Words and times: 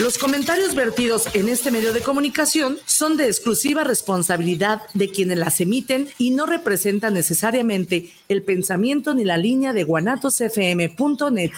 Los 0.00 0.16
comentarios 0.16 0.76
vertidos 0.76 1.28
en 1.34 1.48
este 1.48 1.72
medio 1.72 1.92
de 1.92 2.02
comunicación 2.02 2.78
son 2.86 3.16
de 3.16 3.26
exclusiva 3.26 3.82
responsabilidad 3.82 4.82
de 4.94 5.10
quienes 5.10 5.38
las 5.38 5.60
emiten 5.60 6.08
y 6.18 6.30
no 6.30 6.46
representan 6.46 7.14
necesariamente 7.14 8.12
el 8.28 8.44
pensamiento 8.44 9.12
ni 9.12 9.24
la 9.24 9.36
línea 9.36 9.72
de 9.72 9.82
guanatosfm.net. 9.82 11.50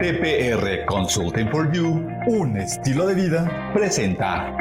TPR 0.00 0.86
Consulting 0.86 1.50
for 1.50 1.72
You, 1.72 2.06
un 2.28 2.58
estilo 2.58 3.06
de 3.08 3.14
vida, 3.14 3.72
presenta 3.74 4.56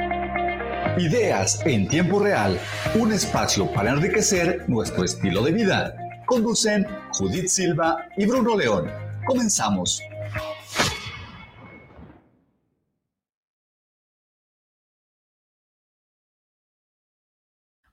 Ideas 0.98 1.62
en 1.66 1.88
tiempo 1.88 2.20
real, 2.20 2.60
un 2.96 3.14
espacio 3.14 3.72
para 3.74 3.92
enriquecer 3.92 4.68
nuestro 4.68 5.04
estilo 5.04 5.44
de 5.44 5.52
vida. 5.52 5.96
Conducen 6.26 6.88
Judith 7.14 7.48
Silva 7.48 8.08
y 8.18 8.26
Bruno 8.26 8.58
León. 8.58 9.09
Comenzamos. 9.30 10.02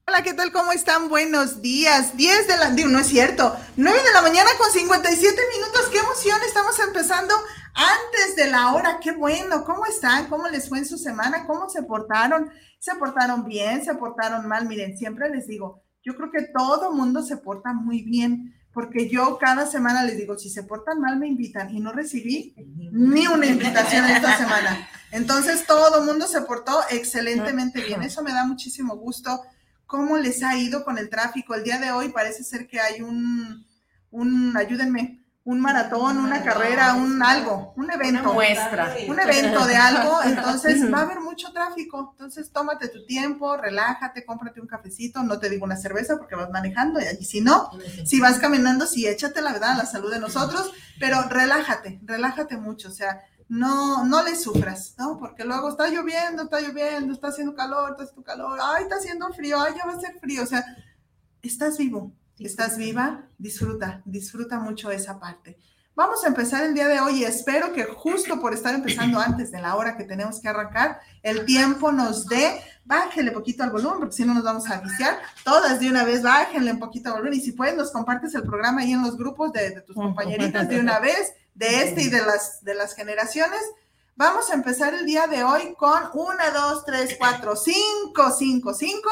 Hola, 0.06 0.22
¿qué 0.22 0.32
tal? 0.32 0.50
¿Cómo 0.50 0.72
están? 0.72 1.10
Buenos 1.10 1.60
días. 1.60 2.16
10 2.16 2.48
de 2.48 2.56
la... 2.56 2.70
no 2.70 2.98
es 3.00 3.08
cierto. 3.08 3.54
9 3.76 3.98
de 4.02 4.12
la 4.14 4.22
mañana 4.22 4.48
con 4.56 4.72
57 4.72 5.42
minutos. 5.54 5.90
¡Qué 5.92 5.98
emoción! 5.98 6.38
Estamos 6.46 6.78
empezando 6.78 7.34
antes 7.74 8.34
de 8.36 8.50
la 8.50 8.72
hora. 8.72 8.98
¡Qué 9.02 9.12
bueno! 9.12 9.62
¿Cómo 9.66 9.84
están? 9.84 10.30
¿Cómo 10.30 10.48
les 10.48 10.70
fue 10.70 10.78
en 10.78 10.86
su 10.86 10.96
semana? 10.96 11.46
¿Cómo 11.46 11.68
se 11.68 11.82
portaron? 11.82 12.50
¿Se 12.78 12.94
portaron 12.94 13.44
bien? 13.44 13.84
¿Se 13.84 13.94
portaron 13.94 14.48
mal? 14.48 14.66
Miren, 14.66 14.96
siempre 14.96 15.28
les 15.28 15.46
digo, 15.46 15.82
yo 16.02 16.16
creo 16.16 16.30
que 16.30 16.48
todo 16.56 16.92
mundo 16.92 17.22
se 17.22 17.36
porta 17.36 17.74
muy 17.74 18.00
bien 18.04 18.55
porque 18.76 19.08
yo 19.08 19.38
cada 19.38 19.64
semana 19.64 20.04
les 20.04 20.18
digo, 20.18 20.36
si 20.36 20.50
se 20.50 20.62
portan 20.62 21.00
mal 21.00 21.18
me 21.18 21.26
invitan 21.26 21.74
y 21.74 21.80
no 21.80 21.92
recibí 21.92 22.54
ni 22.92 23.26
una 23.26 23.46
invitación 23.46 24.04
esta 24.04 24.36
semana. 24.38 24.86
Entonces 25.12 25.64
todo 25.66 26.00
el 26.00 26.04
mundo 26.04 26.26
se 26.26 26.42
portó 26.42 26.80
excelentemente 26.90 27.80
bien. 27.80 28.02
Eso 28.02 28.22
me 28.22 28.34
da 28.34 28.44
muchísimo 28.44 28.94
gusto. 28.96 29.40
¿Cómo 29.86 30.18
les 30.18 30.42
ha 30.42 30.58
ido 30.58 30.84
con 30.84 30.98
el 30.98 31.08
tráfico? 31.08 31.54
El 31.54 31.64
día 31.64 31.78
de 31.78 31.90
hoy 31.90 32.10
parece 32.10 32.44
ser 32.44 32.68
que 32.68 32.78
hay 32.78 33.00
un, 33.00 33.64
un 34.10 34.54
ayúdenme, 34.54 35.24
un 35.46 35.60
maratón, 35.60 36.18
una 36.18 36.42
carrera, 36.42 36.94
un 36.94 37.22
algo, 37.22 37.72
un 37.76 37.88
evento. 37.88 38.32
muestra. 38.32 38.92
Un 39.06 39.20
evento 39.20 39.64
de 39.64 39.76
algo, 39.76 40.20
entonces 40.24 40.92
va 40.92 40.98
a 40.98 41.02
haber 41.02 41.20
mucho 41.20 41.52
tráfico. 41.52 42.10
Entonces 42.12 42.50
tómate 42.50 42.88
tu 42.88 43.06
tiempo, 43.06 43.56
relájate, 43.56 44.26
cómprate 44.26 44.60
un 44.60 44.66
cafecito, 44.66 45.22
no 45.22 45.38
te 45.38 45.48
digo 45.48 45.64
una 45.64 45.76
cerveza 45.76 46.16
porque 46.18 46.34
vas 46.34 46.50
manejando, 46.50 46.98
y 47.00 47.24
si 47.24 47.40
no, 47.40 47.70
si 48.04 48.18
vas 48.18 48.38
caminando, 48.40 48.86
sí, 48.86 49.06
échate 49.06 49.40
la 49.40 49.52
verdad, 49.52 49.76
la 49.76 49.86
salud 49.86 50.12
de 50.12 50.18
nosotros, 50.18 50.72
pero 50.98 51.22
relájate, 51.28 52.00
relájate 52.02 52.56
mucho, 52.56 52.88
o 52.88 52.92
sea, 52.92 53.20
no, 53.48 54.04
no 54.04 54.24
le 54.24 54.34
sufras, 54.34 54.96
¿no? 54.98 55.16
Porque 55.16 55.44
luego 55.44 55.68
está 55.68 55.86
lloviendo, 55.86 56.42
está 56.42 56.60
lloviendo, 56.60 57.12
está 57.12 57.28
haciendo 57.28 57.54
calor, 57.54 57.92
está 57.92 58.02
haciendo 58.02 58.24
calor, 58.24 58.58
ay, 58.60 58.82
está 58.82 58.96
haciendo 58.96 59.32
frío, 59.32 59.60
ay, 59.60 59.74
ya 59.78 59.86
va 59.86 59.96
a 59.96 60.00
ser 60.00 60.18
frío, 60.18 60.42
o 60.42 60.46
sea, 60.46 60.64
estás 61.40 61.78
vivo, 61.78 62.10
estás 62.44 62.76
viva, 62.76 63.24
disfruta, 63.38 64.02
disfruta 64.04 64.58
mucho 64.58 64.90
esa 64.90 65.18
parte. 65.18 65.58
Vamos 65.94 66.22
a 66.24 66.28
empezar 66.28 66.62
el 66.62 66.74
día 66.74 66.88
de 66.88 67.00
hoy 67.00 67.20
y 67.20 67.24
espero 67.24 67.72
que 67.72 67.84
justo 67.84 68.38
por 68.38 68.52
estar 68.52 68.74
empezando 68.74 69.18
antes 69.18 69.50
de 69.50 69.62
la 69.62 69.76
hora 69.76 69.96
que 69.96 70.04
tenemos 70.04 70.40
que 70.42 70.48
arrancar, 70.48 71.00
el 71.22 71.46
tiempo 71.46 71.90
nos 71.90 72.26
dé, 72.26 72.60
bájenle 72.84 73.30
poquito 73.30 73.62
al 73.62 73.70
volumen 73.70 74.00
porque 74.00 74.14
si 74.14 74.26
no 74.26 74.34
nos 74.34 74.44
vamos 74.44 74.68
a 74.68 74.78
viciar. 74.82 75.18
Todas 75.42 75.80
de 75.80 75.88
una 75.88 76.04
vez, 76.04 76.22
bájenle 76.22 76.72
un 76.72 76.78
poquito 76.78 77.08
al 77.08 77.14
volumen 77.14 77.38
y 77.38 77.42
si 77.42 77.52
puedes 77.52 77.74
nos 77.76 77.90
compartes 77.90 78.34
el 78.34 78.42
programa 78.42 78.82
ahí 78.82 78.92
en 78.92 79.00
los 79.00 79.16
grupos 79.16 79.54
de, 79.54 79.80
tus 79.80 79.96
compañeritas 79.96 80.68
de 80.68 80.80
una 80.80 81.00
vez, 81.00 81.32
de 81.54 81.84
este 81.84 82.02
y 82.02 82.08
de 82.10 82.20
las, 82.20 82.62
de 82.62 82.74
las 82.74 82.94
generaciones. 82.94 83.62
Vamos 84.16 84.50
a 84.50 84.54
empezar 84.54 84.92
el 84.92 85.06
día 85.06 85.26
de 85.26 85.44
hoy 85.44 85.74
con 85.78 86.02
una, 86.12 86.50
dos, 86.50 86.84
tres, 86.84 87.16
cuatro, 87.18 87.56
cinco, 87.56 88.30
cinco, 88.36 88.74
cinco 88.74 89.08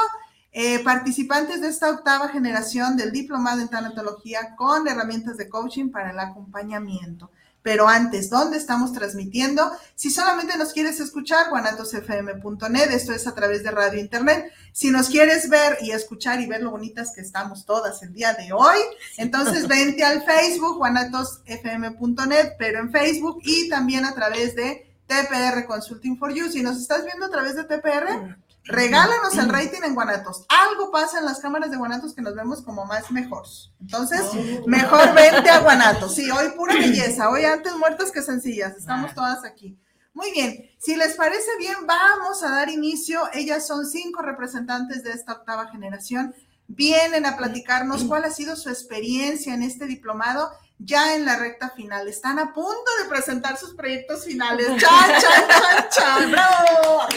eh, 0.57 0.79
participantes 0.85 1.61
de 1.61 1.69
esta 1.69 1.91
octava 1.91 2.29
generación 2.29 2.97
del 2.97 3.11
diplomado 3.11 3.61
en 3.61 3.69
tanatología 3.69 4.55
con 4.57 4.87
herramientas 4.87 5.37
de 5.37 5.49
coaching 5.49 5.91
para 5.91 6.13
el 6.13 6.19
acompañamiento. 6.21 7.29
Pero 7.61 7.89
antes, 7.89 8.31
¿dónde 8.31 8.57
estamos 8.59 8.93
transmitiendo? 8.93 9.73
Si 9.97 10.11
solamente 10.11 10.57
nos 10.57 10.73
quieres 10.73 11.01
escuchar, 11.01 11.51
guanatosfm.net, 11.51 12.91
esto 12.93 13.13
es 13.13 13.27
a 13.27 13.35
través 13.35 13.65
de 13.65 13.73
radio 13.73 13.99
internet. 13.99 14.53
Si 14.71 14.93
nos 14.93 15.09
quieres 15.09 15.49
ver 15.49 15.79
y 15.81 15.91
escuchar 15.91 16.41
y 16.41 16.47
ver 16.47 16.63
lo 16.63 16.71
bonitas 16.71 17.13
que 17.13 17.23
estamos 17.23 17.67
todas 17.67 18.01
el 18.05 18.13
día 18.13 18.35
de 18.35 18.53
hoy, 18.53 18.79
entonces 19.17 19.67
vente 19.69 20.05
al 20.05 20.23
Facebook, 20.23 20.77
guanatosfm.net, 20.77 22.53
pero 22.59 22.79
en 22.79 22.93
Facebook 22.93 23.41
y 23.43 23.69
también 23.69 24.05
a 24.05 24.15
través 24.15 24.55
de 24.55 24.95
TPR 25.09 25.67
Consulting 25.67 26.17
for 26.17 26.33
You. 26.33 26.49
Si 26.51 26.63
nos 26.63 26.77
estás 26.77 27.05
viendo 27.05 27.27
a 27.27 27.31
través 27.31 27.57
de 27.57 27.65
TPR, 27.65 28.37
Regálanos 28.65 29.37
el 29.37 29.49
rating 29.51 29.83
en 29.85 29.95
Guanatos. 29.95 30.47
Algo 30.49 30.91
pasa 30.91 31.19
en 31.19 31.27
las 31.27 31.41
cámaras 31.41 31.71
de 31.71 31.77
Guanatos 31.77 32.15
que 32.15 32.23
nos 32.23 32.35
vemos 32.35 32.63
como 32.63 32.87
más 32.87 33.11
mejores. 33.11 33.71
Entonces, 33.81 34.23
oh. 34.23 34.67
mejor 34.67 35.15
vente 35.15 35.51
a 35.51 35.61
Guanatos. 35.61 36.15
Sí, 36.15 36.31
hoy 36.31 36.51
pura 36.57 36.75
belleza. 36.75 37.29
Hoy 37.29 37.45
antes 37.45 37.75
muertas 37.77 38.11
que 38.11 38.23
sencillas. 38.23 38.77
Estamos 38.77 39.11
ah. 39.13 39.15
todas 39.15 39.45
aquí. 39.45 39.79
Muy 40.15 40.31
bien. 40.33 40.71
Si 40.79 40.97
les 40.97 41.15
parece 41.15 41.51
bien, 41.59 41.75
vamos 41.87 42.43
a 42.43 42.51
dar 42.51 42.71
inicio. 42.71 43.21
Ellas 43.35 43.67
son 43.67 43.87
cinco 43.87 44.23
representantes 44.23 45.03
de 45.03 45.13
esta 45.13 45.33
octava 45.33 45.69
generación. 45.71 46.35
Vienen 46.67 47.27
a 47.27 47.37
platicarnos 47.37 48.05
cuál 48.09 48.25
ha 48.25 48.31
sido 48.31 48.57
su 48.57 48.71
experiencia 48.71 49.53
en 49.53 49.63
este 49.63 49.87
diplomado 49.87 50.51
ya 50.79 51.15
en 51.15 51.25
la 51.25 51.37
recta 51.37 51.71
final. 51.71 52.09
Están 52.09 52.39
a 52.39 52.53
punto 52.53 52.91
de 53.03 53.09
presentar 53.09 53.57
sus 53.57 53.75
proyectos 53.75 54.25
finales. 54.25 54.67
¡Chan, 54.69 55.21
chan, 55.21 55.49
chan, 55.49 55.89
chan! 55.91 56.31
¡Bravo! 56.31 57.09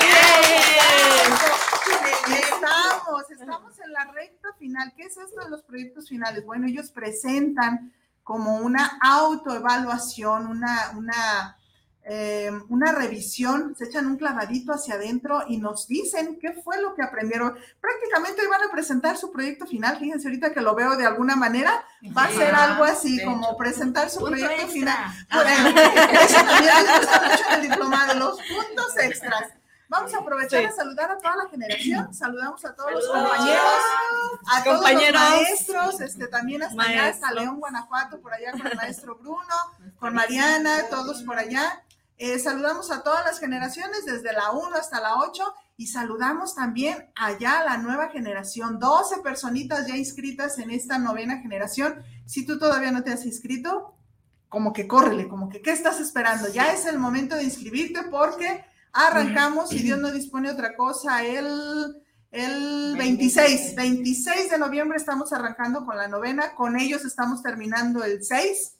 Estamos, 2.29 3.31
estamos 3.31 3.79
en 3.79 3.93
la 3.93 4.05
recta 4.11 4.49
final. 4.59 4.93
¿Qué 4.95 5.03
es 5.03 5.17
esto 5.17 5.43
de 5.43 5.49
los 5.49 5.63
proyectos 5.63 6.09
finales? 6.09 6.45
Bueno, 6.45 6.67
ellos 6.67 6.91
presentan 6.91 7.93
como 8.23 8.57
una 8.57 8.99
autoevaluación, 9.01 10.47
una, 10.47 10.91
una 10.95 11.56
eh, 12.09 12.49
una 12.69 12.93
revisión, 12.93 13.75
se 13.77 13.83
echan 13.83 14.07
un 14.07 14.15
clavadito 14.15 14.71
hacia 14.71 14.93
adentro 14.93 15.43
y 15.49 15.57
nos 15.57 15.87
dicen 15.87 16.39
qué 16.39 16.53
fue 16.53 16.81
lo 16.81 16.95
que 16.95 17.03
aprendieron. 17.03 17.57
Prácticamente 17.81 18.41
hoy 18.41 18.47
van 18.47 18.63
a 18.63 18.71
presentar 18.71 19.17
su 19.17 19.29
proyecto 19.29 19.65
final. 19.65 19.99
Fíjense 19.99 20.29
ahorita 20.29 20.53
que 20.53 20.61
lo 20.61 20.73
veo 20.73 20.95
de 20.95 21.05
alguna 21.05 21.35
manera, 21.35 21.83
va 22.17 22.23
a 22.23 22.31
ser 22.31 22.55
algo 22.55 22.85
así 22.85 23.21
como 23.25 23.57
presentar 23.57 24.09
su 24.09 24.23
proyecto 24.23 24.67
final. 24.67 25.11
eso 26.21 26.45
también 26.45 26.73
mucho 27.29 27.43
en 27.49 27.55
el 27.55 27.69
diplomado, 27.69 28.13
los 28.13 28.37
puntos 28.37 28.97
extras. 28.99 29.43
Vamos 29.89 30.13
a 30.13 30.19
aprovechar 30.19 30.65
a 30.65 30.71
saludar 30.71 31.11
a 31.11 31.17
toda 31.17 31.35
la 31.35 31.49
generación. 31.49 32.13
Saludamos 32.13 32.63
a 32.63 32.73
todos 32.73 32.91
los 32.91 33.07
compañeros, 33.07 33.61
a 34.53 34.63
todos 34.63 34.91
los 34.91 35.13
maestros, 35.13 36.01
este, 36.01 36.27
también 36.27 36.63
hasta 36.63 36.81
allá, 36.83 37.07
hasta 37.07 37.31
León, 37.31 37.59
Guanajuato, 37.59 38.21
por 38.21 38.33
allá 38.33 38.51
con 38.51 38.67
el 38.67 38.75
maestro 38.77 39.15
Bruno, 39.15 39.55
con 39.99 40.13
Mariana, 40.13 40.87
todos 40.89 41.23
por 41.23 41.37
allá. 41.37 41.83
Eh, 42.19 42.39
saludamos 42.39 42.89
a 42.89 43.03
todas 43.03 43.23
las 43.25 43.39
generaciones, 43.39 44.05
desde 44.05 44.33
la 44.33 44.51
1 44.51 44.75
hasta 44.75 44.99
la 44.99 45.17
8, 45.17 45.43
y 45.77 45.87
saludamos 45.87 46.55
también 46.55 47.11
allá 47.15 47.59
a 47.59 47.65
la 47.65 47.77
nueva 47.77 48.09
generación, 48.09 48.79
12 48.79 49.21
personitas 49.21 49.85
ya 49.85 49.95
inscritas 49.95 50.57
en 50.57 50.71
esta 50.71 50.97
novena 50.97 51.37
generación. 51.37 52.03
Si 52.25 52.43
tú 52.43 52.57
todavía 52.57 52.91
no 52.91 53.03
te 53.03 53.11
has 53.11 53.23
inscrito, 53.25 53.93
como 54.49 54.73
que 54.73 54.87
córrele, 54.87 55.27
como 55.27 55.49
que, 55.49 55.61
¿qué 55.61 55.71
estás 55.71 55.99
esperando? 55.99 56.51
Ya 56.51 56.73
es 56.73 56.87
el 56.87 56.97
momento 56.97 57.35
de 57.35 57.43
inscribirte 57.43 58.01
porque 58.09 58.65
arrancamos, 58.93 59.69
si 59.69 59.83
Dios 59.83 59.99
no 59.99 60.11
dispone 60.11 60.49
otra 60.49 60.75
cosa, 60.75 61.23
el, 61.23 62.01
el 62.31 62.95
26, 62.97 63.75
26 63.75 64.49
de 64.49 64.57
noviembre 64.57 64.97
estamos 64.97 65.31
arrancando 65.31 65.85
con 65.85 65.95
la 65.95 66.07
novena, 66.07 66.55
con 66.55 66.79
ellos 66.79 67.05
estamos 67.05 67.43
terminando 67.43 68.03
el 68.03 68.23
6 68.23 68.76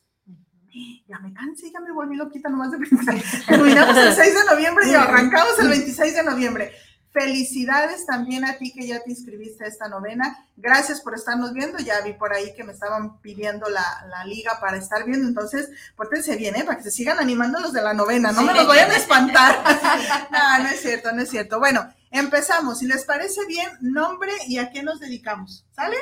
ya 1.08 1.20
me 1.20 1.34
cansé, 1.34 1.72
ya 1.72 1.80
me 1.80 1.92
volví 1.92 2.16
loquita 2.16 2.50
nomás 2.50 2.72
de 2.72 2.78
pensar. 2.78 3.16
Terminamos 3.48 3.98
el 3.98 4.14
6 4.14 4.34
de 4.34 4.46
noviembre 4.46 4.90
y 4.90 4.94
arrancamos 4.94 5.60
el 5.60 5.70
26 5.70 6.16
de 6.16 6.24
noviembre. 6.24 6.72
Felicidades 7.12 8.06
también 8.06 8.46
a 8.46 8.58
ti 8.58 8.72
que 8.72 8.86
ya 8.86 9.02
te 9.02 9.10
inscribiste 9.10 9.64
a 9.64 9.68
esta 9.68 9.88
novena. 9.88 10.46
Gracias 10.56 11.02
por 11.02 11.16
estarnos 11.16 11.52
viendo. 11.52 11.80
Ya 11.80 12.02
vi 12.02 12.14
por 12.14 12.32
ahí 12.32 12.54
que 12.54 12.64
me 12.64 12.74
estaban 12.74 13.20
pidiendo 13.22 13.68
la, 13.70 14.06
la 14.08 14.24
liga 14.26 14.60
para 14.62 14.78
estar 14.78 15.04
viendo. 15.04 15.28
Entonces, 15.28 15.70
pórtense 15.96 16.36
bien, 16.36 16.56
¿eh? 16.56 16.64
Para 16.64 16.78
que 16.78 16.84
se 16.84 16.92
sigan 16.92 17.18
animando 17.18 17.60
los 17.60 17.74
de 17.74 17.82
la 17.82 17.96
novena. 17.96 18.32
No 18.32 18.44
me 18.44 18.54
los 18.54 18.68
vayan 18.68 18.92
a 18.92 18.98
espantar. 18.98 19.64
no, 20.32 20.64
no 20.64 20.70
es 20.70 20.80
cierto, 20.80 21.12
no 21.12 21.24
es 21.24 21.30
cierto. 21.30 21.58
Bueno, 21.58 21.92
empezamos. 22.12 22.80
Si 22.80 22.86
les 22.86 23.04
parece 23.04 23.44
bien, 23.48 23.68
nombre 23.82 24.32
y 24.48 24.60
a 24.60 24.70
qué 24.70 24.84
nos 24.84 25.00
dedicamos. 25.00 25.66
¿Sale? 25.72 25.98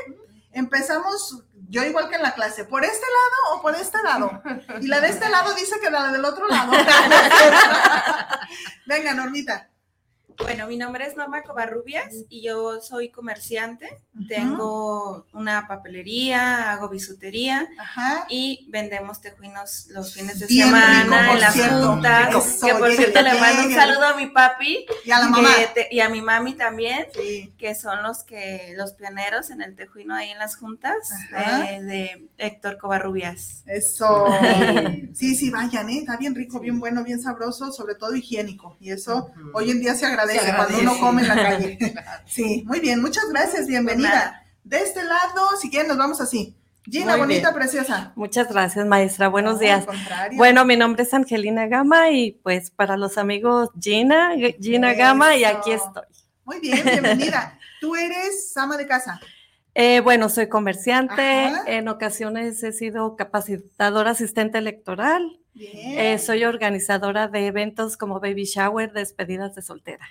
Empezamos, 0.52 1.44
yo 1.68 1.84
igual 1.84 2.10
que 2.10 2.16
en 2.16 2.22
la 2.22 2.34
clase, 2.34 2.66
¿por 2.66 2.84
este 2.84 3.06
lado 3.06 3.58
o 3.58 3.62
por 3.62 3.76
este 3.76 4.02
lado? 4.04 4.42
Y 4.82 4.88
la 4.88 5.02
de 5.02 5.10
este 5.10 5.30
lado 5.30 5.54
dice 5.54 5.80
que 5.80 5.90
la 5.90 6.12
del 6.12 6.26
otro 6.26 6.48
lado. 6.48 6.72
Venga, 8.86 9.14
Normita. 9.14 9.70
Bueno, 10.38 10.68
mi 10.68 10.78
nombre 10.78 11.06
es 11.06 11.16
Norma 11.16 11.44
Covarrubias 11.44 12.14
y 12.30 12.42
yo 12.42 12.82
soy 12.82 13.10
comerciante. 13.10 14.02
Tengo 14.28 15.26
una 15.34 15.68
papelería, 15.68 16.72
hago 16.72 16.90
bisutería 16.90 17.68
y 18.30 18.68
vendemos 18.70 19.22
tejuinos 19.22 19.88
los 19.90 20.14
fines 20.14 20.40
de 20.40 20.48
semana 20.48 21.34
en 21.34 21.40
las 21.40 21.56
juntas. 21.56 22.60
que 22.64 22.74
por 22.74 22.92
cierto 22.94 23.22
le 23.22 23.40
mando 23.40 23.68
un 23.68 23.74
saludo 23.74 24.06
a 24.06 24.18
mi 24.18 24.28
papi 24.28 24.86
y 25.06 25.12
a 25.12 25.20
la 25.20 25.30
mamá 25.30 25.50
y 25.90 26.00
a 26.00 26.10
mi 26.10 26.22
mami 26.22 26.54
también, 26.54 27.08
que 27.58 27.76
son 27.76 28.04
los 28.04 28.24
que 28.24 28.74
los 28.76 28.94
pioneros 28.94 29.50
en 29.50 29.62
el 29.62 29.76
tejuino 29.76 30.16
ahí 30.16 30.32
en 30.32 30.40
las 30.40 30.58
juntas 30.58 31.12
eh, 31.36 31.82
de 31.82 32.30
Héctor 32.38 32.78
Covarrubias. 32.78 33.64
Eso. 33.66 34.28
sí, 35.14 35.36
sí, 35.36 35.50
vayan, 35.50 35.90
¿eh? 35.90 36.00
está 36.00 36.18
bien 36.18 36.36
rico, 36.36 36.60
bien 36.60 36.80
bueno, 36.80 37.04
bien 37.04 37.22
sabroso, 37.22 37.72
sobre 37.72 37.96
todo 37.96 38.16
higiénico. 38.16 38.78
Y 38.80 38.92
eso 38.92 39.32
hoy 39.54 39.72
en 39.72 39.80
día 39.80 39.96
se 39.96 40.06
agradece 40.06 40.25
cuando 40.56 40.80
uno 40.80 41.00
come 41.00 41.22
en 41.22 41.28
la 41.28 41.36
calle. 41.36 41.78
Sí, 42.26 42.64
muy 42.66 42.80
bien, 42.80 43.02
muchas 43.02 43.26
gracias, 43.30 43.68
bienvenida. 43.68 44.44
De 44.64 44.78
este 44.78 45.04
lado, 45.04 45.48
si 45.62 45.70
quieren, 45.70 45.88
nos 45.88 45.98
vamos 45.98 46.20
así. 46.22 46.56
Gina, 46.84 47.16
bonita, 47.16 47.54
preciosa. 47.54 48.14
Muchas 48.16 48.48
gracias, 48.48 48.86
maestra. 48.86 49.28
Buenos 49.28 49.60
días. 49.60 49.86
Bueno, 50.34 50.66
mi 50.66 50.78
nombre 50.78 51.04
es 51.04 51.14
Angelina 51.14 51.68
Gama 51.68 52.12
y 52.12 52.34
pues 52.44 52.70
para 52.70 52.96
los 52.96 53.18
amigos 53.18 53.70
Gina, 53.80 54.34
Gina 54.60 54.94
Gama 54.94 55.36
y 55.36 55.46
aquí 55.46 55.72
estoy. 55.72 56.04
Muy 56.44 56.60
bien, 56.60 56.84
bienvenida. 56.84 57.58
Tú 57.82 57.96
eres 57.96 58.56
ama 58.56 58.78
de 58.78 58.86
casa. 58.86 59.20
Eh, 59.74 60.00
bueno, 60.02 60.30
soy 60.30 60.48
comerciante. 60.48 61.52
En 61.66 61.88
ocasiones 61.88 62.62
he 62.64 62.72
sido 62.72 63.16
capacitadora 63.16 64.12
asistente 64.12 64.60
electoral. 64.60 65.40
Eh, 65.58 66.20
soy 66.20 66.44
organizadora 66.44 67.30
de 67.30 67.48
eventos 67.48 67.96
como 67.96 68.20
baby 68.20 68.44
shower, 68.44 68.92
despedidas 68.92 69.56
de 69.56 69.62
soltera. 69.62 70.06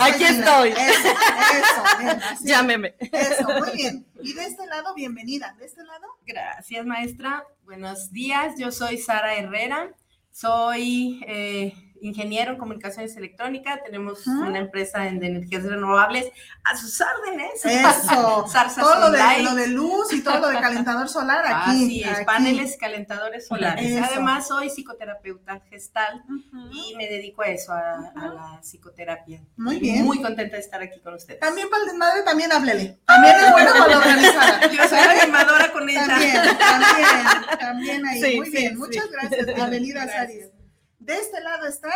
aquí, 0.00 0.24
estoy. 0.24 0.70
Eso, 0.70 2.44
Llámeme. 2.44 2.94
Eso, 3.00 3.48
muy 3.58 3.76
bien. 3.76 4.06
Y 4.22 4.32
de 4.34 4.44
este 4.44 4.64
lado, 4.66 4.94
bienvenida. 4.94 5.56
¿De 5.58 5.66
este 5.66 5.82
lado? 5.82 6.06
Gracias, 6.24 6.86
maestra. 6.86 7.44
Buenos 7.64 8.12
días. 8.12 8.54
Yo 8.56 8.70
soy 8.70 8.98
Sara 8.98 9.34
Herrera. 9.34 9.90
Soy 10.30 11.20
eh, 11.26 11.74
ingeniero 12.02 12.52
en 12.52 12.58
comunicaciones 12.58 13.16
electrónicas, 13.16 13.80
tenemos 13.84 14.26
una 14.26 14.58
empresa 14.58 15.00
de 15.00 15.08
energías 15.08 15.62
renovables 15.62 16.30
a 16.64 16.76
sus 16.76 17.00
órdenes. 17.00 17.64
Eso, 17.64 18.44
todo 18.80 19.00
lo 19.00 19.10
de, 19.10 19.42
lo 19.42 19.54
de, 19.54 19.68
luz 19.68 20.12
y 20.12 20.22
todo 20.22 20.40
lo 20.40 20.48
de 20.48 20.60
calentador 20.60 21.08
solar 21.08 21.44
aquí. 21.46 21.84
Así 21.84 22.02
es, 22.02 22.24
paneles 22.24 22.76
calentadores 22.76 23.46
solares. 23.46 24.02
Además, 24.02 24.48
soy 24.48 24.68
psicoterapeuta 24.68 25.60
gestal 25.70 26.24
y 26.72 26.96
me 26.96 27.08
dedico 27.08 27.42
a 27.42 27.48
eso, 27.48 27.72
a, 27.72 28.12
la 28.14 28.60
psicoterapia. 28.62 29.42
Muy 29.56 29.78
bien. 29.78 30.04
Muy 30.04 30.20
contenta 30.20 30.56
de 30.56 30.62
estar 30.62 30.82
aquí 30.82 31.00
con 31.00 31.14
ustedes. 31.14 31.40
También 31.40 31.70
para 31.70 31.90
el 31.90 31.96
madre, 31.96 32.22
también 32.22 32.52
háblele. 32.52 32.98
También 33.06 33.36
es 33.36 33.52
bueno 33.52 33.70
con 33.78 33.90
la 33.90 33.98
organizada. 33.98 34.60
Yo 34.72 34.88
soy 34.88 34.98
animadora 34.98 35.72
con 35.72 35.88
ella. 35.88 36.06
También, 36.06 36.34
también, 36.58 37.58
también 37.58 38.06
ahí. 38.06 38.36
Muy 38.36 38.50
bien, 38.50 38.76
muchas 38.76 39.10
gracias. 39.10 39.46
Bienvenida, 39.54 40.06
Sari. 40.06 40.51
De 41.04 41.14
este 41.14 41.40
lado 41.40 41.66
está. 41.66 41.92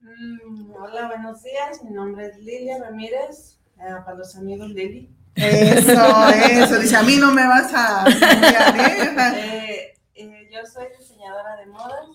Mm, 0.00 0.70
hola, 0.70 1.08
buenos 1.08 1.42
días. 1.42 1.82
Mi 1.82 1.90
nombre 1.90 2.26
es 2.26 2.36
Lilia 2.38 2.78
Ramírez, 2.78 3.58
eh, 3.80 3.96
para 4.04 4.16
los 4.16 4.36
amigos 4.36 4.70
Lili. 4.70 5.12
Eso, 5.34 6.28
eso. 6.28 6.78
Dice, 6.78 6.96
a 6.96 7.02
mí 7.02 7.16
no 7.16 7.32
me 7.32 7.44
vas 7.44 7.72
a 7.74 8.06
¿eh? 8.08 9.92
eh, 10.14 10.48
yo 10.52 10.64
soy 10.72 10.86
diseñadora 10.96 11.56
de 11.56 11.66
modas. 11.66 12.06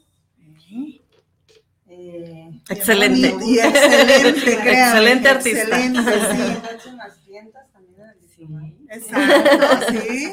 excelente. 2.69 3.35
Y, 3.45 3.59
excelente, 3.59 4.53
excelente 4.53 5.27
artista. 5.27 5.61
Excelente, 5.61 6.11
sí. 6.13 6.41
He 6.71 6.73
hecho 6.73 6.89
unas 6.89 7.21
tiendas 7.25 7.69
también. 7.73 8.15
Exacto, 8.89 9.91
sí. 9.91 10.31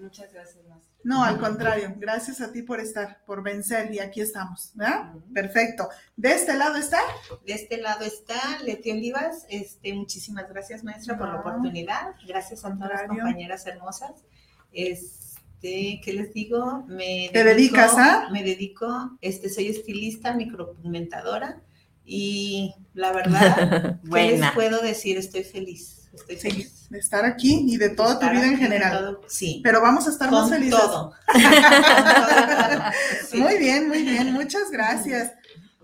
muchas 0.00 0.32
gracias. 0.32 0.63
No, 1.04 1.22
al 1.22 1.38
contrario, 1.38 1.94
gracias 1.98 2.40
a 2.40 2.50
ti 2.50 2.62
por 2.62 2.80
estar, 2.80 3.22
por 3.26 3.42
vencer 3.42 3.92
y 3.92 3.98
aquí 3.98 4.22
estamos, 4.22 4.72
¿verdad? 4.74 5.12
Perfecto. 5.34 5.88
¿De 6.16 6.32
este 6.32 6.56
lado 6.56 6.76
está? 6.76 6.98
De 7.46 7.52
este 7.52 7.76
lado 7.76 8.06
está 8.06 8.58
Leti 8.64 8.90
Olivas. 8.90 9.44
Este, 9.50 9.92
muchísimas 9.92 10.48
gracias, 10.48 10.82
maestra, 10.82 11.18
por 11.18 11.28
la 11.28 11.40
oportunidad. 11.40 12.14
Gracias 12.26 12.64
a 12.64 12.74
todas 12.74 12.90
las 12.90 13.06
compañeras 13.06 13.66
hermosas. 13.66 14.24
Este, 14.72 16.00
¿qué 16.02 16.12
les 16.14 16.32
digo? 16.32 16.84
Me 16.88 17.28
¿Te 17.32 17.44
dedicas 17.44 17.98
a? 17.98 18.30
Me 18.30 18.42
dedico, 18.42 19.18
este, 19.20 19.50
soy 19.50 19.68
estilista, 19.68 20.32
micropigmentadora 20.32 21.60
y 22.04 22.74
la 22.94 23.12
verdad, 23.12 24.00
¿qué 24.10 24.38
les 24.38 24.50
puedo 24.52 24.80
decir? 24.80 25.18
Estoy 25.18 25.44
feliz. 25.44 26.03
Estoy 26.14 26.36
feliz. 26.36 26.88
de 26.90 26.98
estar 26.98 27.24
aquí 27.24 27.64
y 27.66 27.76
de 27.76 27.90
toda 27.90 28.18
tu 28.18 28.28
vida 28.30 28.46
en 28.46 28.56
general. 28.56 29.18
sí. 29.26 29.60
Pero 29.64 29.80
vamos 29.80 30.06
a 30.06 30.10
estar 30.10 30.30
más 30.30 30.50
felices. 30.50 30.78
Todo. 30.78 31.12
Muy 33.34 33.58
bien, 33.58 33.88
muy 33.88 34.02
bien. 34.02 34.32
Muchas 34.32 34.70
gracias. 34.70 35.32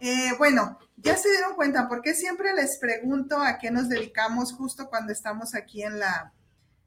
Eh, 0.01 0.31
bueno, 0.39 0.79
ya 0.97 1.17
se 1.17 1.31
dieron 1.31 1.55
cuenta, 1.55 1.89
porque 1.89 2.15
siempre 2.15 2.55
les 2.55 2.79
pregunto 2.79 3.41
a 3.41 3.59
qué 3.59 3.71
nos 3.71 3.89
dedicamos 3.89 4.53
justo 4.53 4.89
cuando 4.89 5.13
estamos 5.13 5.55
aquí 5.55 5.83
en 5.83 5.99
la 5.99 6.33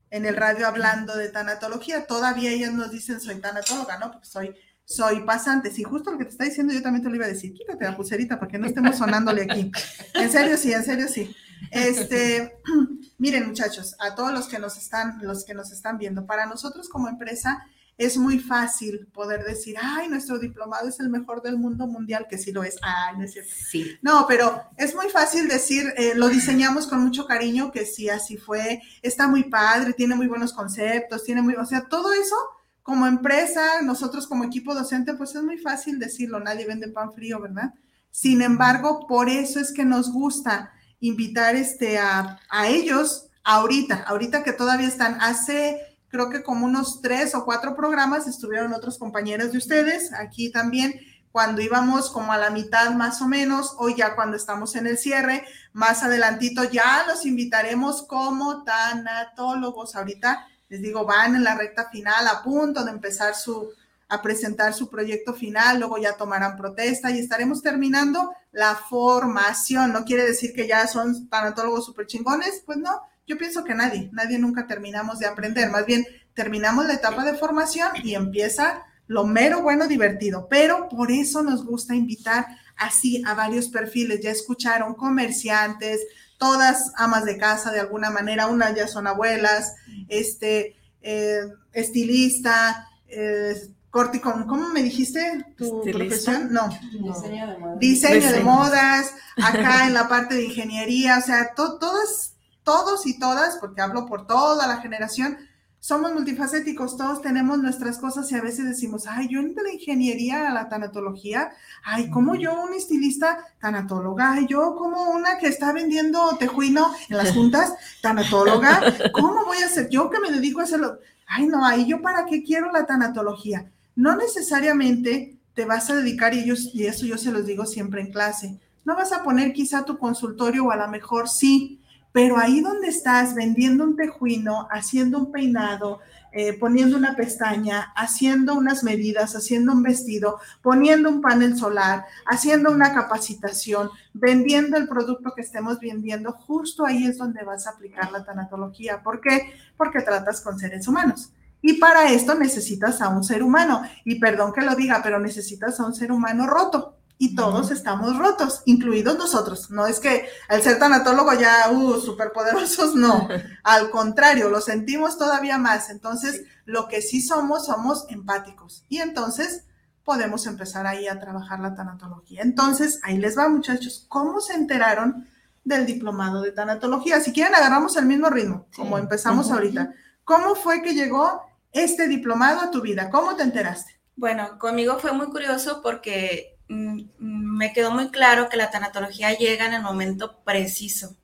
en 0.09 0.27
el 0.27 0.35
radio 0.35 0.67
hablando 0.67 1.17
de 1.17 1.29
tanatología. 1.29 2.05
Todavía 2.05 2.51
ellos 2.51 2.71
nos 2.71 2.91
dicen 2.91 3.19
soy 3.19 3.35
tanatóloga, 3.35 3.97
¿no? 3.97 4.11
Porque 4.11 4.27
soy 4.27 4.55
soy 4.85 5.23
pasante. 5.23 5.71
Sí, 5.71 5.83
justo 5.83 6.11
lo 6.11 6.17
que 6.17 6.25
te 6.25 6.31
está 6.31 6.45
diciendo, 6.45 6.73
yo 6.73 6.81
también 6.81 7.03
te 7.03 7.09
lo 7.09 7.15
iba 7.15 7.25
a 7.25 7.29
decir. 7.29 7.53
Quítate 7.53 7.85
la 7.85 7.95
pulserita 7.95 8.39
para 8.39 8.51
que 8.51 8.57
no 8.57 8.67
estemos 8.67 8.97
sonándole 8.97 9.43
aquí. 9.43 9.71
En 10.13 10.31
serio, 10.31 10.57
sí, 10.57 10.73
en 10.73 10.83
serio, 10.83 11.07
sí. 11.07 11.35
Este, 11.71 12.57
miren 13.17 13.47
muchachos, 13.47 13.95
a 13.99 14.15
todos 14.15 14.31
los 14.31 14.47
que 14.47 14.59
nos 14.59 14.77
están, 14.77 15.19
los 15.21 15.45
que 15.45 15.53
nos 15.53 15.71
están 15.71 15.97
viendo, 15.97 16.25
para 16.25 16.45
nosotros 16.45 16.89
como 16.89 17.07
empresa 17.07 17.65
es 17.97 18.17
muy 18.17 18.39
fácil 18.39 19.07
poder 19.13 19.43
decir, 19.43 19.75
ay, 19.79 20.09
nuestro 20.09 20.39
diplomado 20.39 20.87
es 20.87 20.99
el 20.99 21.09
mejor 21.09 21.43
del 21.43 21.57
mundo 21.57 21.85
mundial, 21.85 22.25
que 22.27 22.39
sí 22.39 22.51
lo 22.51 22.63
es. 22.63 22.77
Ay, 22.81 23.17
no 23.17 23.23
es 23.23 23.33
cierto. 23.33 23.51
Sí. 23.55 23.97
No, 24.01 24.25
pero 24.27 24.63
es 24.77 24.95
muy 24.95 25.09
fácil 25.09 25.47
decir, 25.47 25.93
eh, 25.95 26.13
lo 26.15 26.27
diseñamos 26.27 26.87
con 26.87 27.01
mucho 27.01 27.27
cariño, 27.27 27.71
que 27.71 27.85
sí, 27.85 28.09
así 28.09 28.37
fue, 28.37 28.81
está 29.01 29.27
muy 29.27 29.43
padre, 29.43 29.93
tiene 29.93 30.15
muy 30.15 30.27
buenos 30.27 30.53
conceptos, 30.53 31.23
tiene 31.23 31.41
muy, 31.41 31.53
o 31.55 31.65
sea, 31.65 31.87
todo 31.87 32.13
eso 32.13 32.35
como 32.81 33.05
empresa, 33.07 33.81
nosotros 33.83 34.27
como 34.27 34.43
equipo 34.43 34.73
docente, 34.73 35.13
pues 35.13 35.35
es 35.35 35.43
muy 35.43 35.57
fácil 35.57 35.99
decirlo, 35.99 36.39
nadie 36.39 36.65
vende 36.65 36.89
pan 36.89 37.13
frío, 37.13 37.39
¿verdad? 37.39 37.73
Sin 38.09 38.41
embargo, 38.41 39.07
por 39.07 39.29
eso 39.29 39.59
es 39.59 39.71
que 39.71 39.85
nos 39.85 40.11
gusta 40.11 40.72
invitar 41.03 41.57
este, 41.57 41.99
a, 41.99 42.39
ellos 42.65 43.27
ahorita, 43.43 44.05
ahorita 44.07 44.41
que 44.41 44.53
todavía 44.53 44.87
están, 44.87 45.19
hace 45.19 45.81
creo 46.07 46.29
que 46.29 46.43
como 46.43 46.65
unos 46.65 47.01
tres 47.01 47.35
o 47.35 47.43
cuatro 47.43 47.75
programas 47.75 48.25
estuvieron 48.25 48.73
otros 48.73 48.97
compañeros 48.97 49.51
de 49.51 49.57
ustedes, 49.57 50.13
aquí 50.13 50.49
también, 50.49 50.97
cuando 51.33 51.61
íbamos 51.61 52.09
como 52.09 52.31
a 52.31 52.37
la 52.37 52.51
mitad 52.51 52.91
más 52.91 53.21
o 53.21 53.27
menos, 53.27 53.75
hoy 53.79 53.95
ya 53.97 54.15
cuando 54.15 54.37
estamos 54.37 54.75
en 54.75 54.87
el 54.87 54.97
cierre, 54.97 55.43
más 55.73 56.03
adelantito 56.03 56.63
ya 56.63 57.03
los 57.07 57.25
invitaremos 57.25 58.03
como 58.03 58.63
tanatólogos. 58.63 59.95
Ahorita 59.95 60.47
les 60.69 60.81
digo, 60.81 61.05
van 61.05 61.35
en 61.35 61.43
la 61.43 61.55
recta 61.55 61.89
final, 61.89 62.27
a 62.27 62.43
punto 62.43 62.85
de 62.85 62.91
empezar 62.91 63.35
su, 63.35 63.73
a 64.09 64.21
presentar 64.21 64.73
su 64.73 64.89
proyecto 64.89 65.33
final, 65.33 65.79
luego 65.79 65.97
ya 65.97 66.17
tomarán 66.17 66.57
protesta 66.57 67.11
y 67.11 67.19
estaremos 67.19 67.61
terminando 67.61 68.31
la 68.51 68.75
formación. 68.75 69.91
No 69.91 70.05
quiere 70.05 70.25
decir 70.25 70.53
que 70.53 70.67
ya 70.67 70.87
son 70.87 71.29
tanatólogos 71.29 71.85
súper 71.85 72.07
chingones, 72.07 72.61
pues 72.65 72.77
no, 72.77 73.01
yo 73.25 73.37
pienso 73.37 73.63
que 73.63 73.73
nadie, 73.73 74.09
nadie 74.11 74.37
nunca 74.37 74.67
terminamos 74.67 75.19
de 75.19 75.27
aprender, 75.27 75.69
más 75.69 75.85
bien 75.85 76.05
terminamos 76.33 76.85
la 76.85 76.93
etapa 76.93 77.23
de 77.23 77.35
formación 77.35 77.89
y 78.03 78.15
empieza 78.15 78.83
lo 79.07 79.25
mero 79.25 79.61
bueno 79.61 79.87
divertido, 79.87 80.47
pero 80.49 80.89
por 80.89 81.11
eso 81.11 81.43
nos 81.43 81.65
gusta 81.65 81.95
invitar 81.95 82.45
así 82.75 83.21
a 83.25 83.33
varios 83.33 83.67
perfiles, 83.69 84.21
ya 84.21 84.31
escucharon 84.31 84.95
comerciantes, 84.95 86.01
todas 86.37 86.91
amas 86.97 87.25
de 87.25 87.37
casa 87.37 87.71
de 87.71 87.79
alguna 87.79 88.09
manera, 88.09 88.47
unas 88.47 88.75
ya 88.75 88.87
son 88.87 89.07
abuelas, 89.07 89.75
este, 90.07 90.75
eh, 91.01 91.41
estilista, 91.73 92.87
eh, 93.07 93.55
Corticón, 93.93 94.47
¿cómo 94.47 94.69
me 94.69 94.81
dijiste 94.81 95.53
tu 95.55 95.83
profesión? 95.83 96.51
No. 96.51 96.67
Diseño 96.99 97.45
de 97.45 97.57
modas. 97.59 97.79
Diseño 97.79 98.31
de 98.31 98.39
modas, 98.43 99.13
acá 99.37 99.85
en 99.85 99.93
la 99.93 100.09
parte 100.09 100.33
de 100.33 100.45
ingeniería, 100.45 101.19
o 101.19 101.21
sea, 101.21 101.53
todas, 101.53 102.33
todos 102.63 103.05
y 103.05 103.19
todas, 103.19 103.57
porque 103.57 103.81
hablo 103.81 104.07
por 104.07 104.25
toda 104.25 104.65
la 104.65 104.77
generación, 104.77 105.37
somos 105.79 106.11
multifacéticos, 106.11 106.97
todos 106.97 107.21
tenemos 107.21 107.59
nuestras 107.59 107.99
cosas 107.99 108.31
y 108.31 108.35
a 108.35 108.41
veces 108.41 108.65
decimos, 108.65 109.05
ay, 109.05 109.27
yo 109.29 109.39
entre 109.39 109.61
la 109.61 109.73
ingeniería 109.73 110.49
a 110.49 110.53
la 110.55 110.69
tanatología, 110.69 111.51
ay, 111.83 112.09
como 112.09 112.33
yo 112.33 112.63
un 112.63 112.73
estilista 112.73 113.45
tanatóloga, 113.61 114.31
ay, 114.31 114.47
yo 114.47 114.75
como 114.75 115.11
una 115.11 115.37
que 115.37 115.49
está 115.49 115.71
vendiendo 115.71 116.35
tejuino 116.39 116.95
en 117.09 117.17
las 117.17 117.31
juntas, 117.31 117.75
tanatóloga, 118.01 118.81
¿cómo 119.11 119.45
voy 119.45 119.59
a 119.59 119.69
ser 119.69 119.87
yo 119.89 120.09
que 120.09 120.19
me 120.19 120.31
dedico 120.31 120.61
a 120.61 120.63
hacerlo? 120.63 120.97
Ay, 121.27 121.45
no, 121.45 121.63
ahí 121.63 121.85
yo 121.85 122.01
para 122.01 122.25
qué 122.25 122.41
quiero 122.41 122.71
la 122.71 122.87
tanatología. 122.87 123.69
No 123.95 124.15
necesariamente 124.15 125.37
te 125.53 125.65
vas 125.65 125.89
a 125.89 125.95
dedicar, 125.95 126.33
y, 126.33 126.45
y 126.73 126.85
eso 126.85 127.05
yo 127.05 127.17
se 127.17 127.31
los 127.31 127.45
digo 127.45 127.65
siempre 127.65 128.01
en 128.01 128.11
clase, 128.11 128.59
no 128.85 128.95
vas 128.95 129.13
a 129.13 129.23
poner 129.23 129.53
quizá 129.53 129.85
tu 129.85 129.97
consultorio 129.97 130.65
o 130.65 130.71
a 130.71 130.75
lo 130.75 130.87
mejor 130.87 131.29
sí, 131.29 131.79
pero 132.11 132.37
ahí 132.37 132.61
donde 132.61 132.87
estás 132.87 133.33
vendiendo 133.33 133.83
un 133.83 133.95
tejuino, 133.95 134.67
haciendo 134.71 135.17
un 135.17 135.31
peinado, 135.31 135.99
eh, 136.31 136.53
poniendo 136.53 136.95
una 136.95 137.15
pestaña, 137.15 137.91
haciendo 137.95 138.55
unas 138.55 138.83
medidas, 138.83 139.35
haciendo 139.35 139.71
un 139.71 139.83
vestido, 139.83 140.39
poniendo 140.61 141.09
un 141.09 141.21
panel 141.21 141.57
solar, 141.57 142.05
haciendo 142.25 142.71
una 142.71 142.93
capacitación, 142.93 143.89
vendiendo 144.13 144.77
el 144.77 144.87
producto 144.87 145.33
que 145.35 145.41
estemos 145.41 145.79
vendiendo, 145.79 146.31
justo 146.31 146.85
ahí 146.85 147.05
es 147.05 147.17
donde 147.17 147.43
vas 147.43 147.65
a 147.65 147.71
aplicar 147.71 148.11
la 148.11 148.23
tanatología. 148.23 149.01
¿Por 149.01 149.19
qué? 149.19 149.53
Porque 149.75 150.01
tratas 150.01 150.41
con 150.41 150.59
seres 150.59 150.87
humanos. 150.87 151.31
Y 151.63 151.79
para 151.79 152.11
esto 152.11 152.35
necesitas 152.35 153.01
a 153.01 153.07
un 153.09 153.23
ser 153.23 153.41
humano. 153.41 153.81
Y 154.03 154.19
perdón 154.19 154.53
que 154.53 154.61
lo 154.61 154.75
diga, 154.75 155.01
pero 155.01 155.17
necesitas 155.17 155.79
a 155.79 155.85
un 155.85 155.95
ser 155.95 156.11
humano 156.11 156.45
roto 156.45 156.97
y 157.17 157.35
todos 157.35 157.71
estamos 157.71 158.17
rotos, 158.17 158.63
incluidos 158.65 159.17
nosotros. 159.17 159.71
No 159.71 159.87
es 159.87 160.01
que 160.01 160.27
al 160.49 160.61
ser 160.61 160.77
tanatólogo 160.77 161.31
ya, 161.33 161.71
uh, 161.71 161.97
superpoderosos, 162.01 162.95
no. 162.95 163.29
Al 163.63 163.91
contrario, 163.91 164.49
lo 164.49 164.59
sentimos 164.59 165.17
todavía 165.17 165.57
más. 165.57 165.89
Entonces, 165.89 166.43
lo 166.65 166.89
que 166.89 167.01
sí 167.01 167.21
somos, 167.21 167.67
somos 167.67 168.05
empáticos. 168.09 168.85
Y 168.89 168.97
entonces 168.97 169.63
podemos 170.03 170.45
empezar 170.47 170.85
ahí 170.85 171.07
a 171.07 171.21
trabajar 171.21 171.61
la 171.61 171.75
tanatología. 171.75 172.41
Entonces, 172.41 172.99
ahí 173.03 173.17
les 173.17 173.37
va, 173.37 173.47
muchachos. 173.47 174.05
¿Cómo 174.09 174.41
se 174.41 174.55
enteraron 174.55 175.25
del 175.63 175.85
diplomado 175.85 176.41
de 176.41 176.51
tanatología? 176.51 177.21
Si 177.21 177.31
quieren, 177.31 177.55
agarramos 177.55 177.95
el 177.95 178.05
mismo 178.05 178.29
ritmo, 178.29 178.67
como 178.75 178.97
empezamos 178.97 179.49
ahorita. 179.49 179.93
¿Cómo 180.25 180.55
fue 180.55 180.81
que 180.81 180.93
llegó 180.93 181.41
este 181.73 182.07
diplomado 182.07 182.61
a 182.61 182.71
tu 182.71 182.81
vida? 182.81 183.09
¿Cómo 183.09 183.35
te 183.35 183.43
enteraste? 183.43 183.99
Bueno, 184.15 184.57
conmigo 184.59 184.99
fue 184.99 185.11
muy 185.11 185.27
curioso 185.27 185.81
porque 185.81 186.53
Mm, 186.69 187.03
me 187.19 187.73
quedó 187.73 187.91
muy 187.91 188.09
claro 188.09 188.49
que 188.49 188.57
la 188.57 188.71
tanatología 188.71 189.37
llega 189.37 189.65
en 189.65 189.73
el 189.73 189.81
momento 189.81 190.39
preciso. 190.43 191.15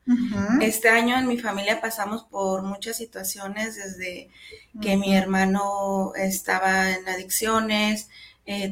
Este 0.61 0.89
año 0.89 1.17
en 1.17 1.27
mi 1.27 1.37
familia 1.37 1.81
pasamos 1.81 2.23
por 2.23 2.63
muchas 2.63 2.97
situaciones, 2.97 3.75
desde 3.75 4.29
que 4.81 4.97
mi 4.97 5.15
hermano 5.15 6.13
estaba 6.15 6.91
en 6.91 7.07
adicciones, 7.07 8.09
eh, 8.45 8.71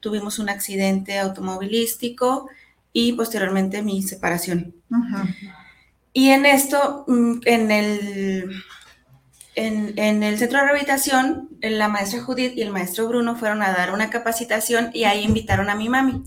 tuvimos 0.00 0.38
un 0.38 0.48
accidente 0.48 1.18
automovilístico 1.18 2.48
y 2.92 3.12
posteriormente 3.12 3.82
mi 3.82 4.02
separación. 4.02 4.74
Y 6.12 6.30
en 6.30 6.46
esto, 6.46 7.04
mm, 7.06 7.40
en 7.44 7.70
el 7.70 8.62
en, 9.56 10.22
el 10.22 10.38
centro 10.38 10.58
de 10.58 10.64
rehabilitación, 10.66 11.48
la 11.62 11.88
maestra 11.88 12.22
Judith 12.22 12.52
y 12.56 12.62
el 12.62 12.70
maestro 12.70 13.08
Bruno 13.08 13.36
fueron 13.36 13.62
a 13.62 13.72
dar 13.72 13.92
una 13.92 14.10
capacitación 14.10 14.90
y 14.92 15.04
ahí 15.04 15.24
invitaron 15.24 15.70
a 15.70 15.74
mi 15.74 15.88
mami. 15.88 16.24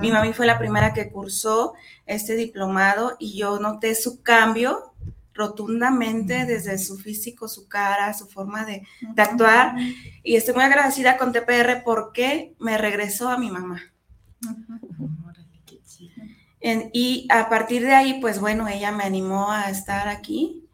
Mi 0.00 0.12
mami 0.12 0.34
fue 0.34 0.46
la 0.46 0.58
primera 0.58 0.92
que 0.92 1.10
cursó 1.10 1.72
este 2.04 2.36
diplomado 2.36 3.16
y 3.18 3.38
yo 3.38 3.58
noté 3.58 3.94
su 3.94 4.22
cambio 4.22 4.92
rotundamente 5.32 6.44
desde 6.44 6.78
su 6.78 6.98
físico, 6.98 7.48
su 7.48 7.66
cara, 7.66 8.12
su 8.12 8.26
forma 8.26 8.66
de, 8.66 8.82
actuar. 9.16 9.74
Y 10.22 10.36
estoy 10.36 10.54
muy 10.54 10.64
agradecida 10.64 11.16
con 11.16 11.32
TPR 11.32 11.82
porque 11.82 12.54
me 12.58 12.76
regresó 12.76 13.30
a 13.30 13.38
mi 13.38 13.50
mamá. 13.50 13.80
y 16.92 17.26
a 17.30 17.48
partir 17.48 17.82
de 17.82 17.94
ahí, 17.94 18.20
pues 18.20 18.38
bueno, 18.38 18.68
ella 18.68 18.92
me 18.92 19.04
animó 19.04 19.50
a 19.50 19.70
estar 19.70 20.08
aquí 20.08 20.65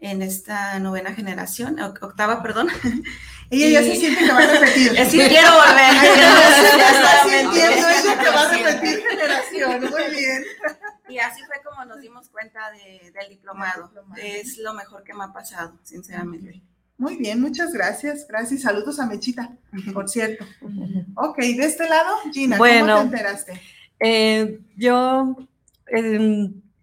en 0.00 0.22
esta 0.22 0.78
novena 0.78 1.12
generación, 1.12 1.78
octava, 1.80 2.42
perdón. 2.42 2.68
Ella 3.50 3.80
ya 3.80 3.82
se 3.82 3.96
siente 3.96 4.24
que 4.24 4.32
va 4.32 4.38
a 4.38 4.46
repetir. 4.46 4.92
Sí, 5.08 5.18
quiero 5.18 5.52
volver. 5.52 5.94
ya 6.76 6.90
está 6.90 7.22
sintiendo 7.22 7.88
ella 7.88 8.18
que 8.22 8.28
va 8.28 8.42
a 8.42 8.48
repetir 8.48 9.02
generación. 9.08 9.80
Muy 9.90 10.16
bien. 10.16 10.44
Y 11.08 11.18
así 11.18 11.42
fue 11.44 11.56
como 11.64 11.86
nos 11.86 12.00
dimos 12.02 12.28
cuenta 12.28 12.70
del 12.70 13.28
diplomado. 13.30 13.90
Es 14.16 14.58
lo 14.58 14.74
mejor 14.74 15.02
que 15.02 15.14
me 15.14 15.24
ha 15.24 15.32
pasado, 15.32 15.78
sinceramente. 15.82 16.62
Muy 16.98 17.16
bien, 17.16 17.40
muchas 17.40 17.72
gracias. 17.72 18.26
Gracias. 18.28 18.62
Saludos 18.62 19.00
a 19.00 19.06
Mechita, 19.06 19.50
por 19.94 20.10
cierto. 20.10 20.44
Ok, 21.14 21.38
de 21.38 21.64
este 21.64 21.88
lado, 21.88 22.16
Gina, 22.32 22.58
¿cómo 22.58 22.70
te 22.70 23.00
enteraste? 23.00 23.62
Eh, 24.00 24.60
yo 24.76 25.36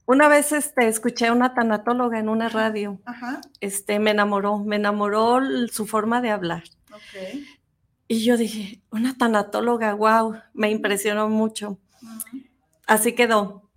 una 0.05 0.27
vez 0.27 0.51
este, 0.51 0.87
escuché 0.87 1.27
a 1.27 1.33
una 1.33 1.53
tanatóloga 1.53 2.19
en 2.19 2.29
una 2.29 2.49
radio. 2.49 3.01
Este, 3.59 3.99
me 3.99 4.11
enamoró, 4.11 4.59
me 4.59 4.75
enamoró 4.75 5.39
su 5.71 5.87
forma 5.87 6.21
de 6.21 6.29
hablar. 6.29 6.63
Y 8.07 8.23
yo 8.23 8.37
dije, 8.37 8.81
una 8.91 9.17
tanatóloga, 9.17 9.93
wow, 9.93 10.35
me 10.53 10.69
impresionó 10.69 11.27
mucho. 11.27 11.79
Así 12.85 13.13
quedó. 13.13 13.69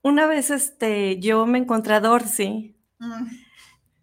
Una 0.00 0.26
vez 0.26 0.50
este, 0.50 1.18
yo 1.20 1.44
me 1.44 1.58
encontré 1.58 1.94
a 1.94 2.00
Dorcy, 2.00 2.76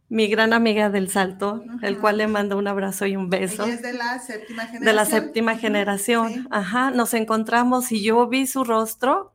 mi 0.08 0.28
gran 0.28 0.54
amiga 0.54 0.92
del 0.92 1.10
Salto, 1.10 1.64
el 1.82 1.98
cual 1.98 2.18
le 2.18 2.28
mando 2.28 2.58
un 2.58 2.68
abrazo 2.68 3.08
y 3.08 3.16
un 3.16 3.30
beso. 3.30 3.66
es 3.66 3.82
de 3.82 3.94
la 3.94 4.20
séptima 4.20 4.64
generación. 4.68 4.86
De 4.86 4.94
la 4.94 5.06
séptima 5.06 5.58
generación. 5.58 6.48
Ajá, 6.52 6.92
nos 6.92 7.16
encontramos 7.16 7.92
y 7.92 8.04
yo 8.04 8.28
vi 8.28 8.46
su 8.46 8.64
rostro 8.64 9.35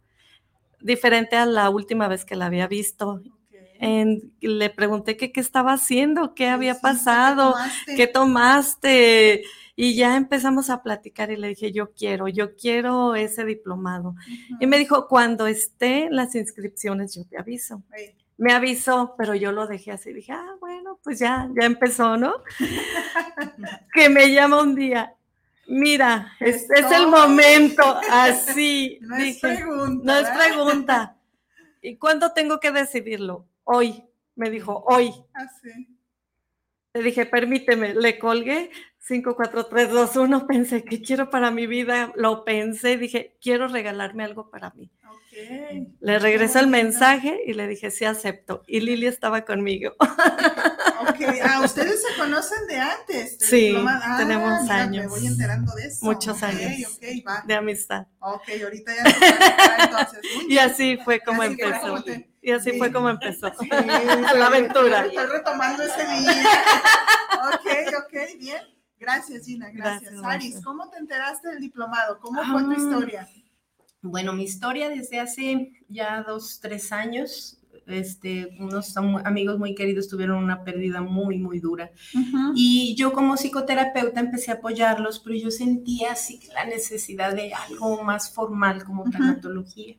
diferente 0.80 1.36
a 1.36 1.46
la 1.46 1.70
última 1.70 2.08
vez 2.08 2.24
que 2.24 2.36
la 2.36 2.46
había 2.46 2.66
visto. 2.66 3.22
le 4.40 4.70
pregunté 4.70 5.16
qué 5.16 5.32
estaba 5.34 5.72
haciendo, 5.72 6.34
qué 6.34 6.48
había 6.48 6.80
pasado, 6.80 7.54
¿qué 7.96 8.06
tomaste? 8.06 9.42
Y 9.82 9.94
ya 9.94 10.18
empezamos 10.18 10.68
a 10.68 10.82
platicar 10.82 11.30
y 11.30 11.36
le 11.36 11.48
dije, 11.48 11.72
yo 11.72 11.92
quiero, 11.92 12.28
yo 12.28 12.54
quiero 12.54 13.14
ese 13.14 13.46
diplomado. 13.46 14.14
Y 14.60 14.66
me 14.66 14.76
dijo, 14.76 15.08
cuando 15.08 15.46
esté 15.46 16.08
las 16.10 16.34
inscripciones, 16.34 17.14
yo 17.14 17.24
te 17.24 17.38
aviso. 17.38 17.82
Me 18.36 18.52
avisó, 18.52 19.14
pero 19.16 19.34
yo 19.34 19.52
lo 19.52 19.66
dejé 19.66 19.92
así. 19.92 20.12
Dije, 20.12 20.32
ah, 20.32 20.54
bueno, 20.60 20.98
pues 21.02 21.18
ya, 21.18 21.48
ya 21.58 21.64
empezó, 21.64 22.18
¿no? 22.18 22.34
que 23.94 24.10
me 24.10 24.30
llama 24.30 24.60
un 24.60 24.74
día, 24.74 25.14
Mira, 25.70 26.32
es, 26.40 26.68
el 26.68 27.06
momento, 27.06 27.82
así. 28.10 28.98
no 29.02 29.16
es 29.16 29.38
pregunta. 29.38 30.04
No 30.04 30.18
es 30.18 30.28
pregunta. 30.30 31.16
¿Y 31.82 31.96
cuándo 31.96 32.32
tengo 32.32 32.58
que 32.58 32.72
decidirlo? 32.72 33.46
Hoy, 33.62 34.02
me 34.34 34.50
dijo, 34.50 34.84
hoy. 34.88 35.14
Así. 35.32 35.70
Ah, 35.72 35.96
Le 36.94 37.02
dije, 37.04 37.24
permíteme, 37.24 37.94
le 37.94 38.18
colgué 38.18 38.72
5, 38.98 39.36
4, 39.36 39.66
3, 39.66 39.90
2, 39.90 40.16
1, 40.16 40.46
pensé, 40.48 40.84
¿qué 40.84 41.00
quiero 41.00 41.30
para 41.30 41.52
mi 41.52 41.68
vida? 41.68 42.12
Lo 42.16 42.44
pensé, 42.44 42.96
dije, 42.96 43.36
quiero 43.40 43.68
regalarme 43.68 44.24
algo 44.24 44.50
para 44.50 44.70
mí. 44.70 44.90
Le 46.00 46.18
regresó 46.18 46.60
el 46.60 46.66
mensaje 46.66 47.40
y 47.46 47.54
le 47.54 47.66
dije, 47.66 47.90
sí, 47.90 48.04
acepto. 48.04 48.62
Y 48.66 48.80
Lili 48.80 49.06
estaba 49.06 49.44
conmigo. 49.44 49.94
Ok, 51.00 51.16
ah, 51.42 51.62
ustedes 51.64 52.02
se 52.02 52.20
conocen 52.20 52.66
de 52.68 52.78
antes. 52.78 53.38
sí, 53.40 53.74
ah, 53.88 54.16
tenemos 54.18 54.68
años. 54.68 55.04
Me 55.04 55.08
voy 55.08 55.26
enterando 55.26 55.74
de 55.74 55.86
eso. 55.86 56.04
Muchos 56.04 56.42
años 56.42 57.00
de 57.00 57.54
amistad. 57.54 58.06
Ok, 58.20 58.42
ahorita 58.62 58.92
ya 58.94 59.84
entonces. 59.84 60.20
y 60.46 60.58
así 60.58 60.98
fue 61.02 61.20
como 61.20 61.42
empezó. 61.42 62.04
Y 62.42 62.52
así 62.52 62.72
fue 62.78 62.92
como 62.92 63.08
empezó 63.08 63.50
la 63.70 64.46
aventura. 64.46 65.06
Estoy 65.06 65.26
retomando 65.26 65.82
ese 65.82 66.06
día. 66.06 66.44
ok, 67.54 67.94
ok, 68.04 68.38
bien. 68.38 68.62
Gracias, 68.98 69.46
Gina, 69.46 69.70
gracias. 69.70 70.12
gracias 70.12 70.24
Aris, 70.24 70.60
¿cómo 70.62 70.90
te 70.90 70.98
enteraste 70.98 71.48
del 71.48 71.60
diplomado? 71.60 72.20
¿Cómo 72.20 72.44
fue 72.44 72.62
tu 72.64 72.70
ah, 72.72 72.76
historia? 72.76 73.28
Bueno, 74.02 74.32
mi 74.32 74.44
historia 74.44 74.88
desde 74.88 75.20
hace 75.20 75.72
ya 75.88 76.24
dos, 76.26 76.60
tres 76.60 76.90
años, 76.90 77.60
este, 77.86 78.48
unos 78.58 78.96
amigos 78.96 79.58
muy 79.58 79.74
queridos 79.74 80.08
tuvieron 80.08 80.42
una 80.42 80.64
pérdida 80.64 81.02
muy, 81.02 81.38
muy 81.38 81.60
dura. 81.60 81.90
Y 82.54 82.94
yo 82.96 83.12
como 83.12 83.36
psicoterapeuta 83.36 84.20
empecé 84.20 84.52
a 84.52 84.54
apoyarlos, 84.54 85.20
pero 85.20 85.36
yo 85.36 85.50
sentía 85.50 86.12
así 86.12 86.40
la 86.54 86.64
necesidad 86.64 87.34
de 87.34 87.52
algo 87.52 88.02
más 88.02 88.32
formal 88.32 88.84
como 88.84 89.04
tanatología. 89.10 89.96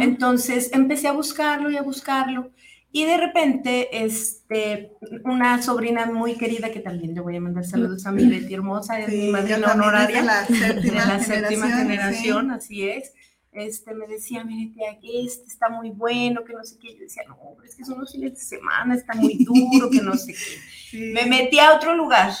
Entonces 0.00 0.70
empecé 0.72 1.08
a 1.08 1.12
buscarlo 1.12 1.70
y 1.70 1.76
a 1.76 1.82
buscarlo. 1.82 2.50
Y 2.94 3.06
de 3.06 3.16
repente, 3.16 4.04
este, 4.04 4.92
una 5.24 5.62
sobrina 5.62 6.04
muy 6.04 6.36
querida, 6.36 6.70
que 6.70 6.80
también 6.80 7.14
le 7.14 7.22
voy 7.22 7.36
a 7.36 7.40
mandar 7.40 7.64
saludos 7.64 8.04
a 8.04 8.12
mi 8.12 8.26
Betty 8.26 8.52
hermosa, 8.52 9.00
es 9.00 9.08
mi 9.08 9.30
madrina 9.30 9.72
honoraria 9.72 10.20
de 10.48 10.92
la 10.92 11.18
séptima, 11.18 11.70
generación, 11.70 12.50
así 12.50 12.86
es 12.86 13.14
este, 13.52 13.94
me 13.94 14.06
decía, 14.06 14.44
mire, 14.44 14.98
que 15.00 15.24
este 15.24 15.46
está 15.46 15.68
muy 15.68 15.90
bueno, 15.90 16.42
que 16.42 16.54
no 16.54 16.64
sé 16.64 16.78
qué. 16.78 16.94
Yo 16.94 17.00
decía, 17.00 17.22
no, 17.28 17.62
es 17.62 17.76
que 17.76 17.84
son 17.84 18.00
los 18.00 18.10
fines 18.10 18.32
de 18.32 18.40
semana, 18.40 18.94
está 18.94 19.14
muy 19.14 19.34
duro, 19.44 19.90
que 19.90 20.00
no 20.00 20.16
sé 20.16 20.34
qué. 20.34 21.12
Me 21.12 21.26
metí 21.26 21.58
a 21.58 21.74
otro 21.74 21.94
lugar 21.94 22.32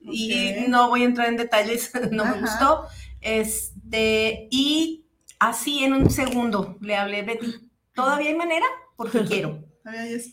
y 0.00 0.54
no 0.68 0.88
voy 0.88 1.02
a 1.02 1.06
entrar 1.06 1.28
en 1.28 1.36
detalles, 1.36 1.92
no 2.12 2.24
me 2.24 2.40
gustó. 2.40 2.86
Este, 3.20 4.46
y 4.50 5.06
así 5.40 5.82
en 5.84 5.94
un 5.94 6.10
segundo 6.10 6.78
le 6.80 6.96
hablé, 6.96 7.22
Betty, 7.22 7.52
¿todavía 7.92 8.28
hay 8.28 8.36
manera? 8.36 8.66
Porque 8.96 9.24
quiero. 9.28 9.65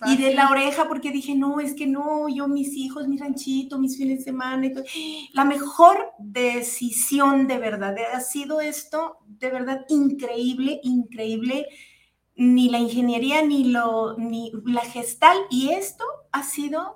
Y 0.08 0.18
de 0.18 0.34
la 0.34 0.50
oreja, 0.50 0.88
porque 0.88 1.12
dije, 1.12 1.36
no, 1.36 1.60
es 1.60 1.74
que 1.74 1.86
no, 1.86 2.28
yo, 2.28 2.48
mis 2.48 2.76
hijos, 2.76 3.08
mi 3.08 3.18
ranchito, 3.18 3.78
mis 3.78 3.98
fines 3.98 4.20
de 4.20 4.24
semana. 4.24 4.68
La 5.34 5.46
mejor 5.46 6.12
decisión 6.18 7.48
de 7.48 7.60
verdad 7.60 7.96
ha 8.14 8.20
sido 8.22 8.62
esto, 8.62 9.18
de 9.28 9.50
verdad, 9.52 9.86
increíble, 9.90 10.80
increíble. 10.84 11.68
Ni 12.36 12.70
la 12.70 12.80
ingeniería, 12.80 13.46
ni, 13.46 13.66
lo, 13.66 14.18
ni 14.18 14.52
la 14.66 14.82
gestal. 14.82 15.38
Y 15.52 15.70
esto 15.70 16.04
ha 16.32 16.44
sido 16.44 16.96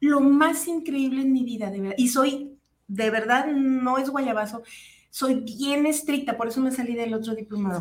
lo 0.00 0.20
más 0.20 0.66
increíble 0.66 1.22
en 1.22 1.32
mi 1.32 1.44
vida, 1.44 1.70
de 1.70 1.80
verdad. 1.80 1.96
Y 1.98 2.08
soy, 2.08 2.58
de 2.88 3.10
verdad, 3.10 3.46
no 3.46 3.98
es 3.98 4.10
guayabazo, 4.10 4.62
soy 5.10 5.36
bien 5.36 5.86
estricta, 5.86 6.36
por 6.36 6.48
eso 6.48 6.60
me 6.60 6.72
salí 6.72 6.94
del 6.94 7.14
otro 7.14 7.34
diplomado. 7.36 7.80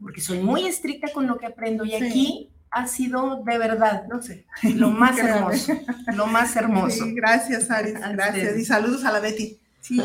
Porque 0.00 0.20
soy 0.20 0.40
muy 0.40 0.66
estricta 0.66 1.12
con 1.12 1.28
lo 1.28 1.38
que 1.38 1.46
aprendo. 1.46 1.84
Y 1.84 1.94
aquí 1.94 2.50
ha 2.70 2.86
sido 2.86 3.42
de 3.44 3.58
verdad, 3.58 4.04
no 4.08 4.22
sé, 4.22 4.46
lo 4.62 4.90
más 4.90 5.18
hermoso, 5.18 5.72
lo 6.14 6.26
más 6.26 6.56
hermoso. 6.56 7.04
gracias, 7.08 7.70
Aris, 7.70 7.94
gracias. 8.12 8.56
Y 8.56 8.64
saludos 8.64 9.04
a 9.04 9.12
la 9.12 9.20
Betty. 9.20 9.58
Sí, 9.82 9.98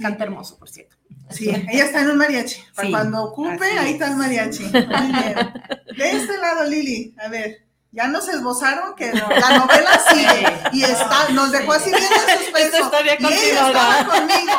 canta 0.00 0.22
hermoso, 0.22 0.56
por 0.56 0.70
cierto. 0.70 0.94
Sí, 1.30 1.50
ella 1.50 1.84
está 1.84 2.02
en 2.02 2.10
un 2.10 2.18
mariachi. 2.18 2.62
Para 2.76 2.90
cuando 2.90 3.24
ocupe, 3.24 3.66
ahí 3.76 3.94
está 3.94 4.08
el 4.08 4.16
mariachi. 4.16 4.62
Muy 4.72 4.72
bien. 4.80 5.52
De 5.96 6.10
este 6.12 6.38
lado, 6.38 6.64
Lili, 6.64 7.12
a 7.18 7.28
ver, 7.28 7.66
ya 7.90 8.06
nos 8.06 8.28
esbozaron 8.28 8.94
que 8.94 9.12
la 9.12 9.58
novela 9.58 10.00
sigue 10.08 10.46
y 10.72 10.84
está, 10.84 11.28
nos 11.30 11.50
dejó 11.50 11.72
así 11.72 11.90
bien 11.90 12.04
en 12.04 12.38
suspenso. 12.38 12.90
y 13.18 13.26
ella 13.26 13.66
estaba 13.66 14.06
conmigo. 14.06 14.52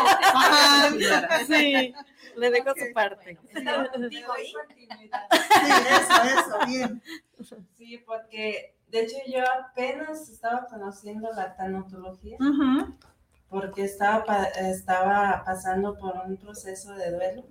Sí 1.48 1.94
le 2.36 2.52
dejo 2.52 2.70
su 2.76 2.94
parte. 2.94 3.38
Digo, 4.10 4.34
Sí, 4.70 4.88
eso, 5.90 6.40
eso, 6.40 6.66
bien. 6.68 7.02
Sí, 7.78 8.04
porque 8.06 8.76
de 8.90 9.02
hecho 9.02 9.18
yo 9.28 9.40
apenas 9.50 10.30
estaba 10.30 10.68
conociendo 10.68 11.32
la 11.34 11.56
tanatología. 11.56 12.38
Porque 13.50 13.84
estaba, 13.84 14.44
estaba 14.46 15.44
pasando 15.44 15.98
por 15.98 16.16
un 16.26 16.38
proceso 16.38 16.94
de 16.94 17.12
duelo. 17.12 17.44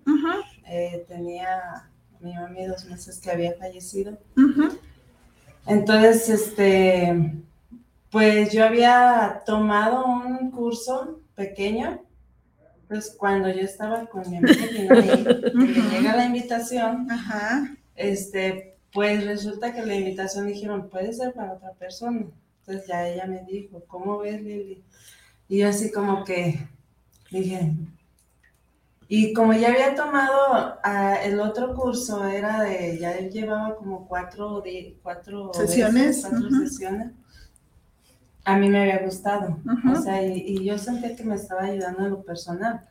Eh, 0.66 1.04
tenía 1.08 1.90
mi 2.20 2.34
mami 2.34 2.66
dos 2.66 2.84
meses 2.84 3.18
que 3.20 3.30
había 3.30 3.54
fallecido. 3.54 4.16
Entonces, 5.66 6.28
este, 6.28 7.42
pues 8.10 8.52
yo 8.52 8.64
había 8.64 9.42
tomado 9.44 10.06
un 10.06 10.50
curso 10.50 11.20
pequeño 11.34 12.02
pues 12.88 13.14
cuando 13.18 13.50
yo 13.50 13.60
estaba 13.60 14.06
con 14.06 14.28
mi 14.28 14.38
amiga 14.38 14.54
que 14.70 15.52
me 15.54 15.66
llega 15.66 16.16
la 16.16 16.24
invitación, 16.24 17.06
este, 17.94 18.76
pues 18.92 19.24
resulta 19.24 19.74
que 19.74 19.84
la 19.84 19.94
invitación 19.94 20.46
dijeron, 20.46 20.88
puede 20.88 21.12
ser 21.12 21.34
para 21.34 21.52
otra 21.52 21.72
persona. 21.72 22.26
Entonces 22.60 22.88
ya 22.88 23.06
ella 23.06 23.26
me 23.26 23.44
dijo, 23.44 23.82
¿cómo 23.86 24.18
ves, 24.18 24.42
Lili? 24.42 24.82
Y 25.48 25.58
yo 25.58 25.68
así 25.68 25.92
como 25.92 26.24
que 26.24 26.66
dije, 27.30 27.72
y 29.08 29.32
como 29.32 29.54
ya 29.54 29.68
había 29.68 29.94
tomado 29.94 30.78
ah, 30.82 31.16
el 31.22 31.40
otro 31.40 31.74
curso, 31.74 32.26
era 32.26 32.62
de, 32.62 32.98
ya 32.98 33.18
llevaba 33.20 33.76
como 33.76 34.06
cuatro, 34.06 34.62
cuatro 35.02 35.52
sesiones. 35.54 36.26
cuatro 36.28 36.50
sesiones 36.50 37.12
a 38.48 38.56
mí 38.56 38.70
me 38.70 38.80
había 38.80 39.04
gustado. 39.04 39.58
O 39.92 40.00
sea, 40.00 40.22
y, 40.26 40.64
yo 40.64 40.78
sentía 40.78 41.14
que 41.14 41.22
me 41.22 41.34
estaba 41.34 41.64
ayudando 41.64 42.04
en 42.04 42.10
lo 42.10 42.22
personal. 42.22 42.86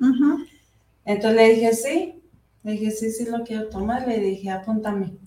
Entonces 1.04 1.36
le 1.36 1.50
dije, 1.50 1.74
sí. 1.74 2.24
Le 2.64 2.74
dije, 2.74 2.92
sí, 2.92 3.12
sí 3.12 3.26
lo 3.26 3.44
quiero 3.44 3.68
tomar. 3.70 4.08
Le 4.08 4.20
dije, 4.20 4.52
apúntame. 4.52 5.18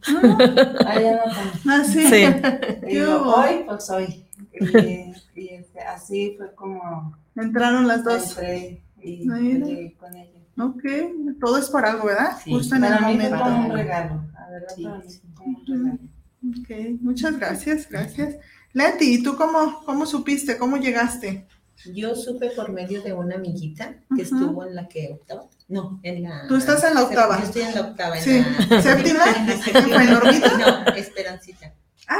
Ahí 0.87 1.06
anótame. 1.06 1.50
Ah, 1.68 1.82
sí. 1.84 2.04
Y 2.88 3.00
hoy, 3.00 3.64
pues 3.66 3.90
hoy. 3.90 4.26
Y, 5.35 5.48
este, 5.48 5.81
así 5.81 6.35
fue 6.37 6.55
como... 6.55 7.16
Entraron 7.35 7.88
las 7.88 8.05
dos. 8.05 8.37
Entré 8.37 8.83
y 9.00 9.26
llegué 9.26 9.96
con 9.98 10.14
ella. 10.14 10.38
Ok, 10.59 10.85
todo 11.40 11.57
es 11.57 11.70
por 11.70 11.87
algo, 11.87 12.07
¿verdad? 12.07 12.37
Sí, 12.44 12.52
Justo 12.52 12.76
en 12.76 12.85
el 12.85 13.00
momento. 13.00 13.28
Fue 13.31 13.38
como 13.38 13.64
un 13.66 13.72
regalo. 13.72 14.22
A 14.37 14.50
ver, 14.50 14.66
sí, 14.76 14.83
como 15.35 15.59
un 15.59 15.66
regalo. 15.66 15.98
Ok, 16.61 17.00
muchas 17.00 17.38
gracias, 17.38 17.88
gracias. 17.88 18.37
Leti, 18.72 19.14
¿y 19.14 19.22
tú 19.22 19.37
cómo, 19.37 19.83
cómo 19.85 20.06
supiste? 20.06 20.56
¿Cómo 20.59 20.76
llegaste? 20.76 21.46
Yo 21.87 22.14
supe 22.14 22.50
por 22.50 22.70
medio 22.72 23.02
de 23.02 23.12
una 23.12 23.37
amiguita 23.37 23.96
que 24.14 24.22
estuvo 24.22 24.64
en 24.64 24.74
la 24.74 24.87
que 24.87 25.09
octava. 25.12 25.46
No, 25.68 25.98
en 26.02 26.22
la. 26.22 26.46
¿Tú 26.46 26.56
estás 26.56 26.85
en 26.85 26.94
la 26.94 27.04
octava? 27.04 27.38
Yo 27.38 27.44
estoy 27.44 27.62
en 27.62 27.74
la 27.74 27.80
octava. 27.80 28.18
En 28.18 28.22
sí. 28.22 28.44
La, 28.68 28.83
¿Séptima? 28.83 29.24
No, 30.59 30.92
Esperancita. 30.94 31.74
Ah, 32.06 32.18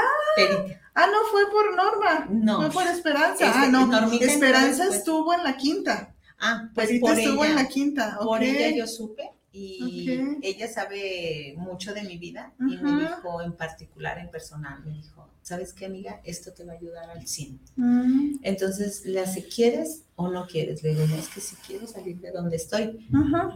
ah, 0.95 1.07
no 1.07 1.29
fue 1.29 1.49
por 1.51 1.75
Norma. 1.75 2.27
No. 2.29 2.61
Fue 2.61 2.71
por 2.71 2.87
Esperanza. 2.91 3.51
ah, 3.53 3.67
no. 3.69 3.85
Normita 3.85 4.25
Esperanza 4.25 4.87
estuvo 4.87 5.33
en 5.33 5.43
la 5.43 5.57
quinta. 5.57 6.15
Ah, 6.39 6.69
pues 6.73 6.99
por 6.99 7.17
estuvo 7.19 7.45
en 7.45 7.55
la 7.55 7.67
quinta. 7.67 8.17
Por 8.19 8.43
ella 8.43 8.75
yo 8.75 8.87
supe 8.87 9.31
y 9.51 10.09
ella 10.41 10.67
sabe 10.67 11.53
mucho 11.57 11.93
de 11.93 12.03
mi 12.03 12.17
vida 12.17 12.53
y 12.59 12.77
me 12.77 13.01
dijo 13.01 13.41
en 13.41 13.53
particular, 13.53 14.17
en 14.17 14.31
personal, 14.31 14.81
me 14.83 14.93
dijo, 14.93 15.27
¿sabes 15.51 15.73
qué, 15.73 15.85
amiga? 15.85 16.21
Esto 16.23 16.53
te 16.53 16.63
va 16.63 16.71
a 16.71 16.75
ayudar 16.77 17.09
al 17.09 17.27
100. 17.27 17.59
Mm. 17.75 18.35
Entonces, 18.41 19.05
le 19.05 19.19
hace, 19.19 19.43
¿quieres 19.43 20.03
o 20.15 20.29
no 20.29 20.47
quieres? 20.47 20.81
Le 20.81 20.91
digo, 20.91 21.03
es 21.03 21.27
que 21.27 21.41
si 21.41 21.57
quiero 21.57 21.85
salir 21.87 22.21
de 22.21 22.31
donde 22.31 22.55
estoy. 22.55 23.05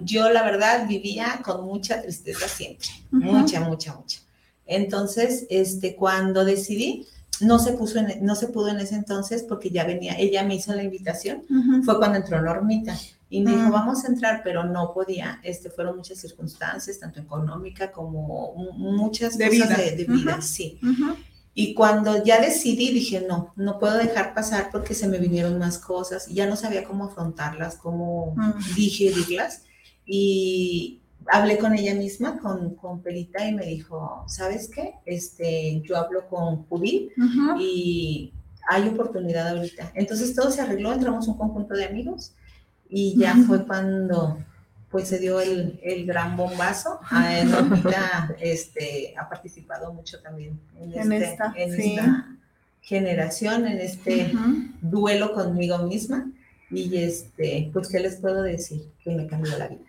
Yo, 0.02 0.30
la 0.30 0.44
verdad, 0.44 0.90
vivía 0.90 1.40
con 1.42 1.64
mucha 1.64 2.02
tristeza 2.02 2.50
siempre, 2.50 2.90
mucha, 3.12 3.62
mucha, 3.62 3.96
mucha. 3.96 4.20
Entonces, 4.66 5.48
este, 5.50 5.96
cuando 5.96 6.44
decidí, 6.44 7.08
no 7.40 7.60
se, 7.60 7.72
puso 7.72 8.02
no 8.20 8.36
se 8.36 8.48
pudo 8.48 8.68
en 8.68 8.80
ese 8.82 8.96
entonces 8.96 9.44
porque 9.44 9.70
ya 9.70 9.86
venía, 9.86 10.18
ella 10.20 10.44
me 10.44 10.56
hizo 10.56 10.76
la 10.76 10.84
invitación, 10.84 11.44
fue 11.86 11.98
cuando 11.98 12.18
entró 12.18 12.42
Normita. 12.42 12.94
Y 13.30 13.42
me 13.42 13.52
dijo, 13.52 13.72
vamos 13.72 14.04
a 14.04 14.08
entrar, 14.10 14.42
pero 14.44 14.66
no 14.66 14.94
podía. 14.94 15.40
Este, 15.44 15.70
fueron 15.70 15.96
muchas 15.96 16.20
circunstancias, 16.20 17.00
tanto 17.00 17.22
económica 17.22 17.92
como 17.92 18.54
muchas 18.78 19.38
de 19.38 19.48
cosas 19.48 19.78
vida. 19.78 19.78
De, 19.78 20.06
vida, 20.06 20.42
sí. 20.42 20.80
Y 21.58 21.74
cuando 21.74 22.22
ya 22.22 22.42
decidí, 22.42 22.92
dije, 22.92 23.26
no, 23.26 23.54
no 23.56 23.80
puedo 23.80 23.98
dejar 23.98 24.34
pasar 24.34 24.70
porque 24.74 24.94
se 24.94 25.08
me 25.08 25.20
vinieron 25.20 25.58
más 25.58 25.78
cosas 25.78 26.28
ya 26.28 26.48
no 26.48 26.58
sabía 26.58 26.84
cómo 26.84 27.06
afrontarlas, 27.06 27.78
cómo 27.78 28.36
digerirlas. 28.76 29.64
Y 30.06 31.02
hablé 31.28 31.58
con 31.58 31.74
ella 31.74 31.96
misma, 31.96 32.40
con, 32.40 32.76
con 32.76 33.02
Perita, 33.02 33.48
y 33.48 33.54
me 33.54 33.66
dijo, 33.66 34.26
¿sabes 34.28 34.70
qué? 34.70 34.96
Este, 35.06 35.82
yo 35.86 35.96
hablo 35.98 36.28
con 36.28 36.66
Judith 36.66 37.14
y 37.58 38.34
hay 38.68 38.90
oportunidad 38.90 39.48
ahorita. 39.48 39.94
Entonces 39.96 40.36
todo 40.36 40.52
se 40.52 40.60
arregló, 40.60 40.92
entramos 40.92 41.26
un 41.30 41.38
conjunto 41.38 41.74
de 41.74 41.86
amigos 41.86 42.34
y 42.90 43.18
ya 43.18 43.34
fue 43.48 43.66
cuando 43.66 44.38
pues 44.90 45.08
se 45.08 45.20
dio 45.20 45.40
el, 45.40 45.80
el 45.84 46.06
gran 46.06 46.38
bombazo. 46.38 47.00
Ah, 47.10 47.42
Normita 47.46 48.36
este, 48.40 49.14
ha 49.18 49.28
participado 49.28 49.94
mucho 49.94 50.22
también 50.22 50.60
en, 50.80 51.12
este, 51.12 51.38
esta, 51.56 52.28
generación, 52.82 53.68
en 53.68 53.80
este 53.80 54.32
duelo 54.82 55.34
conmigo 55.34 55.80
misma. 55.80 56.32
Y 56.70 56.98
este, 56.98 57.70
pues, 57.74 57.90
¿qué 57.90 58.00
les 58.00 58.18
puedo 58.18 58.42
decir? 58.42 58.90
Que 59.04 59.12
me 59.12 59.28
cambió 59.28 59.58
la 59.58 59.68
vida. 59.68 59.86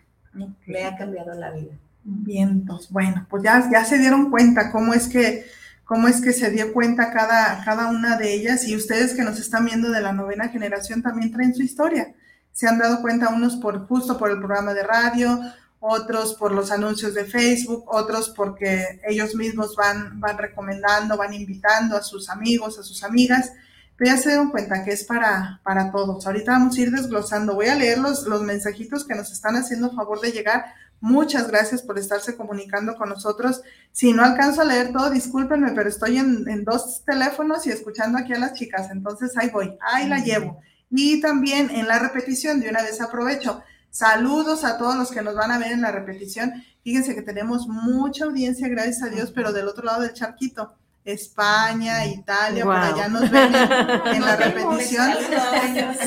Me 0.65 0.83
ha 0.85 0.95
cambiado 0.95 1.33
la 1.33 1.51
vida. 1.51 1.73
Bien, 2.03 2.65
pues 2.65 2.89
bueno, 2.89 3.25
pues 3.29 3.43
ya, 3.43 3.69
ya 3.71 3.83
se 3.83 3.97
dieron 3.97 4.29
cuenta 4.29 4.71
cómo 4.71 4.93
es 4.93 5.07
que 5.07 5.45
cómo 5.83 6.09
es 6.09 6.19
que 6.19 6.33
se 6.33 6.51
dio 6.51 6.73
cuenta 6.73 7.13
cada, 7.13 7.63
cada 7.63 7.87
una 7.87 8.17
de 8.17 8.33
ellas 8.33 8.67
y 8.67 8.75
ustedes 8.75 9.13
que 9.13 9.23
nos 9.23 9.39
están 9.39 9.65
viendo 9.65 9.89
de 9.89 10.01
la 10.01 10.11
novena 10.11 10.49
generación 10.49 11.01
también 11.01 11.31
traen 11.31 11.55
su 11.55 11.63
historia 11.63 12.13
se 12.57 12.67
han 12.67 12.79
dado 12.79 13.03
cuenta 13.03 13.29
unos 13.29 13.55
por 13.57 13.87
justo 13.87 14.17
por 14.17 14.31
el 14.31 14.39
programa 14.39 14.73
de 14.73 14.81
radio, 14.81 15.39
otros 15.79 16.33
por 16.33 16.51
los 16.51 16.71
anuncios 16.71 17.13
de 17.13 17.23
Facebook, 17.23 17.83
otros 17.85 18.29
porque 18.35 18.99
ellos 19.07 19.35
mismos 19.35 19.75
van, 19.75 20.19
van 20.19 20.39
recomendando, 20.39 21.15
van 21.17 21.35
invitando 21.35 21.95
a 21.95 22.01
sus 22.01 22.31
amigos, 22.31 22.79
a 22.79 22.83
sus 22.83 23.03
amigas, 23.03 23.51
pero 23.95 24.09
ya 24.09 24.17
se 24.17 24.29
dieron 24.29 24.49
cuenta 24.49 24.83
que 24.83 24.91
es 24.91 25.03
para, 25.03 25.61
para 25.63 25.91
todos. 25.91 26.25
Ahorita 26.25 26.53
vamos 26.53 26.75
a 26.75 26.81
ir 26.81 26.89
desglosando. 26.89 27.53
Voy 27.53 27.67
a 27.67 27.75
leer 27.75 27.99
los, 27.99 28.23
los 28.23 28.41
mensajitos 28.41 29.05
que 29.05 29.13
nos 29.13 29.31
están 29.31 29.55
haciendo 29.55 29.93
favor 29.93 30.19
de 30.19 30.31
llegar. 30.31 30.65
Muchas 30.99 31.49
gracias 31.49 31.83
por 31.83 31.99
estarse 31.99 32.35
comunicando 32.35 32.95
con 32.95 33.09
nosotros. 33.09 33.61
Si 33.91 34.13
no 34.13 34.23
alcanzo 34.23 34.61
a 34.61 34.65
leer 34.65 34.91
todo, 34.91 35.11
discúlpenme, 35.11 35.73
pero 35.73 35.89
estoy 35.89 36.17
en, 36.17 36.49
en 36.49 36.63
dos 36.63 37.03
teléfonos 37.05 37.67
y 37.67 37.69
escuchando 37.69 38.17
aquí 38.17 38.33
a 38.33 38.39
las 38.39 38.53
chicas. 38.53 38.89
Entonces 38.89 39.37
ahí 39.37 39.51
voy, 39.51 39.77
ahí 39.79 40.07
la 40.07 40.17
llevo. 40.23 40.59
Y 40.89 41.21
también 41.21 41.69
en 41.69 41.87
la 41.87 41.99
repetición, 41.99 42.59
de 42.59 42.69
una 42.69 42.81
vez 42.81 43.01
aprovecho, 43.01 43.63
Saludos 43.97 44.63
a 44.63 44.77
todos 44.77 44.95
los 44.95 45.09
que 45.09 45.23
nos 45.23 45.33
van 45.33 45.49
a 45.49 45.57
ver 45.57 45.71
en 45.71 45.81
la 45.81 45.91
repetición. 45.91 46.53
Fíjense 46.83 47.15
que 47.15 47.23
tenemos 47.23 47.67
mucha 47.67 48.25
audiencia, 48.25 48.67
gracias 48.67 49.01
a 49.01 49.09
Dios, 49.09 49.31
pero 49.33 49.51
del 49.51 49.67
otro 49.67 49.85
lado 49.85 50.03
del 50.03 50.13
charquito. 50.13 50.75
España, 51.07 52.05
Italia, 52.05 52.65
por 52.65 52.75
allá 52.75 53.07
nos 53.07 53.31
ven 53.31 53.55
en, 53.55 54.21
la 54.25 54.35
repetición. 54.35 55.13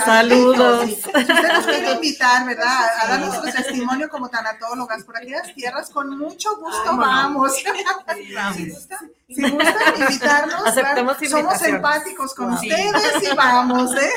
Saludos. 0.05 0.85
Si 0.85 0.95
usted 0.95 1.53
nos 1.55 1.65
quiere 1.65 1.93
invitar, 1.93 2.45
¿verdad? 2.45 2.87
A 3.01 3.07
dar 3.09 3.21
nuestro 3.21 3.51
testimonio 3.51 4.11
como 4.11 4.29
tanatólogas 4.29 5.03
por 5.05 5.17
aquellas 5.17 5.55
tierras, 5.55 5.89
con 5.89 6.19
mucho 6.19 6.55
gusto 6.59 6.99
vamos. 6.99 7.53
Si 9.27 9.51
gustan 9.51 10.01
invitarnos, 10.01 10.75
somos 11.31 11.63
empáticos 11.63 12.35
con 12.35 12.53
ustedes 12.53 13.23
y 13.23 13.35
vamos, 13.35 13.97
¿eh? 13.97 14.11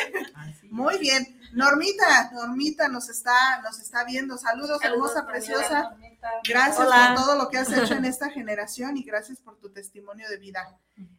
Muy 0.69 0.97
bien. 0.97 1.32
Normita, 1.53 2.31
Normita 2.33 2.87
nos 2.87 3.09
está, 3.09 3.61
nos 3.61 3.79
está 3.79 4.03
viendo. 4.03 4.37
Saludos, 4.37 4.79
hermosa, 4.83 5.25
preciosa. 5.25 5.95
Gracias 6.47 6.87
por 6.87 7.15
todo 7.15 7.37
lo 7.37 7.49
que 7.49 7.57
has 7.57 7.71
hecho 7.71 7.93
en 7.93 8.05
esta 8.13 8.29
generación 8.29 8.97
y 8.97 9.03
gracias 9.03 9.39
por 9.39 9.57
tu 9.59 9.69
testimonio 9.69 10.27
de 10.29 10.37
vida. 10.37 10.77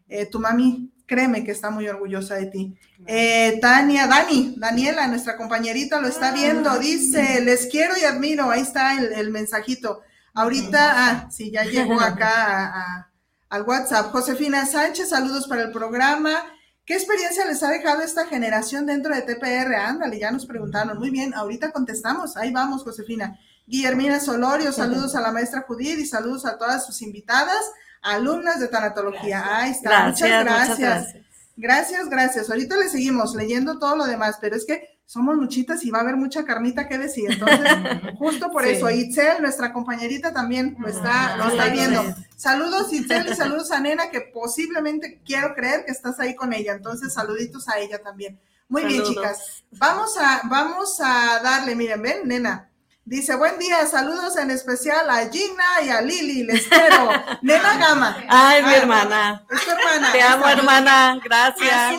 Eh, 0.09 0.27
tu 0.27 0.40
mami, 0.40 0.92
créeme 1.07 1.44
que 1.44 1.53
está 1.53 1.70
muy 1.70 1.88
orgullosa 1.88 2.35
de 2.35 2.47
ti. 2.47 2.79
Eh, 3.07 3.59
Tania, 3.61 4.07
Dani, 4.07 4.55
Daniela, 4.59 5.07
nuestra 5.07 5.37
compañerita, 5.37 6.01
lo 6.01 6.09
está 6.09 6.33
viendo. 6.33 6.79
Dice, 6.79 7.40
les 7.40 7.66
quiero 7.66 7.94
y 7.97 8.05
admiro. 8.05 8.51
Ahí 8.51 8.61
está 8.62 8.99
el, 8.99 9.31
mensajito. 9.31 10.03
Ahorita, 10.35 10.92
ah, 10.94 11.31
sí, 11.31 11.51
ya 11.53 11.64
llegó 11.64 12.01
acá 12.01 13.09
al 13.49 13.62
WhatsApp. 13.62 14.11
Josefina 14.11 14.66
Sánchez, 14.66 15.11
saludos 15.11 15.47
para 15.47 15.62
el 15.62 15.70
programa. 15.70 16.54
¿Qué 16.85 16.94
experiencia 16.94 17.47
les 17.47 17.62
ha 17.62 17.70
dejado 17.70 18.03
esta 18.03 18.27
generación 18.27 18.85
dentro 18.85 19.14
de 19.14 19.23
TPR? 19.23 19.75
Ándale, 19.75 20.18
ya 20.18 20.31
nos 20.31 20.44
preguntaron. 20.44 20.99
Muy 20.99 21.11
bien, 21.11 21.33
ahorita 21.33 21.73
contestamos. 21.73 22.37
Ahí 22.37 22.53
vamos, 22.53 22.83
Josefina. 22.83 23.38
Guillermina 23.66 24.20
Solorio, 24.20 24.70
saludos 24.73 25.14
a 25.14 25.23
la 25.23 25.33
maestra 25.33 25.64
Judith 25.66 25.99
y 25.99 26.05
saludos 26.05 26.44
a 26.44 26.59
todas 26.59 26.85
sus 26.85 27.01
invitadas, 27.01 27.64
alumnas 28.03 28.61
de 28.61 28.68
tanatología. 28.68 29.42
Ahí 29.57 29.70
está, 29.70 30.09
muchas 30.09 30.29
gracias. 30.29 30.79
gracias. 30.79 31.25
Gracias, 31.57 32.11
gracias. 32.11 32.51
Ahorita 32.51 32.77
le 32.77 32.88
seguimos 32.88 33.35
leyendo 33.35 33.79
todo 33.79 33.97
lo 33.97 34.05
demás, 34.05 34.37
pero 34.40 34.57
es 34.57 34.66
que 34.66 34.93
somos 35.07 35.37
muchitas 35.37 35.85
y 35.85 35.90
va 35.90 35.99
a 35.99 36.03
haber 36.03 36.17
mucha 36.17 36.45
carnita 36.45 36.88
que 36.88 36.99
decir. 36.99 37.31
Entonces, 37.31 37.59
justo 38.19 38.51
por 38.51 38.64
eso, 38.64 38.90
Itzel, 38.90 39.43
nuestra 39.43 39.73
compañerita, 39.73 40.33
también 40.33 40.77
lo 40.79 40.88
está, 40.88 41.37
lo 41.37 41.49
está 41.49 41.67
viendo. 41.69 42.03
Saludos, 42.37 42.93
Itzel, 42.93 43.29
y 43.31 43.35
saludos 43.35 43.71
a 43.71 43.81
Nena, 43.81 44.11
que 44.11 44.21
posiblemente 44.21 45.21
quiero 45.25 45.55
creer 45.55 45.85
que 45.85 45.93
estás 45.93 46.19
ahí 46.21 46.35
con 46.35 46.53
ella. 46.53 46.73
Entonces, 46.73 47.12
saluditos 47.12 47.69
a 47.69 47.79
ella 47.79 48.03
también. 48.03 48.40
Muy 48.69 48.85
bien, 48.85 49.03
chicas. 49.03 49.64
Vamos 49.73 50.17
a, 50.19 50.43
vamos 50.45 50.99
a 51.01 51.40
darle, 51.43 51.75
miren, 51.75 52.03
ven, 52.03 52.27
Nena. 52.27 52.71
Dice, 53.07 53.37
buen 53.37 53.59
día, 53.59 53.87
saludos 53.87 54.35
en 54.38 54.51
especial 54.51 55.11
a 55.11 55.29
Gina 55.29 55.64
y 55.85 55.90
a 55.90 56.01
Lili, 56.01 56.45
les 56.45 56.67
quiero. 56.67 57.11
Nena 57.43 57.77
Gama. 57.77 58.25
Ay, 58.31 58.62
mi 58.62 58.73
hermana. 58.73 59.45
Es 59.51 59.62
tu 59.62 59.71
hermana. 59.71 60.12
Te 60.12 60.23
amo, 60.23 60.49
hermana. 60.49 61.21
Gracias 61.23 61.97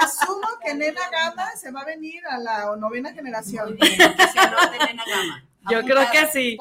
asumo 0.00 0.48
que 0.64 0.74
Nena 0.74 1.02
Gama 1.10 1.50
se 1.56 1.70
va 1.70 1.80
a 1.80 1.84
venir 1.84 2.22
a 2.26 2.38
la 2.38 2.76
novena 2.76 3.12
generación. 3.12 3.76
Yo 5.70 5.80
creo 5.82 6.10
que 6.10 6.26
sí, 6.32 6.58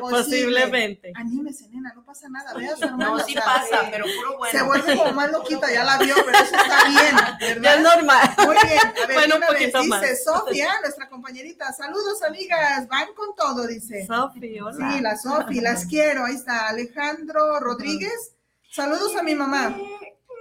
posiblemente. 0.00 1.12
Anímese, 1.16 1.68
nena, 1.70 1.92
no 1.94 2.04
pasa 2.04 2.28
nada. 2.28 2.54
Vea 2.54 2.76
su 2.76 2.84
hermano. 2.84 3.16
No, 3.16 3.24
sí 3.24 3.34
pasa, 3.34 3.88
pero 3.90 4.04
puro 4.04 4.38
bueno. 4.38 4.58
Se 4.58 4.64
vuelve 4.64 4.96
como 4.96 5.12
más 5.12 5.32
loquita, 5.32 5.72
ya 5.72 5.82
la 5.82 5.98
vio, 5.98 6.14
pero 6.24 6.38
eso 6.38 6.54
está 6.56 6.88
bien, 6.88 7.16
¿verdad? 7.40 7.76
es 7.76 7.82
normal. 7.82 8.34
Muy 8.46 8.56
bien. 8.62 8.78
A 8.78 9.06
ver, 9.06 9.14
bueno, 9.14 9.36
un 9.36 9.42
poquito 9.42 9.78
vez, 9.80 9.88
más. 9.88 10.00
Dice 10.02 10.16
Sofía, 10.16 10.72
nuestra 10.80 11.08
compañerita. 11.08 11.72
Saludos, 11.72 12.22
amigas. 12.22 12.86
Van 12.86 13.08
con 13.14 13.34
todo, 13.34 13.66
dice. 13.66 14.06
Sofía, 14.06 14.64
hola. 14.64 14.92
Sí, 14.92 15.00
la 15.00 15.16
Sofía, 15.16 15.62
las 15.62 15.86
quiero. 15.86 16.24
Ahí 16.24 16.36
está 16.36 16.68
Alejandro 16.68 17.58
Rodríguez. 17.58 18.34
Saludos 18.70 19.16
a 19.16 19.22
mi 19.22 19.34
mamá. 19.34 19.74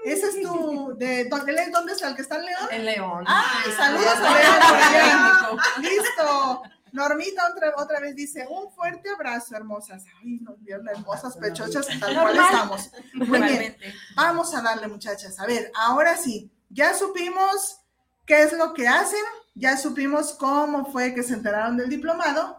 Ese 0.07 0.27
es 0.27 0.41
tu, 0.41 0.95
de, 0.97 1.25
¿dónde, 1.25 1.69
¿dónde 1.69 1.91
está 1.91 2.07
el 2.07 2.15
que 2.15 2.21
está 2.21 2.37
en 2.37 2.45
León? 2.45 2.67
En 2.71 2.85
León. 2.85 3.25
¡Ay, 3.27 3.71
saludos 3.75 4.15
a 4.15 4.91
León! 4.91 5.59
¡Listo! 5.81 6.61
Normita 6.93 7.49
otra, 7.51 7.73
otra 7.75 7.99
vez 7.99 8.15
dice, 8.15 8.47
un 8.49 8.71
fuerte 8.71 9.09
abrazo, 9.09 9.55
hermosas. 9.57 10.05
Ay, 10.21 10.39
nos 10.39 10.63
vieron 10.63 10.87
hermosas 10.87 11.35
pechochas, 11.35 11.87
tal 11.99 12.13
cual 12.15 12.37
estamos. 12.37 12.89
Muy 13.15 13.41
bien, 13.41 13.77
vamos 14.15 14.55
a 14.55 14.61
darle, 14.61 14.87
muchachas. 14.87 15.37
A 15.41 15.45
ver, 15.45 15.71
ahora 15.75 16.15
sí, 16.15 16.49
ya 16.69 16.93
supimos 16.93 17.81
qué 18.25 18.43
es 18.43 18.53
lo 18.53 18.73
que 18.73 18.87
hacen, 18.87 19.19
ya 19.55 19.75
supimos 19.75 20.33
cómo 20.33 20.85
fue 20.85 21.13
que 21.13 21.23
se 21.23 21.33
enteraron 21.33 21.75
del 21.75 21.89
diplomado, 21.89 22.56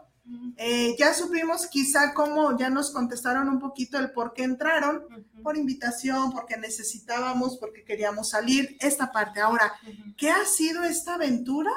eh, 0.56 0.96
ya 0.98 1.14
supimos 1.14 1.66
quizá 1.66 2.12
cómo 2.12 2.58
ya 2.58 2.68
nos 2.68 2.90
contestaron 2.90 3.48
un 3.48 3.58
poquito 3.58 3.98
el 3.98 4.10
por 4.10 4.34
qué 4.34 4.42
entraron, 4.42 5.04
por 5.42 5.56
invitación, 5.56 6.32
porque 6.32 6.56
necesitábamos, 6.56 7.56
porque 7.58 7.84
queríamos 7.84 8.30
salir, 8.30 8.76
esta 8.80 9.12
parte. 9.12 9.40
Ahora, 9.40 9.72
¿qué 10.16 10.30
ha 10.30 10.44
sido 10.44 10.82
esta 10.82 11.14
aventura? 11.14 11.70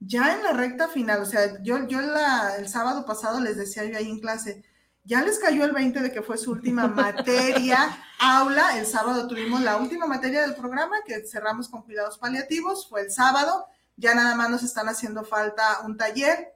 Ya 0.00 0.34
en 0.34 0.42
la 0.42 0.52
recta 0.52 0.88
final, 0.88 1.22
o 1.22 1.26
sea, 1.26 1.60
yo, 1.62 1.86
yo 1.86 2.00
el 2.00 2.68
sábado 2.68 3.04
pasado 3.04 3.40
les 3.40 3.56
decía 3.56 3.84
yo 3.84 3.98
ahí 3.98 4.08
en 4.08 4.20
clase, 4.20 4.64
ya 5.04 5.22
les 5.22 5.38
cayó 5.38 5.64
el 5.64 5.72
20 5.72 6.00
de 6.00 6.12
que 6.12 6.22
fue 6.22 6.38
su 6.38 6.52
última 6.52 6.86
materia, 6.88 7.98
aula, 8.18 8.78
el 8.78 8.86
sábado 8.86 9.26
tuvimos 9.26 9.60
la 9.62 9.76
última 9.76 10.06
materia 10.06 10.42
del 10.42 10.54
programa 10.54 10.96
que 11.04 11.26
cerramos 11.26 11.68
con 11.68 11.82
cuidados 11.82 12.18
paliativos, 12.18 12.88
fue 12.88 13.02
el 13.02 13.10
sábado, 13.10 13.66
ya 13.96 14.14
nada 14.14 14.34
más 14.34 14.50
nos 14.50 14.62
están 14.62 14.88
haciendo 14.88 15.24
falta 15.24 15.80
un 15.84 15.96
taller, 15.96 16.54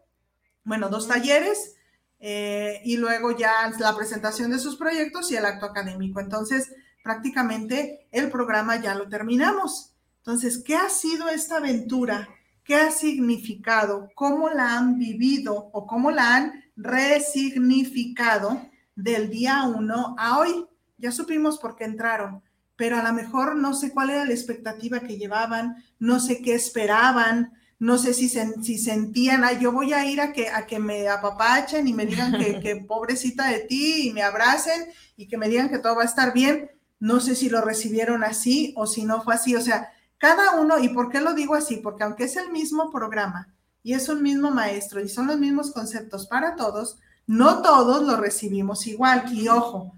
bueno, 0.64 0.88
dos 0.88 1.08
talleres 1.08 1.76
eh, 2.20 2.80
y 2.84 2.96
luego 2.96 3.36
ya 3.36 3.72
la 3.78 3.96
presentación 3.96 4.50
de 4.50 4.58
sus 4.58 4.76
proyectos 4.76 5.30
y 5.30 5.36
el 5.36 5.44
acto 5.44 5.66
académico. 5.66 6.20
Entonces, 6.20 6.72
prácticamente 7.02 8.06
el 8.12 8.30
programa 8.30 8.80
ya 8.80 8.94
lo 8.94 9.08
terminamos. 9.08 9.94
Entonces, 10.18 10.62
¿qué 10.64 10.76
ha 10.76 10.88
sido 10.88 11.28
esta 11.28 11.56
aventura? 11.56 12.28
¿Qué 12.64 12.76
ha 12.76 12.92
significado? 12.92 14.08
¿Cómo 14.14 14.48
la 14.50 14.76
han 14.76 14.98
vivido 14.98 15.70
o 15.72 15.86
cómo 15.86 16.12
la 16.12 16.36
han 16.36 16.64
resignificado 16.76 18.62
del 18.94 19.30
día 19.30 19.64
uno 19.64 20.14
a 20.16 20.38
hoy? 20.38 20.66
Ya 20.98 21.10
supimos 21.10 21.58
por 21.58 21.74
qué 21.74 21.82
entraron, 21.84 22.40
pero 22.76 22.96
a 22.98 23.02
lo 23.02 23.12
mejor 23.12 23.56
no 23.56 23.74
sé 23.74 23.90
cuál 23.90 24.10
era 24.10 24.24
la 24.24 24.32
expectativa 24.32 25.00
que 25.00 25.18
llevaban, 25.18 25.84
no 25.98 26.20
sé 26.20 26.40
qué 26.40 26.54
esperaban, 26.54 27.52
no 27.82 27.98
sé 27.98 28.14
si, 28.14 28.28
si 28.28 28.78
sentían, 28.78 29.42
ay, 29.42 29.58
yo 29.60 29.72
voy 29.72 29.92
a 29.92 30.06
ir 30.06 30.20
a 30.20 30.32
que, 30.32 30.48
a 30.48 30.68
que 30.68 30.78
me 30.78 31.08
apapachen 31.08 31.88
y 31.88 31.92
me 31.92 32.06
digan 32.06 32.38
que, 32.38 32.60
que, 32.62 32.76
pobrecita 32.76 33.48
de 33.48 33.58
ti 33.58 34.06
y 34.06 34.12
me 34.12 34.22
abracen 34.22 34.84
y 35.16 35.26
que 35.26 35.36
me 35.36 35.48
digan 35.48 35.68
que 35.68 35.80
todo 35.80 35.96
va 35.96 36.02
a 36.02 36.04
estar 36.04 36.32
bien. 36.32 36.70
No 37.00 37.18
sé 37.18 37.34
si 37.34 37.50
lo 37.50 37.60
recibieron 37.60 38.22
así 38.22 38.72
o 38.76 38.86
si 38.86 39.04
no 39.04 39.20
fue 39.24 39.34
así. 39.34 39.56
O 39.56 39.60
sea, 39.60 39.90
cada 40.16 40.60
uno, 40.60 40.78
¿y 40.78 40.90
por 40.90 41.10
qué 41.10 41.20
lo 41.20 41.34
digo 41.34 41.56
así? 41.56 41.78
Porque 41.78 42.04
aunque 42.04 42.22
es 42.22 42.36
el 42.36 42.52
mismo 42.52 42.88
programa 42.92 43.52
y 43.82 43.94
es 43.94 44.08
un 44.08 44.22
mismo 44.22 44.52
maestro 44.52 45.00
y 45.00 45.08
son 45.08 45.26
los 45.26 45.40
mismos 45.40 45.72
conceptos 45.72 46.28
para 46.28 46.54
todos, 46.54 47.00
no 47.26 47.62
todos 47.62 48.06
lo 48.06 48.16
recibimos 48.16 48.86
igual. 48.86 49.24
Y 49.32 49.48
ojo, 49.48 49.92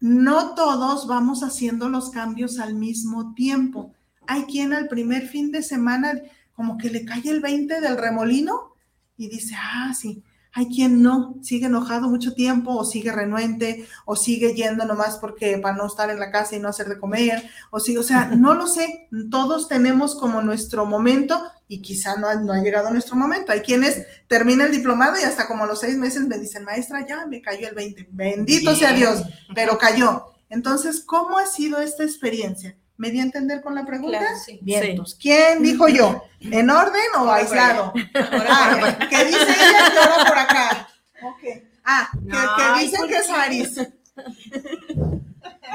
no 0.00 0.56
todos 0.56 1.06
vamos 1.06 1.44
haciendo 1.44 1.88
los 1.88 2.10
cambios 2.10 2.58
al 2.58 2.74
mismo 2.74 3.34
tiempo. 3.34 3.94
Hay 4.26 4.46
quien 4.46 4.72
al 4.72 4.88
primer 4.88 5.28
fin 5.28 5.52
de 5.52 5.62
semana 5.62 6.20
como 6.60 6.76
que 6.76 6.90
le 6.90 7.06
cae 7.06 7.22
el 7.24 7.40
20 7.40 7.80
del 7.80 7.96
remolino 7.96 8.74
y 9.16 9.30
dice, 9.30 9.54
ah, 9.58 9.94
sí, 9.98 10.22
hay 10.52 10.66
quien 10.66 11.02
no, 11.02 11.36
sigue 11.40 11.64
enojado 11.64 12.10
mucho 12.10 12.34
tiempo 12.34 12.76
o 12.76 12.84
sigue 12.84 13.10
renuente 13.12 13.88
o 14.04 14.14
sigue 14.14 14.52
yendo 14.52 14.84
nomás 14.84 15.16
porque 15.16 15.56
para 15.56 15.74
no 15.74 15.86
estar 15.86 16.10
en 16.10 16.20
la 16.20 16.30
casa 16.30 16.56
y 16.56 16.58
no 16.58 16.68
hacer 16.68 16.90
de 16.90 16.98
comer 16.98 17.48
o 17.70 17.80
sí, 17.80 17.96
o 17.96 18.02
sea, 18.02 18.26
no 18.36 18.52
lo 18.52 18.66
sé, 18.66 19.08
todos 19.30 19.68
tenemos 19.68 20.14
como 20.14 20.42
nuestro 20.42 20.84
momento 20.84 21.42
y 21.66 21.80
quizá 21.80 22.16
no 22.16 22.26
ha, 22.26 22.34
no 22.34 22.52
ha 22.52 22.60
llegado 22.60 22.90
nuestro 22.90 23.16
momento. 23.16 23.52
Hay 23.52 23.60
quienes 23.60 24.04
terminan 24.28 24.66
el 24.66 24.72
diplomado 24.74 25.18
y 25.18 25.24
hasta 25.24 25.48
como 25.48 25.64
los 25.64 25.80
seis 25.80 25.96
meses 25.96 26.26
me 26.26 26.36
dicen, 26.36 26.64
maestra, 26.64 27.06
ya 27.08 27.24
me 27.24 27.40
cayó 27.40 27.70
el 27.70 27.74
20, 27.74 28.08
bendito 28.10 28.76
sea 28.76 28.92
Dios, 28.92 29.22
pero 29.54 29.78
cayó. 29.78 30.26
Entonces, 30.50 31.00
¿cómo 31.06 31.38
ha 31.38 31.46
sido 31.46 31.80
esta 31.80 32.04
experiencia? 32.04 32.76
¿Me 33.00 33.10
di 33.10 33.18
a 33.18 33.22
entender 33.22 33.62
con 33.62 33.74
la 33.74 33.86
pregunta? 33.86 34.18
Claro, 34.18 34.36
sí. 34.36 34.58
Bien, 34.60 35.02
¿quién 35.18 35.62
dijo 35.62 35.88
yo? 35.88 36.22
¿En 36.40 36.68
orden 36.68 37.00
o 37.18 37.32
aislado? 37.32 37.94
Ah, 38.14 38.98
¿qué 39.08 39.24
dice 39.24 39.40
ella 39.40 39.90
que 39.92 39.98
ahora 39.98 40.24
por 40.26 40.38
acá? 40.38 40.88
Ok. 41.22 41.62
Ah, 41.82 42.10
que, 42.12 42.84
dicen 42.84 43.08
que 43.08 43.16
es 43.16 43.30
Aris. 43.30 43.80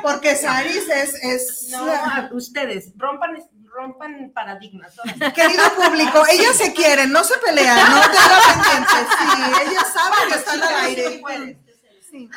Porque 0.03 0.35
Saris 0.35 0.87
es... 0.87 1.15
es 1.23 1.67
no, 1.71 2.35
ustedes, 2.35 2.91
rompan, 2.95 3.41
rompan 3.73 4.31
paradigmas. 4.31 4.93
Querido 5.33 5.63
público, 5.75 6.23
ellas 6.31 6.55
se 6.55 6.73
quieren, 6.73 7.11
no 7.11 7.23
se 7.23 7.39
pelean, 7.39 7.89
no 7.89 8.01
te 8.01 8.17
pendientes. 8.53 9.07
Sí, 9.17 9.67
ellas 9.67 9.93
saben 9.93 10.29
que 10.29 10.35
están 10.35 10.61
al 10.61 10.75
aire. 10.85 11.23
Sí 12.11 12.29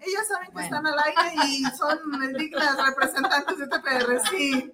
ellas 0.00 0.28
saben 0.28 0.50
que 0.54 0.62
están 0.62 0.86
al 0.86 0.98
aire 0.98 1.46
y 1.46 1.64
son 1.76 1.98
dignas 2.38 2.76
representantes 2.86 3.58
de 3.58 3.66
TPR, 3.66 4.20
sí. 4.30 4.72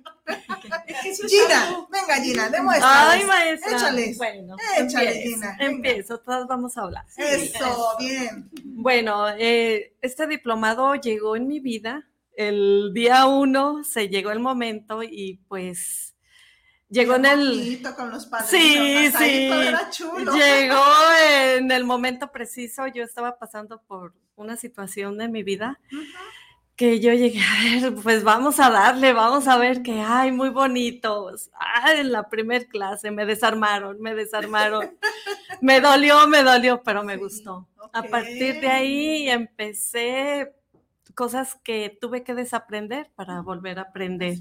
Gina, 1.29 1.87
venga 1.91 2.15
Gina, 2.23 2.49
demuestra. 2.49 3.11
Ay, 3.11 3.25
maestra. 3.25 3.77
Échale. 3.77 4.15
Bueno, 4.17 4.57
Échale, 4.79 5.11
empiezo, 5.11 5.35
Gina. 5.35 5.57
Empiezo, 5.61 6.21
todas 6.21 6.47
vamos 6.47 6.77
a 6.79 6.83
hablar. 6.83 7.05
Eso, 7.17 7.97
bien. 7.99 8.51
Bueno, 8.65 9.29
eh, 9.37 9.97
este 10.01 10.27
diplomado 10.27 10.95
llegó 10.95 11.37
en 11.37 11.47
mi 11.47 11.61
vida. 11.61 12.09
El 12.37 12.93
día 12.95 13.27
uno 13.27 13.85
se 13.85 14.09
llegó 14.09 14.31
el 14.33 14.41
momento 14.41 15.03
y 15.03 15.41
pues 15.49 16.15
llegó 16.89 17.15
en 17.17 17.27
el... 17.27 17.83
Con 17.97 18.11
los 18.11 18.27
padres, 18.27 18.49
sí, 18.51 19.11
sí. 19.17 19.49
todo 19.49 19.63
era 19.63 19.91
chulo. 19.91 20.33
Llegó 20.33 20.85
en 21.57 21.71
el 21.71 21.85
momento 21.85 22.33
preciso. 22.33 22.87
Yo 22.89 23.05
estaba 23.05 23.39
pasando 23.39 23.83
por 23.83 24.15
una 24.37 24.57
situación 24.57 25.19
de 25.19 25.29
mi 25.29 25.43
vida 25.43 25.79
que 26.77 26.99
yo 26.99 27.13
llegué 27.13 27.41
a 27.41 27.81
ver, 27.81 27.95
pues 28.03 28.25
vamos 28.25 28.59
a 28.59 28.69
darle, 28.69 29.13
vamos 29.13 29.47
a 29.47 29.57
ver 29.57 29.83
que 29.83 30.01
hay 30.01 30.33
muy 30.33 30.49
bonitos. 30.49 31.51
Ay, 31.55 32.01
en 32.01 32.11
la 32.11 32.29
primer 32.29 32.67
clase 32.67 33.11
me 33.13 33.27
desarmaron, 33.27 34.01
me 34.01 34.15
desarmaron. 34.15 34.99
me 35.61 35.81
dolió, 35.81 36.27
me 36.27 36.43
dolió, 36.43 36.83
pero 36.83 37.05
me 37.05 37.17
gustó. 37.17 37.69
A 37.93 38.03
partir 38.03 38.61
de 38.61 38.69
ahí 38.69 39.29
empecé 39.29 40.53
cosas 41.15 41.55
que 41.63 41.97
tuve 42.01 42.25
que 42.25 42.35
desaprender 42.35 43.09
para 43.15 43.41
volver 43.41 43.79
a 43.79 43.83
aprender. 43.83 44.39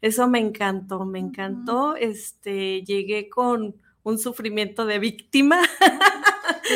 Eso 0.00 0.28
me 0.28 0.38
encantó, 0.38 1.04
me 1.04 1.18
encantó. 1.18 1.96
Este, 1.96 2.82
llegué 2.82 3.28
con 3.28 3.74
un 4.04 4.18
sufrimiento 4.18 4.86
de 4.86 5.00
víctima. 5.00 5.60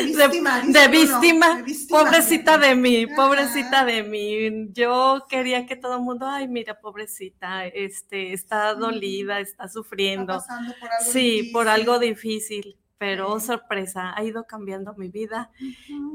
De 0.05 0.27
víctima, 0.27 0.61
de, 0.61 0.71
de 0.71 0.87
víctima, 0.87 1.55
de 1.57 1.63
víctima. 1.63 1.99
pobrecita 2.03 2.57
de 2.57 2.75
mí, 2.75 3.07
pobrecita 3.07 3.85
de 3.85 4.03
mí. 4.03 4.69
Yo 4.73 5.25
quería 5.29 5.65
que 5.65 5.75
todo 5.75 5.95
el 5.95 6.01
mundo, 6.01 6.27
ay, 6.27 6.47
mira, 6.47 6.79
pobrecita, 6.79 7.65
este, 7.67 8.33
está 8.33 8.73
dolida, 8.75 9.39
está 9.39 9.67
sufriendo. 9.67 10.37
Está 10.37 10.47
pasando 10.47 10.73
por 10.79 10.89
algo 10.91 11.11
sí, 11.11 11.49
por 11.53 11.65
difícil. 11.65 11.81
algo 11.89 11.99
difícil, 11.99 12.77
pero 12.97 13.31
oh, 13.31 13.39
sorpresa, 13.39 14.13
ha 14.15 14.23
ido 14.23 14.45
cambiando 14.45 14.93
mi 14.95 15.09
vida. 15.09 15.51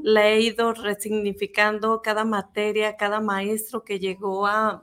La 0.03 0.29
he 0.29 0.41
ido 0.41 0.73
resignificando 0.75 2.03
cada 2.03 2.25
materia, 2.25 2.97
cada 2.97 3.21
maestro 3.21 3.85
que 3.85 3.99
llegó 3.99 4.47
a, 4.47 4.83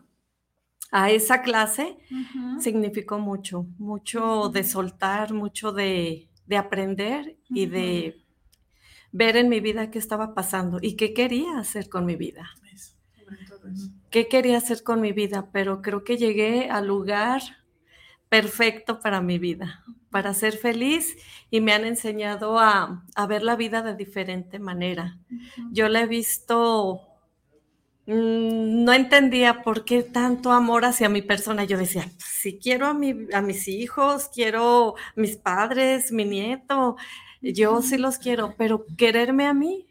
a 0.91 1.11
esa 1.11 1.41
clase, 1.41 1.97
Ujú. 2.09 2.61
significó 2.61 3.19
mucho, 3.19 3.65
mucho 3.77 4.49
de 4.49 4.63
soltar, 4.63 5.33
mucho 5.33 5.71
de, 5.71 6.29
de 6.47 6.57
aprender 6.57 7.37
y 7.49 7.65
de 7.67 8.23
ver 9.11 9.37
en 9.37 9.49
mi 9.49 9.59
vida 9.59 9.91
qué 9.91 9.99
estaba 9.99 10.33
pasando 10.35 10.79
y 10.81 10.95
qué 10.95 11.13
quería 11.13 11.59
hacer 11.59 11.89
con 11.89 12.05
mi 12.05 12.15
vida. 12.15 12.49
Eso, 12.73 13.55
eso. 13.71 13.89
¿Qué 14.09 14.27
quería 14.27 14.57
hacer 14.57 14.83
con 14.83 15.01
mi 15.01 15.11
vida? 15.11 15.49
Pero 15.51 15.81
creo 15.81 16.03
que 16.03 16.17
llegué 16.17 16.69
al 16.69 16.87
lugar 16.87 17.41
perfecto 18.29 18.99
para 19.01 19.21
mi 19.21 19.39
vida, 19.39 19.83
para 20.11 20.33
ser 20.33 20.57
feliz 20.57 21.17
y 21.49 21.61
me 21.61 21.73
han 21.73 21.85
enseñado 21.85 22.59
a, 22.59 23.05
a 23.15 23.27
ver 23.27 23.43
la 23.43 23.55
vida 23.55 23.81
de 23.83 23.95
diferente 23.95 24.59
manera. 24.59 25.19
Yo 25.71 25.89
la 25.89 26.01
he 26.01 26.07
visto, 26.07 27.01
mm, 28.05 28.83
no 28.83 28.93
entendía 28.93 29.61
por 29.63 29.85
qué 29.85 30.03
tanto 30.03 30.51
amor 30.51 30.85
hacia 30.85 31.09
mi 31.09 31.21
persona. 31.21 31.63
Yo 31.65 31.77
decía, 31.77 32.09
si 32.19 32.59
quiero 32.59 32.87
a, 32.87 32.93
mi- 32.93 33.27
a 33.33 33.41
mis 33.41 33.67
hijos, 33.67 34.29
quiero 34.33 34.95
a 34.97 35.13
mis 35.15 35.37
padres, 35.37 36.11
mi 36.11 36.25
nieto, 36.25 36.95
yo 37.41 37.81
sí 37.81 37.97
los 37.97 38.17
quiero, 38.17 38.55
pero 38.57 38.85
quererme 38.97 39.47
a 39.47 39.53
mí, 39.53 39.87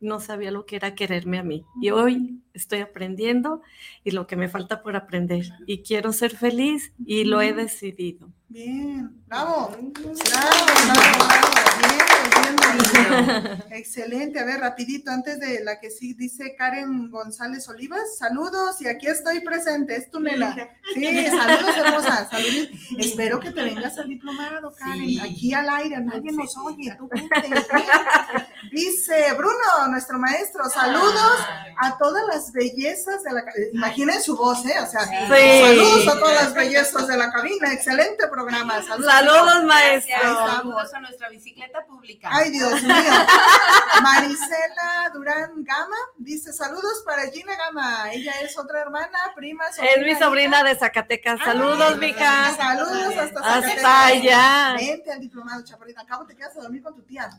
no 0.00 0.20
sabía 0.20 0.50
lo 0.50 0.66
que 0.66 0.76
era 0.76 0.94
quererme 0.94 1.38
a 1.38 1.42
mí. 1.42 1.64
Y 1.80 1.90
hoy 1.90 2.42
estoy 2.54 2.80
aprendiendo 2.80 3.60
y 4.04 4.12
lo 4.12 4.26
que 4.26 4.36
me 4.36 4.48
falta 4.48 4.82
por 4.82 4.96
aprender. 4.96 5.44
Y 5.66 5.82
quiero 5.82 6.12
ser 6.12 6.36
feliz 6.36 6.92
y 7.04 7.24
lo 7.24 7.42
he 7.42 7.52
decidido. 7.52 8.28
Bien, 8.48 9.10
bravo. 9.26 9.70
Bravo, 9.70 10.14
bravo, 10.24 11.24
bravo. 11.24 11.54
Bien, 11.78 12.56
bien, 12.56 12.56
bien. 12.56 13.64
Excelente. 13.70 14.40
A 14.40 14.44
ver, 14.44 14.60
rapidito, 14.60 15.10
antes 15.10 15.40
de 15.40 15.62
la 15.64 15.80
que 15.80 15.90
sí 15.90 16.14
dice 16.14 16.54
Karen 16.56 17.10
González 17.10 17.68
Olivas, 17.68 18.16
saludos 18.16 18.80
y 18.80 18.88
aquí 18.88 19.06
estoy 19.06 19.40
presente, 19.40 19.96
es 19.96 20.10
tu 20.10 20.20
nena. 20.20 20.54
Sí, 20.94 21.26
saludos 21.26 21.76
hermosa, 21.76 22.28
saludos. 22.30 22.68
Espero 22.98 23.40
que 23.40 23.50
te 23.50 23.62
vengas 23.62 23.98
al 23.98 24.08
diplomado, 24.08 24.72
Karen, 24.74 25.20
aquí 25.20 25.52
al 25.52 25.68
aire, 25.68 26.00
nadie 26.00 26.32
nos 26.32 26.56
oye, 26.58 26.94
tú 26.98 27.08
vente, 27.08 27.34
vente. 27.42 27.66
Dice 28.72 29.32
Bruno, 29.36 29.88
nuestro 29.90 30.18
maestro, 30.18 30.68
saludos 30.68 31.38
a 31.78 31.98
todas 31.98 32.22
las 32.28 32.43
bellezas 32.52 33.22
de 33.22 33.32
la 33.32 33.44
cabina. 33.44 33.68
Imaginen 33.72 34.22
su 34.22 34.36
voz, 34.36 34.64
¿eh? 34.66 34.74
O 34.80 34.86
sea, 34.86 35.00
saludos 35.06 36.08
a 36.08 36.18
todas 36.18 36.34
las 36.44 36.54
bellezas 36.54 37.06
de 37.08 37.16
la 37.16 37.30
cabina, 37.32 37.72
excelente 37.72 38.26
programa. 38.28 38.82
Saludos, 38.82 39.12
Saludos, 39.12 39.64
maestro. 39.64 40.14
Ahí 40.14 40.20
estamos. 40.30 40.50
Saludos 40.56 40.94
a 40.94 41.00
nuestra 41.00 41.28
bicicleta 41.28 41.84
pública. 41.86 42.28
Ay, 42.32 42.50
Dios 42.50 42.82
mío. 42.82 42.94
Marisela 44.02 45.10
Durán 45.12 45.64
Gama 45.64 45.96
dice 46.18 46.52
saludos 46.52 47.02
para 47.04 47.30
Gina 47.30 47.54
Gama. 47.56 48.12
Ella 48.12 48.32
es 48.42 48.56
otra 48.58 48.80
hermana, 48.82 49.18
prima. 49.34 49.64
Es 49.68 50.02
mi 50.04 50.14
sobrina 50.16 50.62
de 50.62 50.74
Zacatecas. 50.76 51.40
Saludos, 51.44 51.96
mija. 51.98 52.54
Saludos 52.56 53.16
hasta 53.16 53.40
Hasta 53.40 53.62
Zacatecas. 53.62 53.84
allá. 53.84 54.74
Vente 54.76 55.12
al 55.12 55.20
diplomado, 55.20 55.62
chaparrita. 55.64 56.02
Acabo 56.02 56.26
te 56.26 56.36
quedas 56.36 56.56
a 56.56 56.60
dormir 56.62 56.82
con 56.82 56.94
tu 56.94 57.02
tía. 57.02 57.28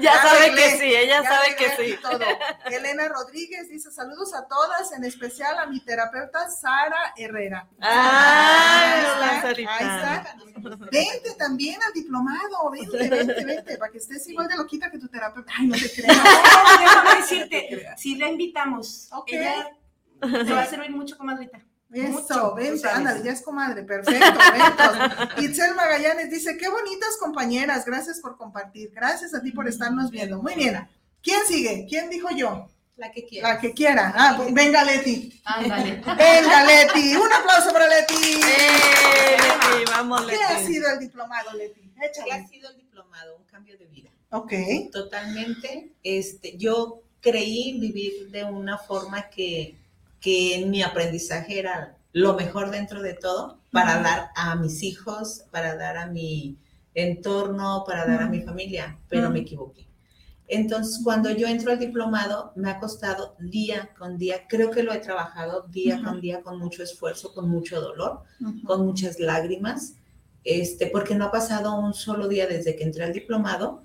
Ya 0.00 0.20
sabe 0.22 0.38
arreglé, 0.46 0.62
que 0.62 0.78
sí, 0.78 0.84
ella 0.94 1.22
ya 1.22 1.28
sabe 1.28 1.56
que 1.56 1.70
sí. 1.76 1.98
todo. 2.00 2.24
Elena 2.66 3.08
Rodríguez 3.08 3.68
dice 3.68 3.89
saludos 3.90 4.34
a 4.34 4.46
todas, 4.46 4.92
en 4.92 5.04
especial 5.04 5.58
a 5.58 5.66
mi 5.66 5.80
terapeuta 5.80 6.48
Sara 6.50 7.12
Herrera. 7.16 7.68
Ay, 7.80 7.90
Ahí 8.94 9.02
la 9.02 9.26
está, 9.36 9.42
Sarita. 9.42 9.76
ahí 9.76 9.86
está. 9.86 10.36
Vente 10.90 11.34
también 11.38 11.80
al 11.86 11.92
diplomado, 11.92 12.70
vente, 12.70 13.08
vente, 13.08 13.44
vente, 13.44 13.78
para 13.78 13.90
que 13.90 13.98
estés 13.98 14.26
igual 14.28 14.48
de 14.48 14.56
loquita 14.56 14.90
que 14.90 14.98
tu 14.98 15.08
terapeuta. 15.08 15.52
Ay, 15.58 15.66
no 15.66 15.74
te 15.76 15.90
creo. 15.90 16.14
No, 17.04 17.16
decirte, 17.16 17.86
si 17.96 18.16
la 18.16 18.28
invitamos, 18.28 19.08
Ok. 19.12 19.28
ella 19.32 19.76
te 20.20 20.52
va 20.52 20.62
a 20.62 20.66
servir 20.66 20.90
mucho, 20.90 21.16
comadrita. 21.16 21.60
Eso, 21.92 22.08
Mucho, 22.20 22.54
vente, 22.54 22.88
ándale, 22.88 23.22
ya 23.24 23.32
es 23.32 23.42
comadre, 23.42 23.82
perfecto, 23.82 24.38
vente. 24.52 25.42
Itzel 25.44 25.74
Magallanes 25.74 26.30
dice, 26.30 26.56
qué 26.56 26.68
bonitas 26.68 27.16
compañeras, 27.18 27.84
gracias 27.84 28.20
por 28.20 28.36
compartir, 28.36 28.92
gracias 28.94 29.34
a 29.34 29.42
ti 29.42 29.50
por 29.50 29.66
estarnos 29.66 30.10
viendo. 30.10 30.40
Muy 30.40 30.54
bien, 30.54 30.88
¿quién 31.20 31.40
sigue? 31.48 31.86
¿Quién 31.88 32.08
dijo 32.08 32.28
yo? 32.30 32.68
La 33.00 33.10
que 33.10 33.24
quiera. 33.24 33.48
La 33.48 33.58
que 33.58 33.72
quiera. 33.72 34.12
Ah, 34.14 34.34
pues, 34.36 34.52
venga 34.52 34.84
Leti, 34.84 35.40
Ándale. 35.42 35.92
venga 36.04 36.64
Leti, 36.64 37.16
un 37.16 37.32
aplauso 37.32 37.72
para 37.72 37.88
Leti. 37.88 38.14
Eh, 38.14 39.36
Leti, 39.38 39.90
vamos, 39.90 40.26
¿Qué 40.26 40.36
ha 40.36 40.58
sido 40.58 40.86
el 40.90 40.98
diplomado, 40.98 41.50
Leti? 41.54 41.80
¿Qué 41.80 42.04
ha 42.04 42.06
Échale. 42.08 42.46
sido 42.48 42.68
el 42.68 42.76
diplomado? 42.76 43.38
Un 43.38 43.44
cambio 43.44 43.78
de 43.78 43.86
vida. 43.86 44.10
Ok. 44.32 44.52
Totalmente. 44.92 45.92
Este, 46.02 46.58
yo 46.58 47.00
creí 47.22 47.80
vivir 47.80 48.30
de 48.30 48.44
una 48.44 48.76
forma 48.76 49.30
que, 49.30 49.76
que 50.20 50.56
en 50.56 50.68
mi 50.70 50.82
aprendizaje 50.82 51.58
era 51.58 51.96
lo 52.12 52.34
mejor 52.34 52.70
dentro 52.70 53.00
de 53.00 53.14
todo 53.14 53.60
para 53.72 54.02
dar 54.02 54.28
a 54.36 54.56
mis 54.56 54.82
hijos, 54.82 55.44
para 55.50 55.74
dar 55.74 55.96
a 55.96 56.06
mi 56.06 56.58
entorno, 56.92 57.82
para 57.86 58.04
dar 58.04 58.24
a 58.24 58.26
mi 58.26 58.42
familia, 58.42 58.98
pero 59.08 59.30
me 59.30 59.38
equivoqué. 59.40 59.86
Entonces, 60.52 61.00
cuando 61.04 61.30
yo 61.30 61.46
entro 61.46 61.70
al 61.70 61.78
diplomado, 61.78 62.52
me 62.56 62.68
ha 62.70 62.80
costado 62.80 63.36
día 63.38 63.90
con 63.96 64.18
día, 64.18 64.48
creo 64.48 64.72
que 64.72 64.82
lo 64.82 64.92
he 64.92 64.98
trabajado 64.98 65.68
día 65.68 66.02
con 66.02 66.20
día 66.20 66.42
con 66.42 66.58
mucho 66.58 66.82
esfuerzo, 66.82 67.32
con 67.32 67.48
mucho 67.48 67.80
dolor, 67.80 68.24
con 68.64 68.84
muchas 68.84 69.20
lágrimas, 69.20 69.94
este, 70.42 70.88
porque 70.88 71.14
no 71.14 71.26
ha 71.26 71.30
pasado 71.30 71.78
un 71.78 71.94
solo 71.94 72.26
día 72.26 72.48
desde 72.48 72.74
que 72.74 72.82
entré 72.82 73.04
al 73.04 73.12
diplomado 73.12 73.84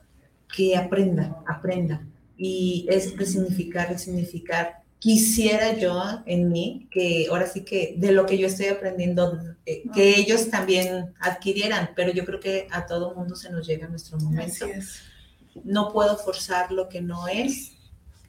que 0.53 0.75
aprenda, 0.75 1.37
aprenda. 1.45 2.03
Y 2.35 2.87
es 2.89 3.15
resignificar, 3.15 3.89
resignificar. 3.89 4.79
Quisiera 4.97 5.77
yo 5.77 6.01
en 6.25 6.51
mí 6.51 6.87
que 6.89 7.27
ahora 7.29 7.45
sí 7.45 7.63
que 7.63 7.93
de 7.95 8.11
lo 8.11 8.25
que 8.25 8.39
yo 8.39 8.47
estoy 8.47 8.67
aprendiendo, 8.67 9.39
eh, 9.67 9.83
que 9.93 10.17
ellos 10.17 10.49
también 10.49 11.13
adquirieran, 11.19 11.91
pero 11.95 12.11
yo 12.11 12.25
creo 12.25 12.39
que 12.39 12.67
a 12.71 12.87
todo 12.87 13.13
mundo 13.13 13.35
se 13.35 13.51
nos 13.51 13.67
llega 13.67 13.87
nuestro 13.87 14.17
momento 14.17 14.65
Así 14.65 14.71
es. 14.71 15.14
No 15.63 15.91
puedo 15.91 16.17
forzar 16.17 16.71
lo 16.71 16.89
que 16.89 17.01
no 17.01 17.27
es. 17.27 17.71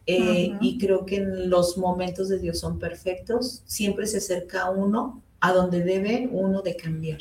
eh. 0.06 0.56
Y 0.60 0.78
creo 0.78 1.04
que 1.04 1.16
en 1.16 1.50
los 1.50 1.76
momentos 1.78 2.28
de 2.28 2.38
Dios 2.38 2.60
son 2.60 2.78
perfectos. 2.78 3.62
Siempre 3.66 4.06
se 4.06 4.18
acerca 4.18 4.62
a 4.62 4.70
uno 4.70 5.22
a 5.40 5.52
donde 5.52 5.82
debe 5.82 6.28
uno 6.30 6.62
de 6.62 6.76
cambiar. 6.76 7.18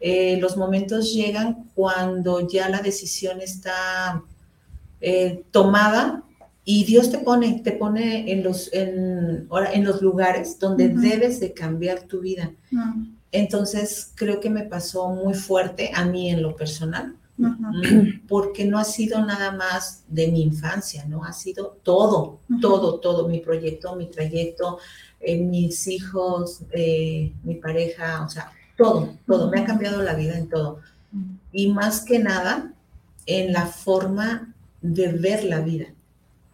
Eh, 0.00 0.38
los 0.40 0.56
momentos 0.56 1.12
llegan 1.12 1.64
cuando 1.74 2.46
ya 2.46 2.68
la 2.68 2.80
decisión 2.82 3.40
está 3.40 4.22
eh, 5.00 5.42
tomada 5.50 6.22
y 6.64 6.84
Dios 6.84 7.10
te 7.10 7.18
pone, 7.18 7.60
te 7.64 7.72
pone 7.72 8.30
en 8.30 8.44
los, 8.44 8.72
en, 8.72 9.48
en 9.72 9.84
los 9.84 10.02
lugares 10.02 10.58
donde 10.58 10.88
debes 10.90 11.40
de 11.40 11.52
cambiar 11.52 12.02
tu 12.02 12.20
vida. 12.20 12.52
Entonces 13.32 14.12
creo 14.14 14.38
que 14.40 14.50
me 14.50 14.62
pasó 14.64 15.08
muy 15.08 15.34
fuerte 15.34 15.90
a 15.94 16.04
mí 16.04 16.30
en 16.30 16.42
lo 16.42 16.54
personal 16.56 17.14
Porque 18.28 18.64
no 18.64 18.78
ha 18.78 18.84
sido 18.84 19.24
nada 19.24 19.52
más 19.52 20.04
de 20.08 20.28
mi 20.28 20.42
infancia, 20.42 21.04
¿no? 21.06 21.24
Ha 21.24 21.32
sido 21.32 21.78
todo, 21.82 22.40
todo, 22.60 22.98
todo, 22.98 23.28
mi 23.28 23.38
proyecto, 23.40 23.94
mi 23.96 24.06
trayecto, 24.06 24.78
eh, 25.20 25.38
mis 25.38 25.86
hijos, 25.86 26.62
eh, 26.72 27.32
mi 27.44 27.54
pareja, 27.54 28.24
o 28.24 28.28
sea, 28.28 28.52
todo, 28.76 29.14
todo, 29.26 29.50
me 29.50 29.60
ha 29.60 29.64
cambiado 29.64 30.02
la 30.02 30.14
vida 30.14 30.36
en 30.36 30.48
todo. 30.48 30.80
Y 31.52 31.72
más 31.72 32.04
que 32.04 32.18
nada, 32.18 32.72
en 33.26 33.52
la 33.52 33.66
forma 33.66 34.54
de 34.80 35.08
ver 35.12 35.44
la 35.44 35.60
vida, 35.60 35.86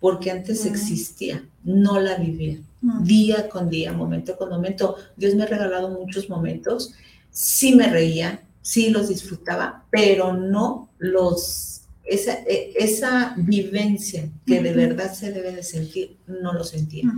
porque 0.00 0.30
antes 0.30 0.66
existía, 0.66 1.44
no 1.62 2.00
la 2.00 2.16
vivía, 2.16 2.58
día 3.02 3.48
con 3.48 3.70
día, 3.70 3.92
momento 3.92 4.36
con 4.36 4.50
momento. 4.50 4.96
Dios 5.16 5.34
me 5.34 5.44
ha 5.44 5.46
regalado 5.46 5.88
muchos 5.90 6.28
momentos, 6.28 6.94
sí 7.30 7.74
me 7.74 7.88
reía, 7.88 8.42
sí 8.64 8.88
los 8.88 9.08
disfrutaba, 9.10 9.84
pero 9.90 10.32
no 10.32 10.88
los, 10.98 11.82
esa, 12.02 12.32
e, 12.46 12.72
esa 12.76 13.34
vivencia 13.36 14.30
que 14.46 14.62
de 14.62 14.72
verdad 14.72 15.12
se 15.12 15.30
debe 15.32 15.52
de 15.52 15.62
sentir, 15.62 16.16
no 16.26 16.54
lo 16.54 16.64
sentía. 16.64 17.12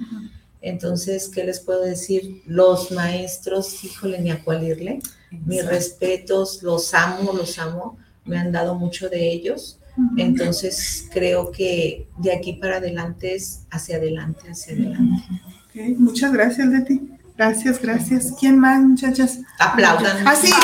Entonces, 0.61 1.29
¿qué 1.29 1.45
les 1.45 1.61
puedo 1.61 1.83
decir? 1.83 2.43
Los 2.47 2.91
maestros, 2.91 3.85
híjole, 3.85 4.21
ni 4.21 4.33
a 4.33 4.43
cuál 4.43 4.65
irle. 4.65 4.99
Mis 5.31 5.65
respetos, 5.65 6.65
los 6.65 6.93
amo, 6.95 7.33
los 7.33 7.59
amo. 7.61 7.97
Me 8.25 8.39
han 8.39 8.51
dado 8.51 8.75
mucho 8.75 9.09
de 9.09 9.31
ellos. 9.31 9.79
Entonces, 10.17 11.09
creo 11.13 11.53
que 11.53 12.09
de 12.19 12.33
aquí 12.33 12.55
para 12.55 12.79
adelante 12.79 13.37
es 13.37 13.63
hacia 13.71 13.99
adelante, 13.99 14.51
hacia 14.51 14.75
adelante. 14.75 15.23
Muchas 15.97 16.33
gracias, 16.33 16.67
Leti. 16.67 17.16
Gracias, 17.37 17.81
gracias. 17.83 18.33
¿Quién 18.41 18.59
más, 18.59 18.81
muchachas? 18.81 19.41
Aplaudan. 19.59 20.27
Así. 20.27 20.51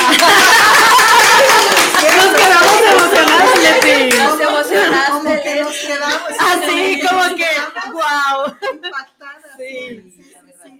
nos 2.17 2.33
quedamos 2.33 2.81
emocionadas, 2.91 3.59
Leti. 3.61 4.17
Nos 4.17 4.41
emocionadas. 4.41 5.09
Como 5.11 5.29
que 5.29 5.61
nos 5.61 5.77
quedamos. 5.77 6.31
Así, 6.39 6.99
como 7.07 7.35
que, 7.35 7.45
wow. 7.91 8.55
Impactadas. 8.73 9.51
Sí. 9.55 10.13
sí, 10.15 10.23
sí, 10.63 10.79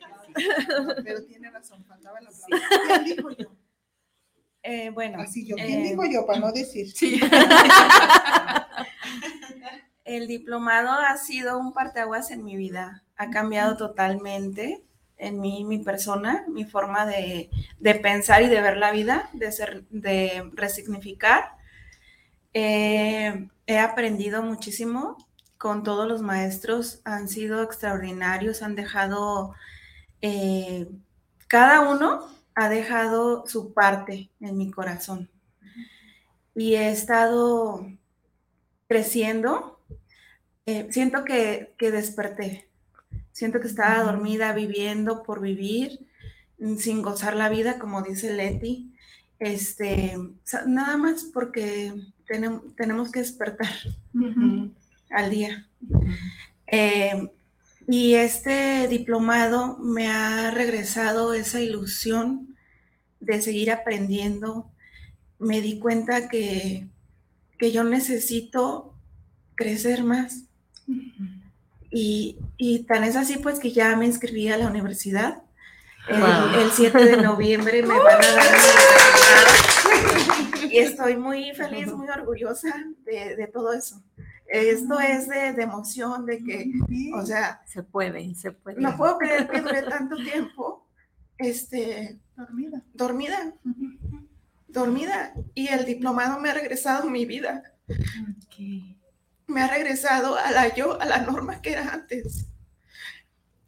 Pero 1.03 1.23
tiene 1.25 1.51
razón, 1.51 1.85
faltaba 1.85 2.17
el 2.17 2.25
aplauso. 2.25 2.47
¿Quién 2.87 3.03
dijo 3.03 3.29
yo? 3.29 3.51
Eh, 4.63 4.89
bueno. 4.89 5.21
Así 5.21 5.45
yo, 5.45 5.55
¿quién 5.57 5.81
eh, 5.81 5.89
dijo 5.89 6.05
yo? 6.05 6.25
Para 6.25 6.39
no 6.39 6.51
decir. 6.51 6.91
Sí. 6.91 7.21
el 10.05 10.25
diplomado 10.25 10.91
ha 10.91 11.15
sido 11.17 11.59
un 11.59 11.71
parteaguas 11.71 12.31
en 12.31 12.43
mi 12.43 12.57
vida. 12.57 13.03
Ha 13.15 13.29
cambiado 13.29 13.77
totalmente 13.77 14.83
en 15.23 15.39
mí, 15.39 15.63
mi 15.63 15.79
persona, 15.79 16.45
mi 16.49 16.65
forma 16.65 17.05
de, 17.05 17.49
pensar 18.01 18.43
y 18.43 18.47
de 18.47 18.61
ver 18.61 18.77
la 18.77 18.91
vida, 18.91 19.29
de, 19.33 19.51
ser, 19.51 19.85
de 19.89 20.51
resignificar. 20.53 21.55
Eh, 22.53 23.49
he 23.65 23.79
aprendido 23.79 24.43
muchísimo 24.43 25.17
con 25.57 25.83
todos 25.83 26.07
los 26.07 26.21
maestros, 26.21 27.01
han 27.05 27.29
sido 27.29 27.63
extraordinarios, 27.63 28.61
han 28.61 28.75
dejado, 28.75 29.55
eh, 30.21 30.89
cada 31.47 31.81
uno 31.89 32.27
ha 32.53 32.67
dejado 32.67 33.47
su 33.47 33.73
parte 33.73 34.29
en 34.41 34.57
mi 34.57 34.71
corazón. 34.71 35.29
Y 36.53 36.75
he 36.75 36.89
estado 36.89 37.87
creciendo. 38.87 39.79
Eh, 40.65 40.87
siento 40.91 41.23
que, 41.23 41.73
que 41.77 41.91
desperté, 41.91 42.69
Siento 43.33 43.59
que 43.59 43.67
estaba 43.67 44.03
dormida 44.03 44.53
viviendo 44.53 45.23
por 45.23 45.41
vivir, 45.41 45.99
mm, 46.59 46.77
sin 46.77 47.01
gozar 47.01 47.35
la 47.35 47.49
vida, 47.49 47.79
como 47.79 48.03
dice 48.03 48.33
Leti. 48.33 48.93
Este, 49.39 50.17
nada 50.67 50.95
más 50.97 51.25
porque 51.25 51.93
tenemos, 52.25 53.11
que 53.11 53.19
despertar 53.19 53.73
al 55.09 55.29
día. 55.31 55.67
Eh, 56.67 57.27
y 57.87 58.13
este 58.13 58.87
diplomado 58.87 59.77
me 59.79 60.07
ha 60.07 60.51
regresado 60.51 61.33
esa 61.33 61.59
ilusión 61.59 62.55
de 63.19 63.41
seguir 63.41 63.71
aprendiendo. 63.71 64.71
Me 65.39 65.59
di 65.59 65.79
cuenta 65.79 66.29
que, 66.29 66.87
que 67.57 67.71
yo 67.71 67.83
necesito 67.83 68.93
crecer 69.55 70.03
más. 70.03 70.43
Y, 71.95 72.85
tan 72.87 73.03
es 73.03 73.15
así 73.15 73.37
pues 73.37 73.59
que 73.59 73.71
ya 73.71 73.95
me 73.95 74.05
inscribí 74.05 74.49
a 74.49 74.57
la 74.57 74.67
universidad. 74.67 75.43
El, 76.07 76.71
7 76.71 77.05
de 77.05 77.17
noviembre 77.17 77.81
me 77.83 77.97
van 77.97 78.21
a 78.21 78.35
dar 78.35 78.47
y 80.69 80.77
estoy 80.79 81.15
muy 81.15 81.53
feliz, 81.53 81.93
muy 81.93 82.09
orgullosa 82.09 82.73
de, 83.05 83.49
todo 83.53 83.71
eso. 83.73 84.03
Esto 84.47 84.99
es 84.99 85.29
de, 85.29 85.49
emoción, 85.61 86.25
de 86.25 86.43
que, 86.43 86.71
o 87.15 87.25
sea, 87.25 87.61
se 87.65 87.83
puede, 87.83 88.35
se 88.35 88.51
puede. 88.51 88.81
No 88.81 88.97
puedo 88.97 89.17
creer 89.17 89.47
que 89.47 89.61
duré 89.61 89.83
tanto 89.83 90.17
tiempo, 90.17 90.85
este, 91.37 92.19
dormida, 92.35 92.81
dormida, 92.93 93.53
dormida, 94.67 95.33
y 95.53 95.67
el 95.67 95.85
diplomado 95.85 96.39
me 96.39 96.49
ha 96.49 96.53
regresado 96.53 97.07
a 97.07 97.11
mi 97.11 97.25
vida 97.25 97.63
me 99.47 99.61
ha 99.61 99.67
regresado 99.67 100.35
a 100.37 100.51
la 100.51 100.73
yo, 100.73 100.99
a 100.99 101.05
la 101.05 101.19
norma 101.19 101.61
que 101.61 101.71
era 101.71 101.93
antes. 101.93 102.45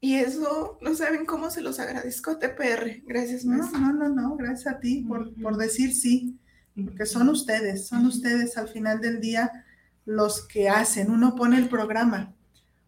Y 0.01 0.15
eso 0.15 0.77
no 0.81 0.93
saben 0.93 1.25
cómo 1.25 1.49
se 1.49 1.61
los 1.61 1.79
agradezco, 1.79 2.37
TPR. 2.37 3.01
Gracias, 3.05 3.43
No, 3.43 3.69
no, 3.71 3.91
no, 3.91 4.09
no, 4.09 4.35
gracias 4.35 4.75
a 4.75 4.79
ti 4.79 5.03
por, 5.07 5.33
por 5.41 5.57
decir 5.57 5.95
sí, 5.95 6.37
porque 6.75 7.05
son 7.05 7.29
ustedes, 7.29 7.87
son 7.87 8.05
ustedes 8.05 8.57
al 8.57 8.67
final 8.67 9.01
del 9.01 9.19
día 9.19 9.65
los 10.05 10.45
que 10.47 10.69
hacen. 10.69 11.09
Uno 11.09 11.35
pone 11.35 11.57
el 11.57 11.69
programa, 11.69 12.35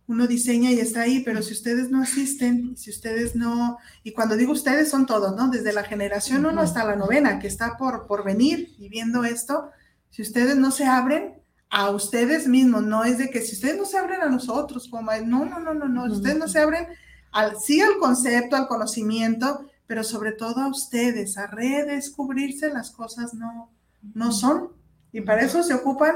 uno 0.08 0.28
diseña 0.28 0.71
y 0.71 0.80
está 0.80 1.02
ahí, 1.02 1.23
pero 1.23 1.41
si 1.41 1.54
ustedes 1.54 1.89
no 1.89 2.02
asisten, 2.02 2.78
si 2.78 2.89
ustedes 2.91 3.36
no, 3.36 3.78
y 4.04 4.12
cuando 4.12 4.36
digo 4.36 4.52
ustedes 4.52 4.89
son 4.89 5.06
todos, 5.06 5.36
¿no? 5.36 5.50
Desde 5.50 5.73
la 5.73 5.84
generación 5.84 6.45
uno 6.45 6.62
hasta 6.62 6.86
la 6.86 6.95
novena 6.95 7.39
que 7.39 7.47
está 7.47 7.78
por, 7.78 8.08
por 8.08 8.23
venir 8.23 8.76
y 8.78 8.89
viendo 8.89 9.23
esto, 9.23 9.71
si 10.10 10.21
ustedes 10.21 10.56
no 10.56 10.71
se 10.71 10.86
abren, 10.86 11.37
a 11.69 11.89
ustedes 11.89 12.47
mismos, 12.47 12.84
no 12.84 13.03
es 13.03 13.17
de 13.17 13.30
que 13.30 13.41
si 13.41 13.56
ustedes 13.56 13.77
no 13.77 13.86
se 13.86 13.97
abren 13.97 14.21
a 14.21 14.30
nosotros, 14.30 14.88
como 14.88 15.12
no, 15.25 15.45
no, 15.45 15.60
no, 15.60 15.73
no, 15.73 15.88
no, 15.88 16.06
ustedes 16.06 16.38
no 16.38 16.47
se 16.47 16.60
abren 16.60 16.88
al, 17.32 17.60
sí 17.60 17.82
al 17.82 17.97
concepto, 17.97 18.56
al 18.56 18.67
conocimiento, 18.67 19.65
pero 19.86 20.03
sobre 20.03 20.32
todo 20.32 20.62
a 20.62 20.67
ustedes, 20.67 21.38
a 21.38 21.47
redescubrirse 21.47 22.69
las 22.69 22.91
cosas 22.91 23.34
no, 23.34 23.71
no 24.13 24.32
son. 24.32 24.71
Y 25.12 25.21
para 25.21 25.41
eso 25.41 25.63
se 25.63 25.73
ocupan, 25.73 26.15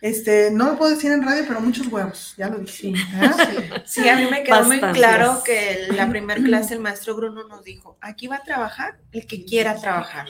este, 0.00 0.50
no 0.50 0.66
lo 0.66 0.78
puedo 0.78 0.90
decir 0.90 1.10
en 1.10 1.22
radio, 1.22 1.44
pero 1.46 1.60
muchos 1.60 1.86
huevos, 1.86 2.34
ya 2.36 2.48
lo 2.48 2.58
dije. 2.58 2.92
Sí, 3.86 4.08
a 4.08 4.16
mí 4.16 4.26
me 4.30 4.42
quedó 4.42 4.64
muy 4.64 4.80
claro 4.80 5.42
que 5.44 5.88
la 5.92 6.08
primera 6.08 6.42
clase 6.42 6.74
el 6.74 6.80
maestro 6.80 7.16
Bruno 7.16 7.46
nos 7.48 7.64
dijo, 7.64 7.96
aquí 8.00 8.26
va 8.26 8.36
a 8.36 8.42
trabajar 8.42 8.98
el 9.12 9.26
que 9.26 9.44
quiera 9.44 9.76
trabajar. 9.76 10.26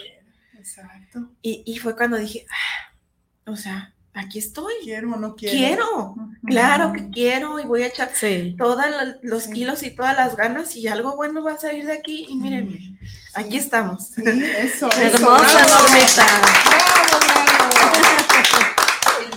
Exacto. 0.56 1.30
Y, 1.42 1.62
y 1.66 1.78
fue 1.78 1.96
cuando 1.96 2.16
dije, 2.16 2.46
ah, 2.50 3.50
o 3.50 3.56
sea, 3.56 3.95
aquí 4.16 4.38
estoy. 4.38 4.74
Quiero 4.82 5.12
o 5.12 5.16
no 5.16 5.36
quiero. 5.36 5.56
Quiero, 5.56 6.16
claro 6.44 6.92
que 6.92 7.10
quiero 7.10 7.60
y 7.60 7.64
voy 7.64 7.82
a 7.82 7.86
echar 7.88 8.10
todos 8.56 8.84
los 9.22 9.46
kilos 9.48 9.82
y 9.82 9.90
todas 9.90 10.16
las 10.16 10.36
ganas 10.36 10.74
y 10.74 10.88
algo 10.88 11.14
bueno 11.16 11.44
va 11.44 11.52
a 11.52 11.58
salir 11.58 11.86
de 11.86 11.92
aquí 11.92 12.26
y 12.28 12.36
miren, 12.36 12.98
aquí 13.34 13.58
estamos. 13.58 14.08
Sí, 14.08 14.22
eso, 14.26 14.88
Hermosa, 15.00 15.66
Normita. 15.68 16.26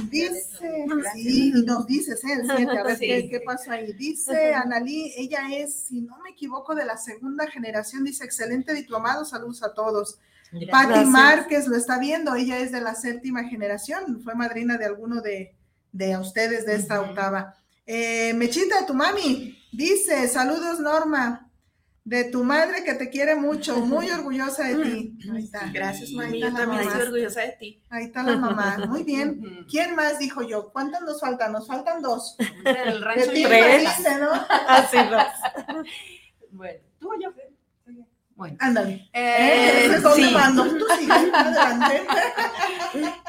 Dice, 0.09 0.87
sí, 1.13 1.53
nos 1.65 1.85
dices, 1.85 2.23
¿eh? 2.23 2.41
a 2.49 2.83
ver 2.83 2.97
¿qué, 2.97 3.29
qué 3.29 3.39
pasa 3.41 3.73
ahí. 3.73 3.93
Dice 3.93 4.55
Analí, 4.55 5.13
ella 5.15 5.41
es, 5.51 5.73
si 5.87 6.01
no 6.01 6.17
me 6.23 6.31
equivoco, 6.31 6.73
de 6.73 6.85
la 6.85 6.97
segunda 6.97 7.45
generación, 7.45 8.03
dice, 8.03 8.23
excelente 8.23 8.73
diplomado, 8.73 9.23
saludos 9.23 9.61
a 9.61 9.73
todos. 9.73 10.17
Patti 10.71 11.05
Márquez 11.05 11.67
lo 11.67 11.75
está 11.75 11.99
viendo, 11.99 12.35
ella 12.35 12.57
es 12.59 12.71
de 12.71 12.81
la 12.81 12.95
séptima 12.95 13.43
generación, 13.43 14.21
fue 14.23 14.35
madrina 14.35 14.77
de 14.77 14.85
alguno 14.85 15.21
de, 15.21 15.55
de 15.91 16.17
ustedes 16.17 16.65
de 16.65 16.75
esta 16.75 17.01
octava. 17.01 17.55
Eh, 17.85 18.33
Mechita, 18.33 18.85
tu 18.85 18.93
mami, 18.93 19.57
dice, 19.71 20.27
saludos 20.27 20.79
Norma, 20.79 21.49
de 22.03 22.23
tu 22.25 22.43
madre 22.43 22.83
que 22.83 22.95
te 22.95 23.09
quiere 23.09 23.35
mucho, 23.35 23.77
muy 23.77 24.09
orgullosa 24.11 24.63
de 24.67 24.83
ti. 24.83 25.17
Ahí 25.31 25.43
está. 25.43 25.69
Gracias, 25.71 26.11
mami, 26.11 26.39
yo 26.39 26.53
también 26.53 26.81
estoy 26.81 27.01
orgullosa 27.01 27.41
de 27.41 27.51
ti. 27.59 27.83
Ahí 27.89 28.05
está 28.05 28.23
la 28.23 28.37
mamá, 28.37 28.85
muy 28.87 29.03
bien. 29.03 29.65
¿Quién 29.69 29.95
más 29.95 30.17
dijo 30.17 30.41
yo? 30.41 30.71
¿Cuántas 30.71 31.01
nos 31.01 31.19
faltan? 31.19 31.51
Nos 31.51 31.67
faltan 31.67 32.01
dos. 32.01 32.35
El 32.65 33.01
rancho 33.01 33.31
de 33.31 33.43
tres. 33.43 33.83
¿no? 34.19 34.31
Así 34.67 34.97
dos. 34.97 35.85
Bueno, 36.51 36.79
tú 36.99 37.09
o 37.09 37.19
yo. 37.19 37.29
Bueno. 38.39 38.55
Ándale. 38.61 39.09
Eh, 39.11 39.87
eh 39.91 39.97
sí. 39.97 39.99
Tú 39.99 40.85
sigues 40.97 41.33
adelante. 41.33 42.07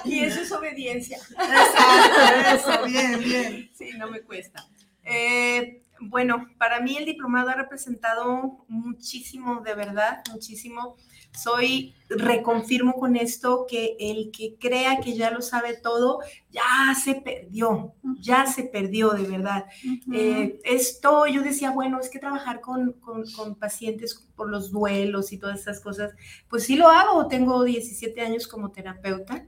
Y 0.05 0.21
eso 0.21 0.41
es 0.41 0.53
obediencia. 0.53 1.19
Exacto, 1.19 2.21
eso, 2.55 2.85
bien, 2.87 3.19
bien. 3.19 3.71
Sí, 3.75 3.91
no 3.99 4.09
me 4.09 4.21
cuesta. 4.21 4.65
Eh, 5.03 5.83
Bueno, 5.99 6.47
para 6.59 6.81
mí 6.81 6.97
el 6.97 7.05
diplomado 7.07 7.51
ha 7.51 7.55
representado 7.55 8.65
muchísimo, 8.69 9.63
de 9.63 9.75
verdad, 9.75 10.23
muchísimo. 10.31 10.97
Soy, 11.33 11.95
reconfirmo 12.11 12.95
con 12.95 13.17
esto 13.17 13.67
que 13.69 13.97
el 14.01 14.31
que 14.33 14.57
crea 14.59 15.01
que 15.01 15.15
ya 15.15 15.31
lo 15.31 15.41
sabe 15.43 15.77
todo, 15.77 16.21
ya 16.51 16.95
se 17.01 17.15
perdió, 17.15 17.95
ya 18.19 18.47
se 18.47 18.65
perdió 18.65 19.11
de 19.11 19.23
verdad. 19.23 19.67
Eh, 20.13 20.61
esto 20.65 21.27
yo 21.27 21.43
decía, 21.43 21.71
bueno, 21.71 22.01
es 22.01 22.11
que 22.11 22.19
trabajar 22.19 22.61
con, 22.61 22.93
con, 23.01 23.55
pacientes 23.55 24.29
por 24.35 24.51
los 24.51 24.71
duelos 24.73 25.33
y 25.33 25.39
todas 25.39 25.61
esas 25.61 25.81
cosas, 25.81 26.13
pues 26.49 26.65
sí 26.65 26.77
lo 26.77 26.89
hago, 26.89 27.29
tengo 27.29 27.63
17 27.63 28.21
años 28.21 28.49
como 28.49 28.71
terapeuta. 28.71 29.47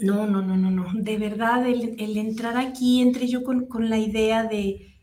No, 0.00 0.26
no, 0.26 0.42
no, 0.42 0.56
no, 0.56 0.70
no. 0.70 0.90
De 0.94 1.18
verdad, 1.18 1.66
el, 1.66 1.96
el 1.98 2.16
entrar 2.16 2.56
aquí, 2.56 3.00
entré 3.00 3.26
yo 3.26 3.42
con, 3.42 3.66
con 3.66 3.90
la 3.90 3.98
idea 3.98 4.44
de 4.44 4.94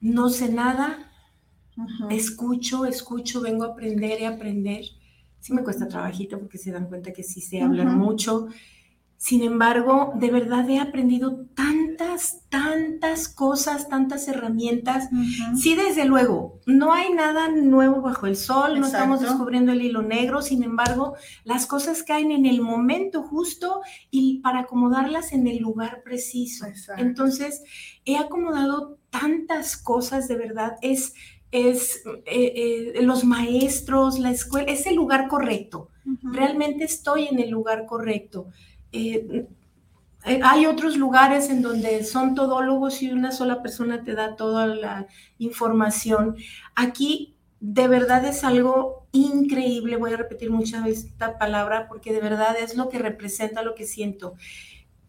no 0.00 0.28
sé 0.28 0.48
nada, 0.50 1.07
escucho, 2.10 2.84
escucho, 2.84 3.40
vengo 3.40 3.64
a 3.64 3.68
aprender 3.68 4.20
y 4.20 4.24
aprender. 4.24 4.84
Sí 5.40 5.52
me 5.52 5.62
cuesta 5.62 5.88
trabajito 5.88 6.38
porque 6.38 6.58
se 6.58 6.72
dan 6.72 6.88
cuenta 6.88 7.12
que 7.12 7.22
sí 7.22 7.40
sé 7.40 7.60
hablar 7.62 7.86
mucho. 7.86 8.48
Sin 9.18 9.42
embargo, 9.42 10.12
de 10.14 10.30
verdad 10.30 10.70
he 10.70 10.78
aprendido 10.78 11.44
tantas, 11.56 12.44
tantas 12.50 13.28
cosas, 13.28 13.88
tantas 13.88 14.28
herramientas. 14.28 15.08
Sí, 15.56 15.74
desde 15.74 16.04
luego, 16.04 16.60
no 16.66 16.92
hay 16.92 17.12
nada 17.12 17.48
nuevo 17.48 18.00
bajo 18.00 18.28
el 18.28 18.36
sol, 18.36 18.78
no 18.78 18.86
estamos 18.86 19.20
descubriendo 19.20 19.72
el 19.72 19.82
hilo 19.82 20.02
negro, 20.02 20.40
sin 20.40 20.62
embargo, 20.62 21.16
las 21.42 21.66
cosas 21.66 22.04
caen 22.04 22.30
en 22.30 22.46
el 22.46 22.60
momento 22.60 23.24
justo 23.24 23.80
y 24.08 24.38
para 24.38 24.60
acomodarlas 24.60 25.32
en 25.32 25.48
el 25.48 25.58
lugar 25.58 26.02
preciso. 26.04 26.66
Entonces, 26.96 27.64
he 28.04 28.18
acomodado 28.18 28.98
tantas 29.10 29.76
cosas, 29.76 30.28
de 30.28 30.36
verdad, 30.36 30.76
es, 30.80 31.14
es 31.50 32.02
eh, 32.26 32.92
eh, 32.96 33.02
los 33.02 33.24
maestros, 33.24 34.18
la 34.18 34.30
escuela, 34.30 34.70
es 34.70 34.86
el 34.86 34.96
lugar 34.96 35.28
correcto. 35.28 35.88
Realmente 36.22 36.84
estoy 36.84 37.26
en 37.26 37.38
el 37.38 37.50
lugar 37.50 37.86
correcto. 37.86 38.48
Eh, 38.92 39.46
eh, 40.24 40.40
hay 40.42 40.66
otros 40.66 40.96
lugares 40.96 41.48
en 41.48 41.62
donde 41.62 42.04
son 42.04 42.34
todólogos 42.34 43.02
y 43.02 43.10
una 43.10 43.30
sola 43.32 43.62
persona 43.62 44.02
te 44.04 44.14
da 44.14 44.36
toda 44.36 44.66
la 44.66 45.06
información. 45.38 46.36
Aquí 46.74 47.36
de 47.60 47.88
verdad 47.88 48.24
es 48.24 48.44
algo 48.44 49.06
increíble, 49.12 49.96
voy 49.96 50.12
a 50.12 50.16
repetir 50.16 50.50
muchas 50.50 50.84
veces 50.84 51.04
esta 51.06 51.38
palabra 51.38 51.88
porque 51.88 52.12
de 52.12 52.20
verdad 52.20 52.56
es 52.60 52.76
lo 52.76 52.88
que 52.88 52.98
representa 52.98 53.62
lo 53.62 53.74
que 53.74 53.84
siento, 53.84 54.34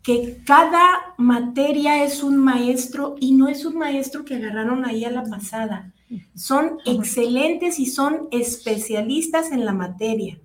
que 0.01 0.41
cada 0.45 1.13
materia 1.17 2.03
es 2.03 2.23
un 2.23 2.37
maestro 2.37 3.15
y 3.19 3.33
no 3.33 3.47
es 3.47 3.65
un 3.65 3.77
maestro 3.77 4.25
que 4.25 4.35
agarraron 4.35 4.85
ahí 4.85 5.05
a 5.05 5.11
la 5.11 5.23
pasada. 5.23 5.93
Son 6.36 6.78
excelentes 6.86 7.80
y 7.80 7.86
son 7.86 8.28
especialistas 8.32 9.51
en 9.51 9.66
la 9.66 9.74
materia. 9.74 10.39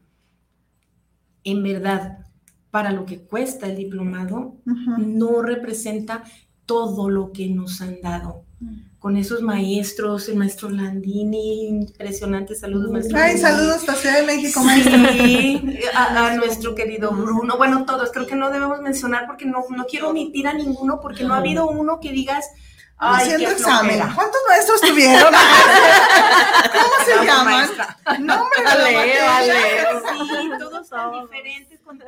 En 1.43 1.62
verdad, 1.62 2.27
para 2.71 2.91
lo 2.91 3.07
que 3.07 3.21
cuesta 3.21 3.67
el 3.67 3.77
diplomado, 3.77 4.57
no 4.99 5.43
representa 5.43 6.25
todo 6.67 7.09
lo 7.09 7.33
que 7.33 7.49
nos 7.49 7.81
han 7.81 8.01
dado. 8.01 8.45
Mm. 8.61 8.75
Con 8.99 9.17
esos 9.19 9.43
maestros, 9.43 10.29
el 10.31 10.37
maestro 10.37 10.71
Landini, 10.71 11.69
impresionante, 11.69 12.55
saludos 12.55 12.91
maestro. 12.91 13.19
Ay, 13.19 13.37
saludos 13.37 13.87
a 13.89 13.95
Ciudad 13.95 14.21
de 14.21 14.27
México, 14.27 14.62
maestro. 14.65 14.95
Sí, 15.12 15.62
a, 15.95 16.35
nuestro 16.37 16.75
querido 16.75 17.11
Bruno, 17.11 17.59
bueno, 17.59 17.85
todos, 17.85 18.11
creo 18.12 18.27
que 18.27 18.35
no 18.35 18.51
debemos 18.51 18.81
mencionar 18.81 19.27
porque 19.27 19.45
no, 19.45 19.65
no 19.69 19.85
quiero 19.85 20.09
omitir 20.09 20.49
a 20.49 20.55
ninguno, 20.55 21.01
porque 21.03 21.25
no 21.25 21.35
ha 21.35 21.39
habido 21.39 21.69
uno 21.69 22.01
que 22.01 22.12
digas, 22.12 22.47
haciendo 22.99 23.51
examen. 23.51 24.01
¿Cuántos 24.14 24.40
maestros 24.49 24.80
tuvieron? 24.80 25.34
¿Cómo 26.72 27.05
se 27.05 27.24
llaman? 27.24 27.68
Nombre 28.20 28.62
vale, 28.64 29.20
vale. 29.20 29.55
Sí, 30.28 30.51
todos 30.59 30.88
son 30.88 31.22
diferentes, 31.22 31.80
con, 31.80 31.99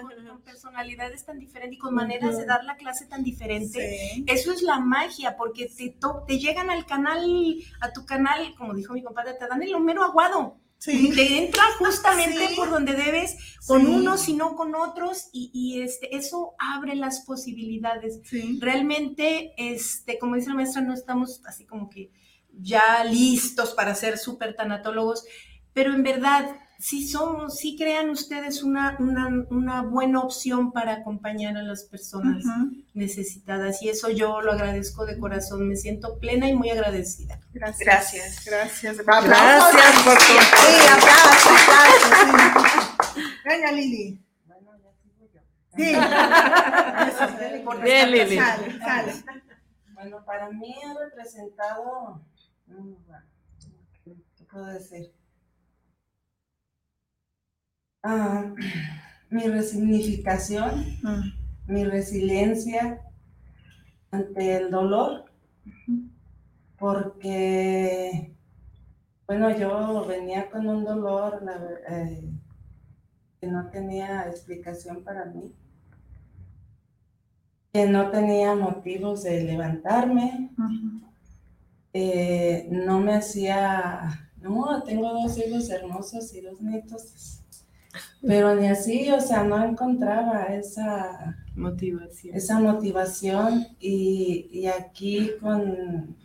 personalidades 0.44 1.24
tan 1.24 1.38
diferentes 1.38 1.76
y 1.76 1.78
con 1.78 1.94
maneras 1.94 2.36
de 2.36 2.46
dar 2.46 2.64
la 2.64 2.76
clase 2.76 3.06
tan 3.06 3.22
diferente. 3.22 4.24
Eso 4.26 4.52
es 4.52 4.62
la 4.62 4.78
magia, 4.78 5.36
porque 5.36 5.66
te, 5.66 5.94
te 6.26 6.38
llegan 6.38 6.70
al 6.70 6.86
canal, 6.86 7.24
a 7.80 7.92
tu 7.92 8.06
canal, 8.06 8.54
como 8.56 8.74
dijo 8.74 8.92
mi 8.92 9.02
compadre, 9.02 9.34
te 9.34 9.46
dan 9.46 9.62
el 9.62 9.72
número 9.72 10.04
aguado. 10.04 10.58
Sí. 10.78 11.10
Te 11.14 11.38
entra 11.38 11.62
justamente 11.78 12.50
por 12.54 12.70
donde 12.70 12.92
debes, 12.94 13.36
con 13.66 13.86
unos 13.86 14.28
y 14.28 14.34
no 14.34 14.54
con 14.54 14.74
otros, 14.74 15.28
y, 15.32 15.80
este, 15.80 16.16
eso 16.16 16.54
abre 16.58 16.94
las 16.94 17.20
posibilidades. 17.20 18.20
Realmente, 18.60 19.52
este, 19.56 20.18
como 20.18 20.36
dice 20.36 20.50
la 20.50 20.54
maestra, 20.54 20.82
no 20.82 20.94
estamos 20.94 21.42
así 21.46 21.64
como 21.64 21.90
que 21.90 22.10
ya 22.52 23.04
listos 23.04 23.74
para 23.74 23.94
ser 23.94 24.18
súper 24.18 24.54
tanatólogos, 24.54 25.24
pero 25.72 25.92
en 25.92 26.02
verdad 26.02 26.56
sí 26.78 27.06
somos, 27.06 27.58
sí 27.58 27.76
crean 27.76 28.10
ustedes 28.10 28.62
una, 28.62 28.96
una, 28.98 29.82
buena 29.82 30.20
opción 30.20 30.72
para 30.72 30.94
acompañar 30.94 31.56
a 31.56 31.62
las 31.62 31.84
personas 31.84 32.44
necesitadas. 32.94 33.82
Y 33.82 33.88
eso 33.88 34.10
yo 34.10 34.40
lo 34.40 34.52
agradezco 34.52 35.06
de 35.06 35.18
corazón. 35.18 35.68
Me 35.68 35.76
siento 35.76 36.18
plena 36.18 36.48
y 36.48 36.54
muy 36.54 36.70
agradecida. 36.70 37.40
Gracias. 37.52 37.86
Gracias. 37.86 38.44
Gracias, 38.44 38.98
gracias 38.98 40.02
por 40.04 40.14
tu 40.14 40.22
Sí, 40.24 40.76
aplausos, 40.92 41.52
aplausos. 41.68 42.96
Venga, 43.44 43.72
Lili. 43.72 44.20
Bueno, 44.44 44.72
ya 44.82 44.92
sigo 45.02 45.26
yo. 45.32 45.40
Sí. 45.76 45.94
Bien, 47.84 48.10
Lili. 48.10 48.38
Bueno, 49.94 50.24
para 50.26 50.50
mí 50.50 50.74
ha 50.84 50.92
representado, 50.98 52.20
mm, 52.66 52.92
¿qué 54.04 54.44
puedo 54.44 54.66
decir? 54.66 55.10
Ah, 58.08 58.54
mi 59.30 59.48
resignificación, 59.48 60.96
mm. 61.02 61.72
mi 61.72 61.84
resiliencia 61.84 63.02
ante 64.12 64.58
el 64.58 64.70
dolor, 64.70 65.24
porque, 66.78 68.32
bueno, 69.26 69.50
yo 69.58 70.04
venía 70.06 70.48
con 70.50 70.68
un 70.68 70.84
dolor 70.84 71.42
eh, 71.88 72.30
que 73.40 73.48
no 73.48 73.70
tenía 73.70 74.28
explicación 74.28 75.02
para 75.02 75.24
mí, 75.24 75.52
que 77.72 77.88
no 77.88 78.12
tenía 78.12 78.54
motivos 78.54 79.24
de 79.24 79.42
levantarme, 79.42 80.52
eh, 81.92 82.68
no 82.70 83.00
me 83.00 83.14
hacía, 83.14 84.30
no, 84.40 84.84
tengo 84.84 85.12
dos 85.12 85.36
hijos 85.38 85.68
hermosos 85.70 86.32
y 86.34 86.40
dos 86.42 86.60
nietos 86.60 87.42
pero 88.26 88.56
ni 88.56 88.66
así, 88.66 89.10
o 89.12 89.20
sea, 89.20 89.44
no 89.44 89.62
encontraba 89.64 90.46
esa 90.46 91.36
motivación. 91.54 92.34
Esa 92.34 92.58
motivación 92.58 93.68
y, 93.78 94.66
aquí 94.66 95.30
con 95.40 96.16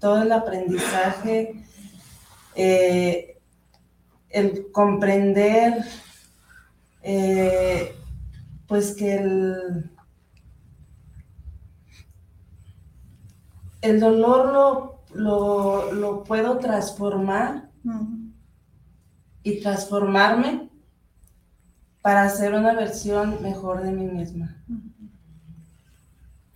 todo 0.00 0.22
el 0.22 0.32
aprendizaje, 0.32 1.64
eh, 2.56 3.38
el 4.28 4.72
comprender, 4.72 5.84
eh, 7.02 7.94
pues 8.66 8.96
que 8.96 9.14
el, 9.14 9.90
el 13.82 14.00
dolor 14.00 15.00
lo, 15.14 15.92
lo, 15.92 16.24
puedo 16.24 16.58
transformar 16.58 17.70
y 19.44 19.60
transformarme 19.60 20.65
para 22.06 22.22
hacer 22.22 22.54
una 22.54 22.72
versión 22.72 23.42
mejor 23.42 23.82
de 23.82 23.90
mí 23.90 24.04
misma. 24.06 24.62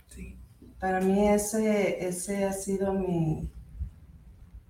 Sí. 0.07 0.37
Para 0.79 1.01
mí 1.01 1.27
ese, 1.27 2.07
ese 2.07 2.45
ha 2.45 2.53
sido 2.53 2.93
mi, 2.93 3.49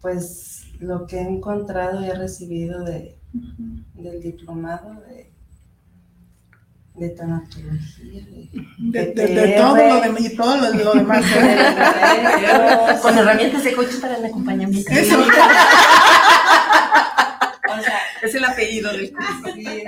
pues 0.01 0.63
lo 0.79 1.05
que 1.05 1.17
he 1.17 1.21
encontrado 1.21 2.03
y 2.03 2.09
he 2.09 2.15
recibido 2.15 2.83
de, 2.83 3.15
del 3.93 4.23
diplomado 4.23 4.99
de, 5.01 5.31
de 6.95 7.09
tanatología. 7.09 8.23
De, 8.79 9.05
de, 9.13 9.55
todo 9.59 9.75
lo 9.75 10.01
de, 10.01 10.19
y 10.19 10.35
todo 10.35 10.57
lo, 10.57 10.93
demás. 10.95 11.25
Con 13.03 13.17
herramientas 13.19 13.63
de 13.63 13.73
coche 13.75 13.99
para 14.01 14.17
el 14.17 14.25
acompañamiento. 14.25 14.91
Eso. 14.91 15.17
es 18.21 18.35
el 18.35 18.45
apellido 18.45 18.91
del 18.91 19.13
curso. 19.13 19.53
Sí. 19.53 19.83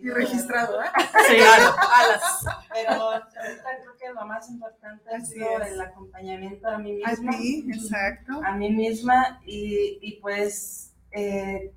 Y 0.00 0.10
registrado, 0.10 0.80
¿eh? 0.80 0.86
Sí, 1.26 1.36
alas. 1.40 2.44
Pero 2.72 3.02
ahorita 3.02 3.40
creo 3.82 3.96
que 3.98 4.14
lo 4.14 4.24
más 4.26 4.48
importante 4.48 5.10
ha 5.12 5.20
sido 5.20 5.60
el 5.60 5.80
acompañamiento 5.80 6.68
a 6.68 6.78
mí 6.78 6.92
misma. 6.92 7.32
A 7.32 7.36
ti, 7.36 7.66
exacto. 7.68 8.40
A 8.44 8.52
mí 8.52 8.70
misma 8.70 9.40
y, 9.44 9.98
y 10.00 10.20
pues 10.20 10.92
eh, 11.10 11.72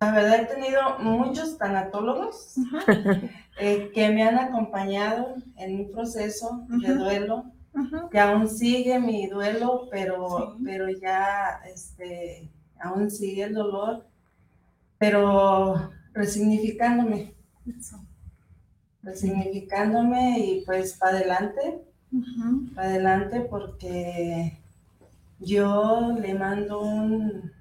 la 0.00 0.12
verdad 0.12 0.40
he 0.42 0.46
tenido 0.46 0.98
muchos 1.00 1.58
tanatólogos 1.58 2.54
eh, 3.58 3.90
que 3.92 4.10
me 4.10 4.22
han 4.22 4.38
acompañado 4.38 5.34
en 5.56 5.80
un 5.80 5.90
proceso 5.90 6.64
de 6.68 6.94
duelo 6.94 7.46
que 8.10 8.20
aún 8.20 8.48
sigue 8.48 8.98
mi 9.00 9.26
duelo, 9.26 9.88
pero, 9.90 10.56
pero 10.64 10.88
ya 10.88 11.60
este, 11.66 12.48
aún 12.80 13.10
sigue 13.10 13.44
el 13.44 13.54
dolor, 13.54 14.06
pero 14.98 15.90
resignificándome. 16.12 17.34
Resignificándome 19.02 20.38
y 20.40 20.62
pues 20.66 20.94
para 20.94 21.18
adelante, 21.18 21.82
para 22.74 22.88
adelante 22.88 23.40
porque 23.40 24.58
yo 25.38 26.16
le 26.20 26.34
mando 26.34 26.80
un, 26.80 27.52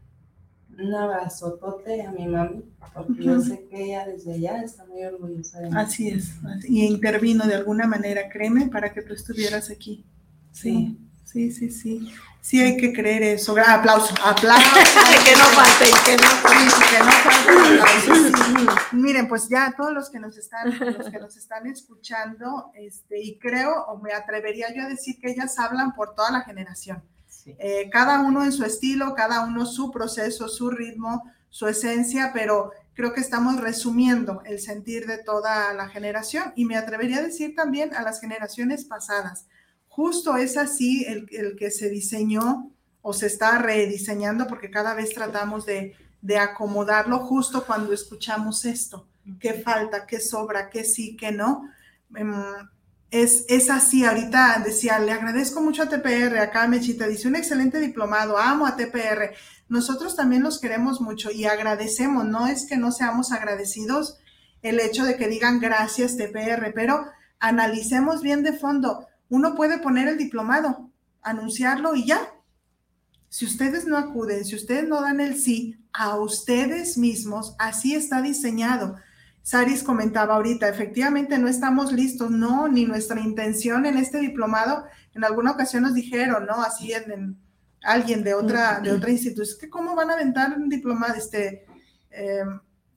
un 0.77 0.95
abrazotote 0.95 2.01
a 2.01 2.11
mi 2.11 2.27
mami, 2.27 2.63
porque 2.93 3.23
yo 3.23 3.39
sé 3.39 3.67
que 3.69 3.83
ella 3.83 4.07
desde 4.07 4.33
allá 4.33 4.63
está 4.63 4.85
muy 4.85 5.03
orgullosa 5.03 5.59
de 5.59 5.69
mí. 5.69 5.75
Así 5.77 6.09
es, 6.09 6.33
y 6.67 6.85
intervino 6.85 7.45
de 7.45 7.55
alguna 7.55 7.87
manera, 7.87 8.29
créeme, 8.29 8.67
para 8.67 8.91
que 8.93 9.03
tú 9.03 9.13
estuvieras 9.13 9.69
aquí. 9.69 10.03
Sí, 10.51 10.97
sí, 11.23 11.51
sí, 11.51 11.69
sí. 11.69 12.11
Sí 12.47 12.61
hay 12.61 12.77
que 12.77 12.93
creer 12.93 13.23
eso. 13.23 13.55
Aplauso, 13.59 14.15
aplauso. 14.23 14.63
que 15.25 15.35
no 15.35 15.43
falte, 15.43 15.91
que 16.05 16.15
no 16.15 16.29
falte. 16.29 16.85
que 16.89 16.99
no 17.03 17.11
falte. 17.11 18.95
Miren, 18.95 19.27
pues 19.27 19.49
ya 19.49 19.73
todos 19.75 19.91
los 19.91 20.09
que 20.09 20.19
nos 20.19 20.37
están, 20.37 20.69
los 20.79 21.09
que 21.09 21.19
nos 21.19 21.35
están 21.35 21.67
escuchando, 21.67 22.71
este, 22.73 23.19
y 23.21 23.37
creo, 23.37 23.83
o 23.87 23.97
me 23.97 24.13
atrevería 24.13 24.73
yo 24.73 24.83
a 24.83 24.87
decir 24.87 25.19
que 25.19 25.31
ellas 25.31 25.59
hablan 25.59 25.93
por 25.93 26.15
toda 26.15 26.31
la 26.31 26.41
generación 26.43 27.03
eh, 27.57 27.89
cada 27.89 28.19
uno 28.19 28.43
en 28.43 28.51
su 28.51 28.63
estilo, 28.65 29.13
cada 29.15 29.45
uno 29.45 29.65
su 29.65 29.91
proceso, 29.91 30.47
su 30.47 30.69
ritmo, 30.69 31.31
su 31.49 31.67
esencia, 31.67 32.31
pero 32.33 32.71
creo 32.93 33.13
que 33.13 33.21
estamos 33.21 33.59
resumiendo 33.61 34.41
el 34.45 34.59
sentir 34.59 35.05
de 35.05 35.17
toda 35.17 35.73
la 35.73 35.87
generación 35.87 36.51
y 36.55 36.65
me 36.65 36.75
atrevería 36.75 37.19
a 37.19 37.23
decir 37.23 37.55
también 37.55 37.95
a 37.95 38.01
las 38.01 38.19
generaciones 38.19 38.85
pasadas. 38.85 39.47
Justo 39.97 40.37
es 40.37 40.57
así 40.57 41.05
el, 41.05 41.55
que 41.57 41.71
se 41.71 41.89
diseñó 41.89 42.71
o 43.01 43.13
se 43.13 43.25
está 43.25 43.57
rediseñando 43.57 44.45
porque 44.45 44.69
cada 44.69 44.93
vez 44.93 45.11
tratamos 45.11 45.65
de, 45.65 45.95
de 46.21 46.37
acomodarlo 46.37 47.17
justo 47.25 47.65
cuando 47.65 47.93
escuchamos 47.93 48.63
esto. 48.65 49.07
¿Qué 49.39 49.55
falta? 49.55 50.05
¿Qué 50.05 50.19
sobra? 50.19 50.69
¿Qué 50.69 50.83
sí? 50.83 51.17
¿Qué 51.17 51.31
no? 51.31 51.67
Em, 52.15 52.31
es, 53.09 53.45
es, 53.49 53.71
así, 53.71 54.05
ahorita 54.05 54.61
decía, 54.63 54.99
le 54.99 55.13
agradezco 55.13 55.61
mucho 55.61 55.81
a 55.81 55.89
TPR, 55.89 56.37
acá 56.37 56.67
Mechita 56.67 57.07
dice, 57.07 57.27
un 57.27 57.35
excelente 57.35 57.79
diplomado, 57.79 58.37
amo 58.37 58.67
a 58.67 58.75
TPR. 58.75 59.33
Nosotros 59.67 60.15
también 60.15 60.43
los 60.43 60.59
queremos 60.59 61.01
mucho 61.01 61.31
y 61.31 61.45
agradecemos, 61.45 62.23
no 62.23 62.45
es 62.45 62.67
que 62.67 62.77
no 62.77 62.91
seamos 62.91 63.31
agradecidos 63.31 64.19
el 64.61 64.79
hecho 64.79 65.05
de 65.05 65.17
que 65.17 65.27
digan 65.27 65.59
gracias 65.59 66.17
TPR, 66.17 66.71
pero 66.75 67.07
analicemos 67.39 68.21
bien 68.21 68.43
de 68.43 68.53
fondo. 68.53 69.06
Uno 69.29 69.55
puede 69.55 69.79
poner 69.79 70.07
el 70.07 70.17
diplomado, 70.17 70.91
anunciarlo 71.21 71.95
y 71.95 72.05
ya. 72.05 72.19
Si 73.29 73.45
ustedes 73.45 73.85
no 73.85 73.97
acuden, 73.97 74.45
si 74.45 74.55
ustedes 74.55 74.87
no 74.87 75.01
dan 75.01 75.19
el 75.19 75.37
sí 75.37 75.77
a 75.93 76.15
ustedes 76.17 76.97
mismos, 76.97 77.55
así 77.59 77.95
está 77.95 78.21
diseñado. 78.21 78.95
Saris 79.43 79.83
comentaba 79.83 80.35
ahorita, 80.35 80.67
efectivamente 80.67 81.37
no 81.37 81.47
estamos 81.47 81.91
listos, 81.91 82.31
no, 82.31 82.67
ni 82.67 82.85
nuestra 82.85 83.19
intención 83.19 83.85
en 83.85 83.97
este 83.97 84.19
diplomado, 84.19 84.85
en 85.13 85.23
alguna 85.23 85.51
ocasión 85.51 85.83
nos 85.83 85.93
dijeron, 85.93 86.45
¿no? 86.45 86.61
Así 86.61 86.91
en, 86.91 87.37
alguien 87.81 88.23
de 88.23 88.33
otra, 88.33 88.79
de 88.81 88.91
otra 88.91 89.11
institución, 89.11 89.57
que 89.59 89.69
cómo 89.69 89.95
van 89.95 90.09
a 90.09 90.13
aventar 90.13 90.57
un 90.57 90.67
diplomado, 90.67 91.15
este, 91.15 91.65
eh, 92.11 92.43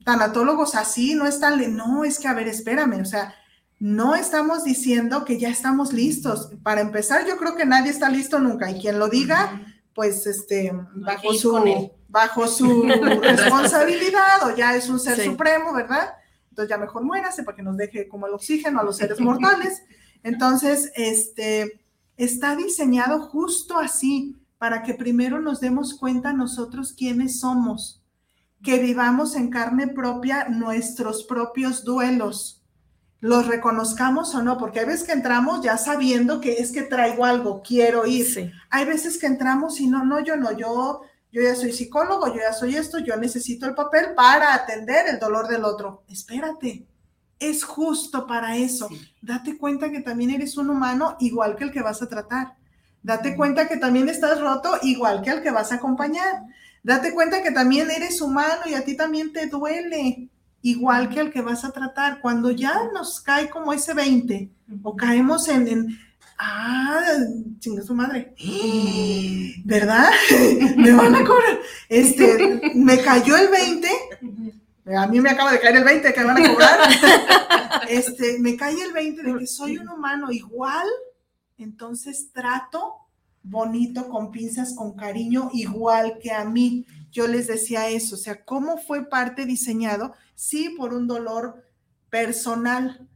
tanatólogos 0.03 0.75
así, 0.75 1.15
no 1.15 1.25
están, 1.25 1.75
no, 1.75 2.03
es 2.03 2.19
que, 2.19 2.27
a 2.27 2.33
ver, 2.33 2.47
espérame, 2.47 3.01
o 3.01 3.05
sea, 3.05 3.33
no 3.81 4.13
estamos 4.13 4.63
diciendo 4.63 5.25
que 5.25 5.39
ya 5.39 5.49
estamos 5.49 5.91
listos. 5.91 6.51
Para 6.61 6.81
empezar, 6.81 7.25
yo 7.25 7.35
creo 7.37 7.55
que 7.55 7.65
nadie 7.65 7.89
está 7.89 8.09
listo 8.09 8.39
nunca, 8.39 8.69
y 8.69 8.79
quien 8.79 8.99
lo 8.99 9.09
diga, 9.09 9.59
pues, 9.95 10.27
este, 10.27 10.71
bajo 10.93 11.33
su, 11.33 11.89
bajo 12.07 12.47
su 12.47 12.83
responsabilidad, 12.83 14.43
o 14.45 14.55
ya 14.55 14.75
es 14.75 14.87
un 14.87 14.99
ser 14.99 15.19
supremo, 15.23 15.73
¿verdad? 15.73 16.13
Entonces 16.49 16.69
ya 16.69 16.77
mejor 16.77 17.03
muérase 17.03 17.41
para 17.41 17.55
que 17.55 17.63
nos 17.63 17.75
deje 17.75 18.07
como 18.07 18.27
el 18.27 18.35
oxígeno 18.35 18.79
a 18.79 18.83
los 18.83 18.97
seres 18.97 19.19
mortales. 19.19 19.81
Entonces, 20.21 20.91
este, 20.95 21.81
está 22.17 22.55
diseñado 22.55 23.29
justo 23.29 23.79
así, 23.79 24.37
para 24.59 24.83
que 24.83 24.93
primero 24.93 25.41
nos 25.41 25.59
demos 25.59 25.95
cuenta 25.95 26.33
nosotros 26.33 26.93
quiénes 26.93 27.39
somos, 27.39 28.03
que 28.61 28.77
vivamos 28.77 29.35
en 29.35 29.49
carne 29.49 29.87
propia 29.87 30.49
nuestros 30.49 31.23
propios 31.23 31.83
duelos, 31.83 32.60
los 33.21 33.47
reconozcamos 33.47 34.35
o 34.35 34.41
no, 34.41 34.57
porque 34.57 34.81
hay 34.81 34.87
veces 34.87 35.03
que 35.03 35.13
entramos 35.13 35.61
ya 35.61 35.77
sabiendo 35.77 36.41
que 36.41 36.53
es 36.53 36.71
que 36.71 36.81
traigo 36.81 37.23
algo, 37.23 37.61
quiero 37.61 38.05
ir. 38.05 38.51
Hay 38.69 38.85
veces 38.85 39.17
que 39.17 39.27
entramos 39.27 39.79
y 39.79 39.87
no, 39.87 40.03
no, 40.03 40.19
yo 40.19 40.35
no, 40.35 40.51
yo 40.51 41.03
yo 41.31 41.41
ya 41.41 41.55
soy 41.55 41.71
psicólogo, 41.71 42.27
yo 42.27 42.41
ya 42.41 42.51
soy 42.51 42.75
esto, 42.75 42.99
yo 42.99 43.15
necesito 43.15 43.65
el 43.65 43.73
papel 43.73 44.13
para 44.15 44.53
atender 44.53 45.07
el 45.07 45.17
dolor 45.17 45.47
del 45.47 45.63
otro. 45.63 46.03
Espérate, 46.09 46.85
es 47.39 47.63
justo 47.63 48.27
para 48.27 48.57
eso. 48.57 48.89
Date 49.21 49.57
cuenta 49.57 49.89
que 49.89 50.01
también 50.01 50.31
eres 50.31 50.57
un 50.57 50.69
humano 50.69 51.15
igual 51.19 51.55
que 51.55 51.63
el 51.63 51.71
que 51.71 51.81
vas 51.81 52.01
a 52.01 52.09
tratar. 52.09 52.57
Date 53.01 53.35
cuenta 53.35 53.67
que 53.69 53.77
también 53.77 54.09
estás 54.09 54.41
roto 54.41 54.77
igual 54.81 55.21
que 55.21 55.29
el 55.29 55.41
que 55.41 55.51
vas 55.51 55.71
a 55.71 55.75
acompañar. 55.75 56.43
Date 56.83 57.13
cuenta 57.13 57.41
que 57.41 57.51
también 57.51 57.89
eres 57.89 58.19
humano 58.19 58.63
y 58.65 58.73
a 58.73 58.83
ti 58.83 58.97
también 58.97 59.31
te 59.31 59.47
duele 59.47 60.29
igual 60.61 61.09
que 61.09 61.19
el 61.19 61.31
que 61.31 61.41
vas 61.41 61.63
a 61.65 61.71
tratar. 61.71 62.21
Cuando 62.21 62.51
ya 62.51 62.89
nos 62.93 63.21
cae 63.21 63.49
como 63.49 63.73
ese 63.73 63.93
20 63.93 64.49
o 64.83 64.95
caemos 64.95 65.47
en 65.47 65.97
Ah, 66.43 67.17
chinga 67.59 67.83
su 67.83 67.93
madre. 67.93 68.33
¿Verdad? 69.63 70.09
me 70.77 70.91
van 70.91 71.15
a 71.15 71.23
cobrar. 71.23 71.59
Este, 71.87 72.59
me 72.75 72.99
cayó 72.99 73.37
el 73.37 73.49
20. 73.49 73.87
A 74.97 75.05
mí 75.05 75.21
me 75.21 75.29
acaba 75.29 75.51
de 75.51 75.59
caer 75.59 75.75
el 75.75 75.83
20 75.83 76.13
que 76.13 76.19
me 76.21 76.25
van 76.25 76.43
a 76.43 76.49
cobrar. 76.49 76.79
Este, 77.89 78.39
me 78.39 78.55
cae 78.55 78.81
el 78.81 78.93
20 78.93 79.21
de 79.21 79.37
que 79.37 79.47
soy 79.47 79.77
un 79.77 79.89
humano 79.89 80.31
igual. 80.31 80.87
Entonces 81.57 82.31
trato 82.31 83.01
bonito, 83.43 84.07
con 84.07 84.31
pinzas, 84.31 84.75
con 84.75 84.93
cariño, 84.93 85.49
igual 85.53 86.17
que 86.21 86.31
a 86.31 86.45
mí. 86.45 86.85
Yo 87.11 87.27
les 87.27 87.47
decía 87.47 87.89
eso, 87.89 88.15
o 88.15 88.17
sea, 88.17 88.43
cómo 88.45 88.77
fue 88.77 89.09
parte 89.09 89.45
diseñado, 89.45 90.13
sí, 90.41 90.69
por 90.75 90.95
un 90.95 91.05
dolor 91.05 91.63
personal, 92.09 93.07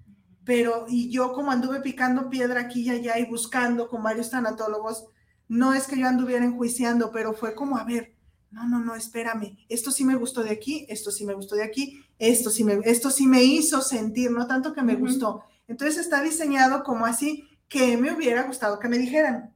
pero 0.43 0.85
y 0.87 1.09
yo 1.09 1.33
como 1.33 1.51
anduve 1.51 1.81
picando 1.81 2.29
piedra 2.29 2.61
aquí 2.61 2.81
y 2.81 2.91
allá 2.91 3.17
y 3.17 3.25
buscando 3.25 3.87
con 3.87 4.03
varios 4.03 4.29
tanatólogos, 4.29 5.07
no 5.47 5.73
es 5.73 5.87
que 5.87 5.97
yo 5.97 6.07
anduviera 6.07 6.45
enjuiciando, 6.45 7.09
pero 7.11 7.33
fue 7.33 7.55
como, 7.55 7.79
a 7.79 7.83
ver, 7.83 8.13
no, 8.51 8.67
no, 8.69 8.79
no, 8.79 8.95
espérame, 8.95 9.57
esto 9.69 9.89
sí 9.89 10.05
me 10.05 10.13
gustó 10.13 10.43
de 10.43 10.51
aquí, 10.51 10.85
esto 10.87 11.09
sí 11.09 11.25
me 11.25 11.33
gustó 11.33 11.55
de 11.55 11.63
aquí, 11.63 11.99
esto 12.19 12.51
sí 12.51 12.63
me, 12.63 12.79
esto 12.83 13.09
sí 13.09 13.25
me 13.25 13.43
hizo 13.43 13.81
sentir, 13.81 14.29
no 14.29 14.45
tanto 14.45 14.71
que 14.71 14.83
me 14.83 14.95
gustó. 14.95 15.45
Entonces 15.67 15.97
está 15.97 16.21
diseñado 16.21 16.83
como 16.83 17.07
así, 17.07 17.49
que 17.67 17.97
me 17.97 18.13
hubiera 18.13 18.43
gustado 18.43 18.77
que 18.77 18.87
me 18.87 18.99
dijeran, 18.99 19.51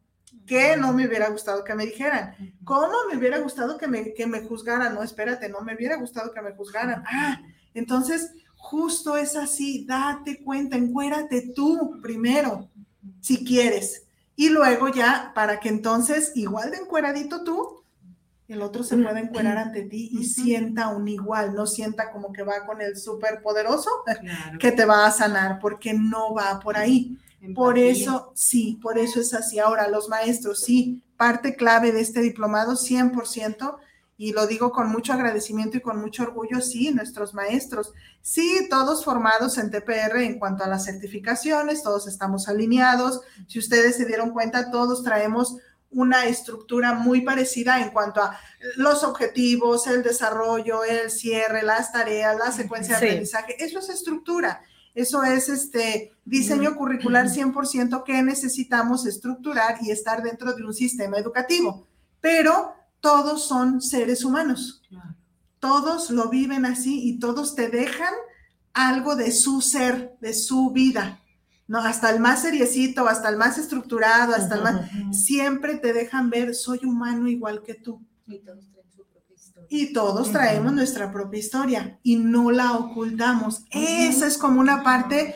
que 0.48 0.76
no 0.76 0.92
me 0.92 1.08
hubiera 1.08 1.30
gustado 1.30 1.64
que 1.64 1.76
me 1.76 1.86
dijeran, 1.86 2.34
cómo 2.64 2.96
me 3.12 3.16
hubiera 3.16 3.38
gustado 3.38 3.78
que 3.78 3.88
me, 3.88 4.16
que 4.16 4.26
me 4.26 4.42
juzgaran, 4.42 4.96
no, 4.96 5.04
espérate, 5.04 5.50
no 5.50 5.62
me 5.62 5.76
hubiera 5.76 5.98
gustado 5.98 6.34
que 6.34 6.42
me 6.42 6.54
juzgaran. 6.54 7.04
Ah, 7.06 7.40
entonces 7.74 8.32
Justo 8.60 9.16
es 9.18 9.36
así, 9.38 9.86
date 9.86 10.44
cuenta, 10.44 10.76
encuérate 10.76 11.54
tú 11.56 11.98
primero, 12.04 12.70
si 13.22 13.44
quieres. 13.44 14.04
Y 14.36 14.50
luego 14.50 14.90
ya, 14.90 15.32
para 15.34 15.60
que 15.60 15.70
entonces, 15.70 16.34
igual 16.36 16.70
de 16.70 16.78
encueradito 16.78 17.44
tú, 17.44 17.84
el 18.50 18.62
otro 18.62 18.84
se 18.84 18.98
pueda 18.98 19.20
encuerar 19.20 19.58
ante 19.58 19.84
ti 19.84 20.10
y 20.12 20.26
sienta 20.26 20.90
un 20.90 21.08
igual, 21.08 21.56
no 21.56 21.66
sienta 21.66 22.12
como 22.12 22.34
que 22.34 22.44
va 22.44 22.66
con 22.66 22.82
el 22.82 22.98
súper 22.98 23.42
poderoso 23.42 23.90
que 24.60 24.72
te 24.72 24.86
va 24.86 25.06
a 25.06 25.12
sanar, 25.12 25.60
porque 25.60 25.94
no 25.94 26.34
va 26.34 26.60
por 26.60 26.78
ahí. 26.78 27.18
Por 27.56 27.80
eso, 27.80 28.34
sí, 28.36 28.78
por 28.82 28.98
eso 29.00 29.22
es 29.22 29.34
así. 29.34 29.58
Ahora, 29.58 29.88
los 29.88 30.10
maestros, 30.10 30.62
sí, 30.62 31.02
parte 31.16 31.56
clave 31.56 31.94
de 31.94 32.02
este 32.02 32.20
diplomado, 32.20 32.76
100%, 32.76 33.78
y 34.20 34.34
lo 34.34 34.48
digo 34.48 34.74
con 34.74 34.90
mucho 34.90 35.14
agradecimiento 35.14 35.78
y 35.78 35.82
con 35.82 35.98
mucho 36.02 36.24
orgullo, 36.24 36.60
sí, 36.60 36.92
nuestros 36.92 37.34
maestros, 37.34 37.94
sí, 38.22 38.68
todos 38.70 39.06
formados 39.06 39.58
en 39.58 39.72
TPR 39.72 40.18
en 40.18 40.38
cuanto 40.38 40.66
a 40.66 40.68
las 40.68 40.84
certificaciones, 40.84 41.84
todos 41.84 42.06
estamos 42.06 42.50
alineados. 42.50 43.22
Si 43.48 43.60
ustedes 43.60 43.96
se 43.96 44.06
dieron 44.06 44.32
cuenta, 44.32 44.72
todos 44.72 45.04
traemos 45.04 45.56
una 45.90 46.26
estructura 46.26 46.96
muy 46.96 47.22
parecida 47.22 47.80
en 47.80 47.92
cuanto 47.92 48.22
a 48.22 48.38
los 48.76 49.06
objetivos, 49.06 49.88
el 49.88 50.04
desarrollo, 50.04 50.84
el 50.84 51.10
cierre, 51.12 51.64
las 51.64 51.94
tareas, 51.94 52.38
la 52.38 52.52
secuencia 52.52 53.00
de 53.00 53.06
aprendizaje. 53.06 53.56
Eso 53.64 53.80
es 53.80 53.88
estructura. 53.88 54.62
Eso 54.96 55.24
es 55.24 55.48
este 55.48 56.12
diseño 56.26 56.76
curricular 56.76 57.28
100% 57.28 58.04
que 58.04 58.22
necesitamos 58.22 59.06
estructurar 59.06 59.78
y 59.82 59.92
estar 59.92 60.22
dentro 60.24 60.52
de 60.56 60.66
un 60.66 60.74
sistema 60.74 61.18
educativo. 61.18 61.88
Pero 62.20 62.76
todos 63.00 63.48
son 63.48 63.82
seres 63.82 64.24
humanos. 64.24 64.82
Todos 65.60 66.10
lo 66.10 66.30
viven 66.30 66.66
así 66.66 67.02
y 67.08 67.20
todos 67.20 67.56
te 67.56 67.70
dejan 67.70 68.14
algo 68.74 69.16
de 69.16 69.32
su 69.32 69.62
ser, 69.62 70.16
de 70.22 70.34
su 70.34 70.72
vida. 70.72 71.22
no, 71.68 71.80
hasta 71.80 72.10
el 72.10 72.20
más 72.20 72.42
seriecito, 72.42 73.08
hasta 73.08 73.30
el 73.30 73.38
más 73.38 73.58
estructurado, 73.58 74.34
hasta 74.34 74.56
el 74.56 74.64
más, 74.64 74.90
siempre 75.12 75.76
te 75.76 75.94
dejan 75.94 76.30
ver, 76.30 76.56
soy 76.56 76.80
humano 76.84 77.28
igual 77.28 77.62
que 77.62 77.76
tú. 77.76 78.02
Y 79.70 79.94
todos 79.94 80.32
traemos 80.32 80.74
nuestra 80.74 81.12
propia 81.12 81.40
historia 81.40 82.00
y 82.02 82.16
no 82.16 82.50
la 82.50 82.74
ocultamos. 82.74 83.66
Esa 83.70 84.26
es 84.26 84.38
como 84.38 84.60
una 84.60 84.84
parte 84.84 85.36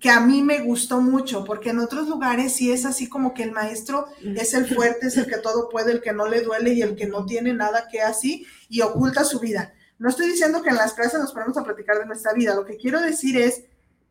que 0.00 0.10
a 0.10 0.20
mí 0.20 0.42
me 0.42 0.60
gustó 0.60 1.00
mucho, 1.00 1.44
porque 1.44 1.70
en 1.70 1.78
otros 1.78 2.08
lugares 2.08 2.54
sí 2.54 2.70
es 2.72 2.84
así 2.84 3.08
como 3.08 3.34
que 3.34 3.42
el 3.42 3.52
maestro 3.52 4.06
es 4.22 4.54
el 4.54 4.66
fuerte, 4.66 5.08
es 5.08 5.16
el 5.16 5.26
que 5.26 5.38
todo 5.38 5.68
puede, 5.68 5.92
el 5.92 6.00
que 6.00 6.12
no 6.12 6.26
le 6.26 6.42
duele 6.42 6.72
y 6.74 6.82
el 6.82 6.96
que 6.96 7.06
no 7.06 7.26
tiene 7.26 7.54
nada 7.54 7.88
que 7.90 8.00
así 8.00 8.46
y 8.68 8.80
oculta 8.82 9.24
su 9.24 9.40
vida. 9.40 9.74
No 9.98 10.08
estoy 10.08 10.28
diciendo 10.28 10.62
que 10.62 10.70
en 10.70 10.76
las 10.76 10.94
clases 10.94 11.20
nos 11.20 11.32
ponemos 11.32 11.56
a 11.56 11.64
platicar 11.64 11.98
de 11.98 12.06
nuestra 12.06 12.32
vida, 12.32 12.54
lo 12.54 12.64
que 12.64 12.76
quiero 12.76 13.00
decir 13.00 13.36
es, 13.36 13.64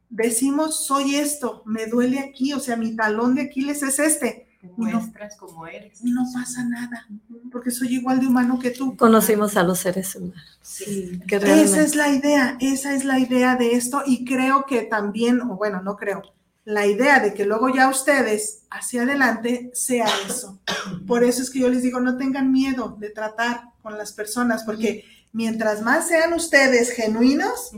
decimos, 0.09 0.85
soy 0.85 1.15
esto, 1.15 1.63
me 1.65 1.85
duele 1.85 2.19
aquí, 2.19 2.53
o 2.53 2.59
sea, 2.59 2.75
mi 2.75 2.95
talón 2.95 3.35
de 3.35 3.43
Aquiles 3.43 3.83
es 3.83 3.99
este 3.99 4.46
muestras 4.75 5.35
como 5.37 5.67
eres. 5.67 6.03
No 6.03 6.25
pasa 6.33 6.63
nada, 6.63 7.07
porque 7.51 7.71
soy 7.71 7.95
igual 7.95 8.19
de 8.19 8.27
humano 8.27 8.59
que 8.59 8.71
tú. 8.71 8.95
Conocimos 8.97 9.55
a 9.57 9.63
los 9.63 9.79
seres 9.79 10.15
humanos. 10.15 10.59
Sí, 10.61 11.21
esa 11.29 11.81
es 11.81 11.95
la 11.95 12.09
idea, 12.09 12.57
esa 12.59 12.93
es 12.93 13.05
la 13.05 13.19
idea 13.19 13.55
de 13.55 13.73
esto 13.73 14.03
y 14.05 14.25
creo 14.25 14.65
que 14.65 14.81
también, 14.83 15.41
o 15.41 15.55
bueno, 15.55 15.81
no 15.81 15.95
creo, 15.95 16.21
la 16.65 16.85
idea 16.85 17.21
de 17.21 17.33
que 17.33 17.45
luego 17.45 17.73
ya 17.73 17.89
ustedes 17.89 18.63
hacia 18.69 19.03
adelante 19.03 19.71
sea 19.73 20.07
eso. 20.27 20.59
Por 21.07 21.23
eso 21.23 21.41
es 21.41 21.49
que 21.49 21.59
yo 21.59 21.69
les 21.69 21.81
digo, 21.81 22.01
no 22.01 22.17
tengan 22.17 22.51
miedo 22.51 22.97
de 22.99 23.09
tratar 23.09 23.69
con 23.81 23.97
las 23.97 24.11
personas, 24.11 24.65
porque 24.65 25.05
mientras 25.31 25.81
más 25.81 26.09
sean 26.09 26.33
ustedes 26.33 26.91
genuinos, 26.91 27.71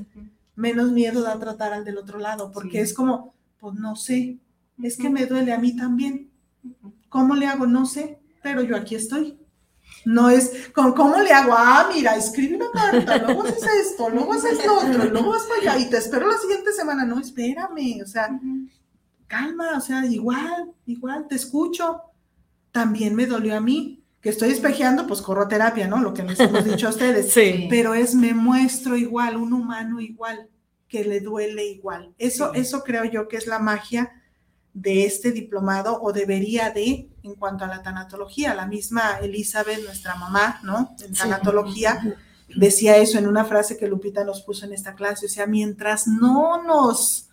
menos 0.55 0.91
miedo 0.91 1.21
da 1.21 1.37
tratar 1.37 1.71
al 1.71 1.85
del 1.85 1.99
otro 1.99 2.17
lado, 2.17 2.51
porque 2.51 2.81
es 2.81 2.93
como, 2.95 3.35
pues 3.59 3.75
no 3.75 3.95
sé, 3.95 4.39
es 4.81 4.97
que 4.97 5.09
me 5.11 5.27
duele 5.27 5.53
a 5.53 5.59
mí 5.59 5.75
también 5.75 6.31
¿Cómo 7.09 7.35
le 7.35 7.47
hago? 7.47 7.65
No 7.65 7.85
sé, 7.85 8.19
pero 8.41 8.61
yo 8.61 8.75
aquí 8.75 8.95
estoy. 8.95 9.39
No 10.05 10.29
es, 10.29 10.71
¿cómo 10.73 11.17
le 11.21 11.31
hago? 11.31 11.53
Ah, 11.55 11.89
mira, 11.93 12.15
escribe 12.15 12.55
una 12.55 12.71
carta, 12.71 13.17
luego 13.17 13.43
haces 13.43 13.63
esto, 13.81 14.09
luego 14.09 14.33
haces 14.33 14.65
lo 14.65 14.77
otro, 14.77 15.05
luego 15.05 15.29
vas 15.31 15.43
para 15.43 15.73
allá 15.73 15.85
y 15.85 15.89
te 15.89 15.97
espero 15.97 16.29
la 16.29 16.37
siguiente 16.37 16.71
semana. 16.71 17.05
No, 17.05 17.19
espérame, 17.19 18.01
o 18.01 18.07
sea, 18.07 18.29
calma, 19.27 19.77
o 19.77 19.81
sea, 19.81 20.05
igual, 20.05 20.71
igual, 20.85 21.27
te 21.27 21.35
escucho. 21.35 22.01
También 22.71 23.15
me 23.15 23.25
dolió 23.25 23.57
a 23.57 23.61
mí, 23.61 24.03
que 24.21 24.29
estoy 24.29 24.51
espejeando, 24.51 25.07
pues 25.07 25.21
corro 25.21 25.47
terapia, 25.47 25.87
¿no? 25.87 25.99
Lo 25.99 26.13
que 26.13 26.23
les 26.23 26.39
hemos 26.39 26.63
dicho 26.63 26.87
a 26.87 26.91
ustedes. 26.91 27.33
Sí. 27.33 27.67
Pero 27.69 27.93
es, 27.93 28.15
me 28.15 28.33
muestro 28.33 28.95
igual, 28.95 29.37
un 29.37 29.53
humano 29.53 29.99
igual, 29.99 30.49
que 30.87 31.03
le 31.03 31.19
duele 31.19 31.65
igual. 31.65 32.13
Eso, 32.17 32.53
eso 32.53 32.83
creo 32.83 33.05
yo 33.05 33.27
que 33.27 33.37
es 33.37 33.47
la 33.47 33.59
magia 33.59 34.18
de 34.73 35.05
este 35.05 35.31
diplomado 35.31 35.99
o 36.01 36.13
debería 36.13 36.69
de 36.71 37.09
en 37.23 37.35
cuanto 37.35 37.65
a 37.65 37.67
la 37.67 37.81
tanatología. 37.81 38.53
La 38.53 38.67
misma 38.67 39.19
Elizabeth, 39.21 39.83
nuestra 39.83 40.15
mamá, 40.15 40.59
¿no? 40.63 40.95
En 41.03 41.13
tanatología, 41.13 42.17
decía 42.55 42.97
eso 42.97 43.17
en 43.17 43.27
una 43.27 43.45
frase 43.45 43.77
que 43.77 43.87
Lupita 43.87 44.23
nos 44.23 44.41
puso 44.41 44.65
en 44.65 44.73
esta 44.73 44.95
clase. 44.95 45.25
O 45.25 45.29
sea, 45.29 45.47
mientras 45.47 46.07
no 46.07 46.63
nos 46.63 47.29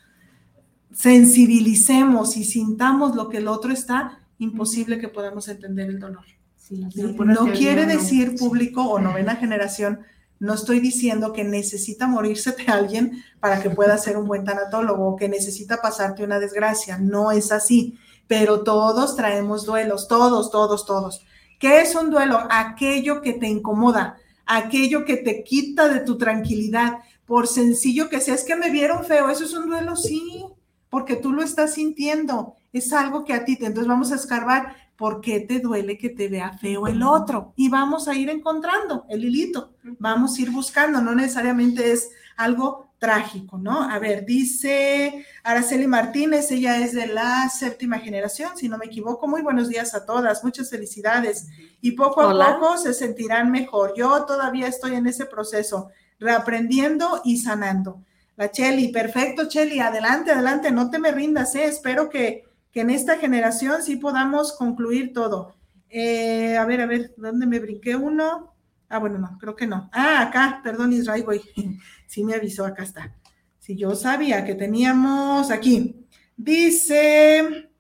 sensibilicemos 0.93 2.37
y 2.37 2.45
sintamos 2.45 3.14
lo 3.14 3.28
que 3.28 3.39
el 3.39 3.49
otro 3.49 3.72
está, 3.72 4.20
imposible 4.39 4.99
que 4.99 5.09
podamos 5.09 5.49
entender 5.49 5.89
el 5.89 5.99
dolor. 5.99 6.24
no 6.70 7.53
quiere 7.53 7.87
decir 7.87 8.37
público 8.37 8.82
o 8.82 8.99
novena 8.99 9.37
generación 9.37 10.01
no 10.39 10.55
estoy 10.55 10.80
diciendo 10.80 11.32
que 11.32 11.45
necesita 11.45 12.07
morirse 12.07 12.53
de 12.53 12.66
alguien 12.66 13.22
para 13.41 13.62
que 13.62 13.70
pueda 13.70 13.97
ser 13.97 14.16
un 14.16 14.26
buen 14.26 14.45
tanatólogo 14.45 15.09
o 15.09 15.16
que 15.16 15.28
necesita 15.28 15.80
pasarte 15.80 16.24
una 16.24 16.39
desgracia. 16.39 16.99
No 16.99 17.32
es 17.32 17.53
así. 17.53 17.99
Pero 18.26 18.62
todos 18.62 19.16
traemos 19.16 19.64
duelos, 19.64 20.09
todos, 20.09 20.51
todos, 20.51 20.84
todos. 20.84 21.24
¿Qué 21.59 21.80
es 21.80 21.95
un 21.95 22.11
duelo? 22.11 22.47
Aquello 22.51 23.22
que 23.22 23.32
te 23.32 23.47
incomoda, 23.47 24.18
aquello 24.45 25.05
que 25.05 25.16
te 25.16 25.43
quita 25.43 25.89
de 25.89 26.01
tu 26.01 26.18
tranquilidad. 26.18 26.99
Por 27.24 27.47
sencillo 27.47 28.09
que 28.09 28.20
sea, 28.20 28.34
es 28.34 28.45
que 28.45 28.57
me 28.57 28.70
vieron 28.70 29.05
feo, 29.05 29.30
eso 29.30 29.45
es 29.45 29.55
un 29.55 29.66
duelo, 29.66 29.97
sí, 29.97 30.45
porque 30.91 31.16
tú 31.16 31.32
lo 31.32 31.43
estás 31.43 31.74
sintiendo. 31.74 32.55
Es 32.72 32.93
algo 32.93 33.24
que 33.24 33.32
a 33.32 33.45
ti 33.45 33.57
te. 33.57 33.66
Entonces 33.66 33.89
vamos 33.89 34.12
a 34.12 34.16
escarbar 34.16 34.76
¿por 34.97 35.21
qué 35.21 35.41
te 35.41 35.61
duele 35.61 35.99
que 35.99 36.11
te 36.11 36.29
vea 36.29 36.57
feo 36.59 36.87
el 36.87 37.03
otro? 37.03 37.53
Y 37.57 37.69
vamos 37.69 38.09
a 38.09 38.15
ir 38.15 38.31
encontrando 38.31 39.05
el 39.09 39.25
hilito, 39.25 39.75
vamos 39.99 40.37
a 40.37 40.43
ir 40.43 40.51
buscando, 40.51 41.01
no 41.01 41.15
necesariamente 41.15 41.93
es 41.93 42.11
algo 42.37 42.87
trágico, 42.99 43.59
¿no? 43.59 43.83
A 43.83 43.99
ver, 43.99 44.25
dice 44.25 45.27
Araceli 45.43 45.87
Martínez, 45.87 46.51
ella 46.51 46.79
es 46.79 46.93
de 46.95 47.07
la 47.07 47.49
séptima 47.51 47.99
generación, 47.99 48.57
si 48.57 48.69
no 48.69 48.79
me 48.79 48.87
equivoco. 48.87 49.29
Muy 49.29 49.43
buenos 49.43 49.69
días 49.69 49.95
a 49.95 50.07
todas, 50.07 50.43
muchas 50.43 50.71
felicidades. 50.71 51.49
Y 51.81 51.93
poco 51.93 52.23
a 52.23 52.59
poco 52.59 52.79
se 52.79 52.95
sentirán 52.95 53.51
mejor. 53.51 53.93
Yo 53.97 54.25
todavía 54.25 54.67
estoy 54.67 54.95
en 54.95 55.07
ese 55.07 55.27
proceso, 55.27 55.91
reaprendiendo 56.19 57.21
y 57.25 57.37
sanando. 57.37 58.03
La 58.37 58.51
Cheli, 58.51 58.89
perfecto, 58.89 59.49
Cheli, 59.49 59.81
adelante, 59.81 60.31
adelante, 60.31 60.71
no 60.71 60.91
te 60.91 60.99
me 60.99 61.11
rindas, 61.11 61.55
¿eh? 61.55 61.65
espero 61.65 62.11
que 62.11 62.46
que 62.77 62.83
en 62.83 62.91
esta 62.91 63.16
generación 63.16 63.83
sí 63.83 63.97
podamos 63.97 64.53
concluir 64.53 65.14
todo. 65.14 65.57
Eh, 65.89 66.59
a 66.59 66.66
ver, 66.66 66.83
a 66.83 66.87
ver, 66.87 67.14
¿dónde 67.16 67.47
me 67.47 67.59
brinqué 67.59 67.97
uno? 67.97 68.55
Ah, 68.91 68.99
bueno, 68.99 69.18
no, 69.18 69.39
creo 69.41 69.57
que 69.57 69.66
no. 69.66 69.89
Ah, 69.95 70.20
acá, 70.20 70.61
perdón, 70.62 70.93
Israel, 70.93 71.24
güey. 71.24 71.41
Sí 72.07 72.22
me 72.22 72.35
avisó, 72.35 72.66
acá 72.66 72.83
está. 72.83 73.16
Si 73.61 73.79
yo 73.79 73.97
sabía 73.97 74.45
que 74.45 74.55
teníamos 74.55 75.51
aquí. 75.51 76.07
Dice 76.37 77.70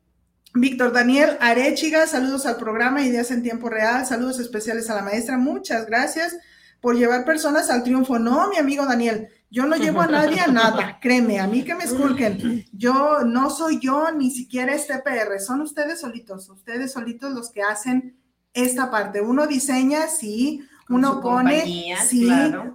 Víctor 0.54 0.94
Daniel 0.94 1.36
Arechiga, 1.40 2.06
saludos 2.06 2.46
al 2.46 2.56
programa 2.56 3.02
Ideas 3.02 3.30
en 3.30 3.42
Tiempo 3.42 3.68
Real, 3.68 4.06
saludos 4.06 4.40
especiales 4.40 4.88
a 4.88 4.94
la 4.94 5.02
maestra, 5.02 5.36
muchas 5.36 5.84
gracias 5.84 6.38
por 6.80 6.96
llevar 6.96 7.26
personas 7.26 7.68
al 7.68 7.82
triunfo. 7.82 8.18
No, 8.18 8.48
mi 8.48 8.56
amigo 8.56 8.86
Daniel, 8.86 9.28
yo 9.56 9.64
no 9.64 9.76
llevo 9.76 10.02
a 10.02 10.06
nadie 10.06 10.38
a 10.38 10.48
nada, 10.48 10.98
créeme, 11.00 11.40
a 11.40 11.46
mí 11.46 11.64
que 11.64 11.74
me 11.74 11.84
esculquen. 11.84 12.66
Yo 12.72 13.20
no 13.24 13.48
soy 13.48 13.80
yo, 13.80 14.12
ni 14.12 14.30
siquiera 14.30 14.74
este 14.74 14.98
PR, 14.98 15.40
son 15.40 15.62
ustedes 15.62 15.98
solitos, 15.98 16.50
ustedes 16.50 16.92
solitos 16.92 17.32
los 17.32 17.50
que 17.50 17.62
hacen 17.62 18.20
esta 18.52 18.90
parte. 18.90 19.22
Uno 19.22 19.46
diseña, 19.46 20.08
sí, 20.08 20.68
uno 20.90 21.22
pone, 21.22 21.96
sí, 22.06 22.28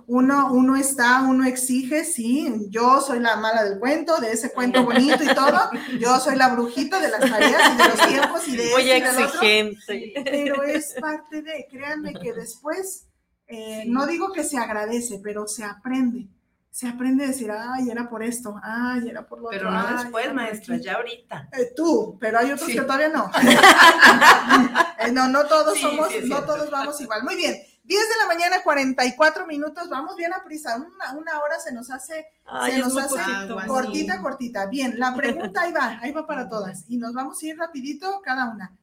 uno, 0.08 0.52
uno 0.52 0.76
está, 0.76 1.22
uno 1.22 1.46
exige, 1.46 2.04
sí, 2.04 2.52
yo 2.70 3.00
soy 3.00 3.20
la 3.20 3.36
mala 3.36 3.64
del 3.64 3.78
cuento, 3.78 4.20
de 4.20 4.32
ese 4.32 4.52
cuento 4.52 4.84
bonito 4.84 5.24
y 5.24 5.36
todo, 5.36 5.70
yo 6.00 6.20
soy 6.20 6.36
la 6.36 6.50
brujita 6.50 7.00
de 7.00 7.10
las 7.10 7.20
tareas 7.20 7.74
y 7.74 7.78
de 7.78 7.90
los 7.90 8.08
tiempos 8.08 8.48
y 8.48 8.56
de 8.58 8.72
Muy 8.72 8.90
exigente. 8.90 10.14
pero 10.24 10.64
es 10.64 10.96
parte 11.00 11.44
de, 11.44 11.68
créanme 11.70 12.16
que 12.16 12.34
después, 12.34 13.06
eh, 13.46 13.84
no 13.86 14.08
digo 14.08 14.34
que 14.34 14.44
se 14.44 14.58
agradece, 14.58 15.20
pero 15.24 15.48
se 15.48 15.64
aprende 15.64 16.28
se 16.72 16.88
aprende 16.88 17.26
a 17.26 17.28
decir, 17.28 17.52
ay, 17.52 17.90
era 17.90 18.10
por 18.10 18.24
esto, 18.24 18.56
ay, 18.64 19.10
era 19.10 19.28
por 19.28 19.42
lo 19.42 19.50
pero 19.50 19.68
otro. 19.68 19.82
Pero 19.82 19.92
no 19.92 20.04
después, 20.04 20.34
maestra, 20.34 20.78
ya 20.78 20.94
ahorita. 20.94 21.50
Eh, 21.52 21.74
tú, 21.76 22.18
pero 22.18 22.40
hay 22.40 22.52
otros 22.52 22.70
que 22.70 22.82
todavía 22.82 23.10
no. 23.10 23.30
Eh, 25.04 25.12
no, 25.12 25.28
no 25.28 25.48
todos 25.48 25.80
somos, 25.80 26.10
no 26.26 26.44
todos 26.44 26.70
vamos 26.70 27.02
igual. 27.02 27.24
Muy 27.24 27.36
bien. 27.36 27.56
10 27.84 28.10
de 28.10 28.18
la 28.18 28.28
mañana, 28.28 28.62
44 28.64 29.48
minutos, 29.48 29.90
vamos 29.90 30.16
bien 30.16 30.32
a 30.32 30.44
prisa. 30.44 30.76
Una, 30.76 31.20
una 31.20 31.40
hora 31.40 31.60
se 31.60 31.74
nos 31.74 31.90
hace, 31.90 32.28
se 32.66 32.78
nos 32.78 32.96
hace 32.96 33.18
cortita, 33.66 34.22
cortita. 34.22 34.68
Bien, 34.68 35.00
la 35.00 35.16
pregunta 35.16 35.62
ahí 35.62 35.74
va, 35.74 36.00
ahí 36.02 36.12
va 36.12 36.28
para 36.28 36.48
todas. 36.50 36.86
Y 36.88 36.98
nos 36.98 37.14
vamos 37.14 37.42
a 37.42 37.48
ir 37.48 37.58
rapidito 37.58 38.22
cada 38.24 38.52
una. 38.52 38.78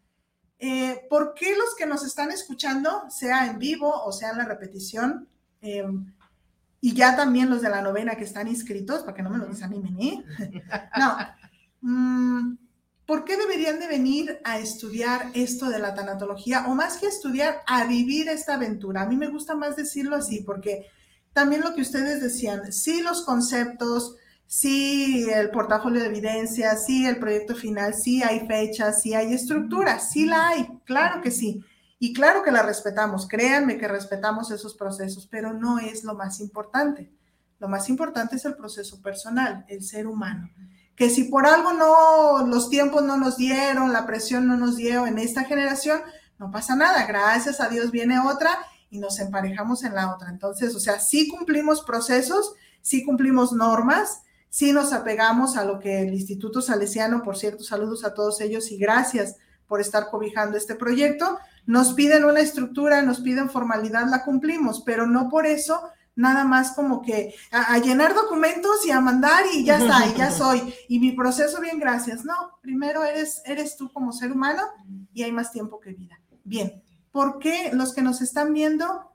Eh, 0.58 1.06
¿Por 1.08 1.34
qué 1.34 1.56
los 1.56 1.76
que 1.76 1.86
nos 1.86 2.04
están 2.04 2.32
escuchando, 2.32 3.04
sea 3.08 3.46
en 3.46 3.60
vivo 3.60 4.02
o 4.04 4.10
sea 4.10 4.30
en 4.30 4.38
la 4.38 4.44
repetición, 4.44 5.28
eh, 5.62 5.86
y 6.80 6.94
ya 6.94 7.16
también 7.16 7.50
los 7.50 7.62
de 7.62 7.70
la 7.70 7.82
novena 7.82 8.14
que 8.16 8.24
están 8.24 8.48
inscritos, 8.48 9.02
para 9.02 9.14
que 9.14 9.22
no 9.22 9.30
me 9.30 9.38
lo 9.38 9.46
desanimen, 9.46 10.00
¿eh? 10.00 10.24
No. 10.98 11.16
Mm, 11.80 12.56
¿Por 13.06 13.24
qué 13.24 13.36
deberían 13.36 13.80
de 13.80 13.88
venir 13.88 14.38
a 14.44 14.58
estudiar 14.58 15.30
esto 15.34 15.70
de 15.70 15.78
la 15.78 15.94
tanatología? 15.94 16.66
O 16.68 16.74
más 16.74 16.98
que 16.98 17.06
estudiar, 17.06 17.62
a 17.66 17.86
vivir 17.86 18.28
esta 18.28 18.54
aventura. 18.54 19.02
A 19.02 19.06
mí 19.06 19.16
me 19.16 19.28
gusta 19.28 19.56
más 19.56 19.76
decirlo 19.76 20.14
así, 20.14 20.42
porque 20.42 20.86
también 21.32 21.62
lo 21.62 21.74
que 21.74 21.80
ustedes 21.80 22.20
decían, 22.20 22.72
sí 22.72 23.00
los 23.00 23.24
conceptos, 23.24 24.16
sí 24.46 25.26
el 25.32 25.50
portafolio 25.50 26.00
de 26.00 26.08
evidencia, 26.08 26.76
sí 26.76 27.06
el 27.06 27.18
proyecto 27.18 27.54
final, 27.54 27.94
sí 27.94 28.22
hay 28.22 28.46
fechas, 28.46 29.02
sí 29.02 29.14
hay 29.14 29.32
estructura, 29.32 30.00
sí 30.00 30.26
la 30.26 30.48
hay, 30.48 30.68
claro 30.84 31.22
que 31.22 31.30
sí. 31.30 31.62
Y 31.98 32.12
claro 32.12 32.42
que 32.42 32.52
la 32.52 32.62
respetamos, 32.62 33.26
créanme 33.26 33.76
que 33.76 33.88
respetamos 33.88 34.50
esos 34.50 34.74
procesos, 34.74 35.26
pero 35.26 35.52
no 35.52 35.78
es 35.78 36.04
lo 36.04 36.14
más 36.14 36.40
importante. 36.40 37.12
Lo 37.58 37.68
más 37.68 37.88
importante 37.88 38.36
es 38.36 38.44
el 38.44 38.54
proceso 38.54 39.02
personal, 39.02 39.64
el 39.68 39.82
ser 39.82 40.06
humano. 40.06 40.48
Que 40.94 41.10
si 41.10 41.24
por 41.24 41.46
algo 41.46 41.72
no, 41.72 42.46
los 42.46 42.70
tiempos 42.70 43.02
no 43.02 43.16
nos 43.16 43.36
dieron, 43.36 43.92
la 43.92 44.06
presión 44.06 44.46
no 44.46 44.56
nos 44.56 44.76
dio 44.76 45.06
en 45.06 45.18
esta 45.18 45.44
generación, 45.44 46.00
no 46.38 46.50
pasa 46.52 46.76
nada. 46.76 47.04
Gracias 47.06 47.60
a 47.60 47.68
Dios 47.68 47.90
viene 47.90 48.20
otra 48.20 48.50
y 48.90 48.98
nos 48.98 49.18
emparejamos 49.18 49.82
en 49.82 49.94
la 49.94 50.14
otra. 50.14 50.30
Entonces, 50.30 50.74
o 50.76 50.80
sea, 50.80 51.00
sí 51.00 51.28
cumplimos 51.28 51.82
procesos, 51.82 52.54
sí 52.80 53.04
cumplimos 53.04 53.52
normas, 53.52 54.22
sí 54.48 54.72
nos 54.72 54.92
apegamos 54.92 55.56
a 55.56 55.64
lo 55.64 55.80
que 55.80 56.02
el 56.02 56.14
Instituto 56.14 56.62
Salesiano, 56.62 57.22
por 57.22 57.36
cierto, 57.36 57.64
saludos 57.64 58.04
a 58.04 58.14
todos 58.14 58.40
ellos 58.40 58.70
y 58.70 58.78
gracias 58.78 59.36
por 59.68 59.80
estar 59.80 60.10
cobijando 60.10 60.56
este 60.56 60.74
proyecto. 60.74 61.38
Nos 61.66 61.92
piden 61.92 62.24
una 62.24 62.40
estructura, 62.40 63.02
nos 63.02 63.20
piden 63.20 63.50
formalidad, 63.50 64.08
la 64.08 64.24
cumplimos, 64.24 64.82
pero 64.84 65.06
no 65.06 65.28
por 65.28 65.46
eso 65.46 65.80
nada 66.16 66.42
más 66.42 66.72
como 66.72 67.00
que 67.00 67.32
a, 67.52 67.78
llenar 67.78 68.12
documentos 68.12 68.84
y 68.84 68.90
a 68.90 69.00
mandar 69.00 69.44
y 69.54 69.64
ya 69.64 69.78
está, 69.78 70.04
y 70.06 70.18
ya 70.18 70.30
soy. 70.32 70.74
Y 70.88 70.98
mi 70.98 71.12
proceso, 71.12 71.60
bien, 71.60 71.78
gracias. 71.78 72.24
No, 72.24 72.34
primero 72.60 73.04
eres, 73.04 73.40
eres 73.44 73.76
tú 73.76 73.92
como 73.92 74.12
ser 74.12 74.32
humano 74.32 74.62
y 75.14 75.22
hay 75.22 75.30
más 75.30 75.52
tiempo 75.52 75.78
que 75.78 75.92
vida. 75.92 76.20
Bien, 76.42 76.82
¿por 77.12 77.38
qué 77.38 77.70
los 77.72 77.94
que 77.94 78.02
nos 78.02 78.20
están 78.20 78.52
viendo 78.52 79.12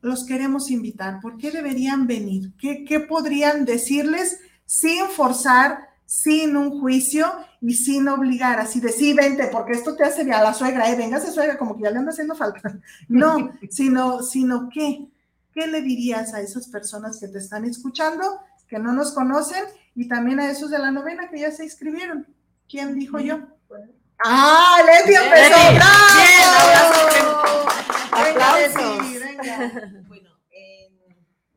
los 0.00 0.24
queremos 0.24 0.70
invitar? 0.70 1.18
¿Por 1.20 1.38
qué 1.38 1.50
deberían 1.50 2.06
venir? 2.06 2.52
¿Qué, 2.56 2.84
qué 2.84 3.00
podrían 3.00 3.64
decirles 3.64 4.38
sin 4.66 5.06
forzar, 5.06 5.88
sin 6.06 6.56
un 6.56 6.80
juicio 6.80 7.32
y 7.60 7.74
sin 7.74 8.08
obligar, 8.08 8.60
así 8.60 8.80
de 8.80 8.90
sí, 8.90 9.14
vente, 9.14 9.48
porque 9.50 9.72
esto 9.72 9.96
te 9.96 10.04
hace 10.04 10.30
a 10.32 10.42
la 10.42 10.54
suegra, 10.54 10.90
eh, 10.90 10.96
véngase 10.96 11.32
suegra, 11.32 11.56
como 11.58 11.76
que 11.76 11.84
ya 11.84 11.90
le 11.90 11.98
anda 11.98 12.12
haciendo 12.12 12.34
falta. 12.34 12.60
No, 13.08 13.52
sino, 13.70 14.22
sino 14.22 14.68
que 14.68 15.08
¿Qué 15.54 15.68
le 15.68 15.80
dirías 15.82 16.34
a 16.34 16.40
esas 16.40 16.66
personas 16.66 17.20
que 17.20 17.28
te 17.28 17.38
están 17.38 17.64
escuchando, 17.64 18.40
que 18.66 18.80
no 18.80 18.92
nos 18.92 19.12
conocen, 19.12 19.64
y 19.94 20.08
también 20.08 20.40
a 20.40 20.50
esos 20.50 20.68
de 20.68 20.80
la 20.80 20.90
novena 20.90 21.30
que 21.30 21.38
ya 21.38 21.52
se 21.52 21.62
inscribieron? 21.62 22.26
¿Quién 22.68 22.98
dijo 22.98 23.20
yo? 23.20 23.38
¡Ah, 24.24 24.78
Leti 24.84 25.14
empezó! 25.14 25.54
¡Bravo! 28.34 28.64
Bueno, 30.08 30.30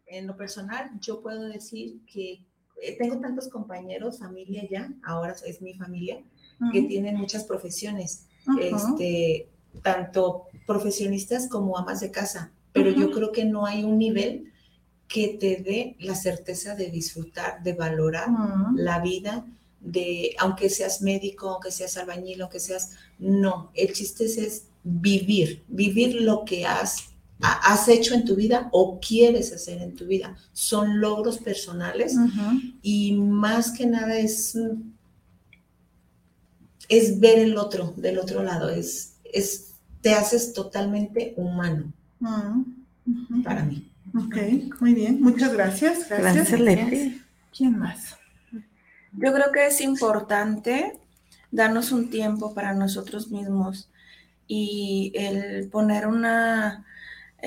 en, 0.05 0.27
lo 0.27 0.37
personal, 0.37 0.91
yo 0.99 1.21
puedo 1.21 1.47
decir 1.49 2.05
que 2.05 2.45
eh, 2.81 2.95
tengo 2.97 3.19
tantos 3.19 3.47
compañeros, 3.49 4.19
familia 4.19 4.67
ya, 4.69 4.91
ahora 5.03 5.35
es 5.45 5.61
mi 5.61 5.73
familia, 5.73 6.21
que 6.71 6.81
tienen 6.83 7.17
muchas 7.17 7.43
profesiones, 7.43 8.25
este, 8.59 9.47
tanto 9.83 10.45
profesionistas 10.65 11.47
como 11.47 11.77
amas 11.77 11.99
de 11.99 12.09
casa 12.09 12.51
pero 12.77 12.91
yo 12.91 13.11
creo 13.11 13.31
que 13.31 13.45
no 13.45 13.65
hay 13.65 13.83
un 13.83 13.97
nivel 13.97 14.53
que 15.07 15.29
te 15.39 15.57
dé 15.57 15.95
la 15.99 16.15
certeza 16.15 16.75
de 16.75 16.91
disfrutar, 16.91 17.63
de 17.63 17.73
valorar 17.73 18.27
la 18.75 18.99
vida, 18.99 19.45
de 19.79 20.35
aunque 20.37 20.69
seas 20.69 21.01
médico, 21.01 21.49
aunque 21.49 21.71
seas 21.71 21.97
albañil, 21.97 22.41
aunque 22.41 22.59
seas, 22.59 22.91
no, 23.17 23.71
el 23.73 23.93
chiste 23.93 24.25
es, 24.25 24.65
vivir, 24.83 25.63
vivir 25.67 26.21
lo 26.21 26.45
que 26.45 26.65
has, 26.65 27.09
has 27.41 27.87
hecho 27.87 28.13
en 28.15 28.25
tu 28.25 28.35
vida 28.35 28.69
o 28.71 28.99
quieres 28.99 29.53
hacer 29.53 29.81
en 29.81 29.95
tu 29.95 30.05
vida. 30.05 30.35
Son 30.53 30.99
logros 30.99 31.37
personales 31.37 32.15
y 32.81 33.13
más 33.13 33.71
que 33.71 33.85
nada 33.85 34.17
es, 34.17 34.57
es 36.89 37.19
ver 37.19 37.39
el 37.39 37.57
otro, 37.57 37.93
del 37.97 38.17
otro 38.17 38.43
lado, 38.43 38.69
es, 38.69 39.15
es, 39.23 39.73
te 40.01 40.13
haces 40.13 40.53
totalmente 40.53 41.33
humano. 41.37 41.91
Para 43.43 43.63
mí. 43.63 43.91
Ok, 44.15 44.35
muy 44.79 44.93
bien. 44.93 45.21
Muchas 45.21 45.53
gracias. 45.53 46.09
Gracias, 46.09 46.51
gracias 46.51 47.13
¿Quién 47.55 47.77
más? 47.77 48.15
Yo 49.13 49.33
creo 49.33 49.51
que 49.51 49.67
es 49.67 49.81
importante 49.81 50.99
darnos 51.51 51.91
un 51.91 52.09
tiempo 52.09 52.53
para 52.53 52.73
nosotros 52.73 53.31
mismos 53.31 53.89
y 54.47 55.11
el 55.15 55.67
poner 55.69 56.07
una, 56.07 56.85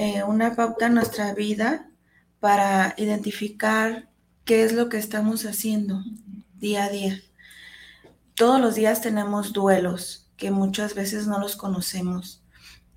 eh, 0.00 0.24
una 0.24 0.54
pauta 0.56 0.86
en 0.86 0.94
nuestra 0.94 1.34
vida 1.34 1.90
para 2.40 2.94
identificar 2.96 4.08
qué 4.44 4.64
es 4.64 4.72
lo 4.72 4.88
que 4.88 4.98
estamos 4.98 5.44
haciendo 5.44 6.02
día 6.54 6.84
a 6.84 6.88
día. 6.88 7.20
Todos 8.34 8.60
los 8.60 8.74
días 8.74 9.00
tenemos 9.02 9.52
duelos 9.52 10.30
que 10.36 10.50
muchas 10.50 10.94
veces 10.94 11.26
no 11.26 11.38
los 11.38 11.56
conocemos 11.56 12.40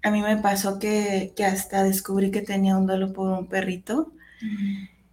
a 0.03 0.11
mí 0.11 0.21
me 0.21 0.37
pasó 0.37 0.79
que, 0.79 1.33
hasta 1.45 1.83
descubrí 1.83 2.29
que 2.29 2.41
tenía 2.41 2.77
un 2.77 2.85
duelo 2.85 3.13
por 3.13 3.31
un 3.31 3.47
perrito 3.47 4.11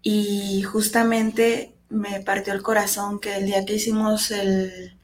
y 0.03 0.62
justamente 0.62 1.76
me 1.88 2.20
partió 2.20 2.53
el 2.53 2.62
corazón 2.62 3.20
que 3.20 3.36
el 3.36 3.47
día 3.47 3.64
que 3.64 3.76
hicimos 3.76 4.32
el, 4.32 4.97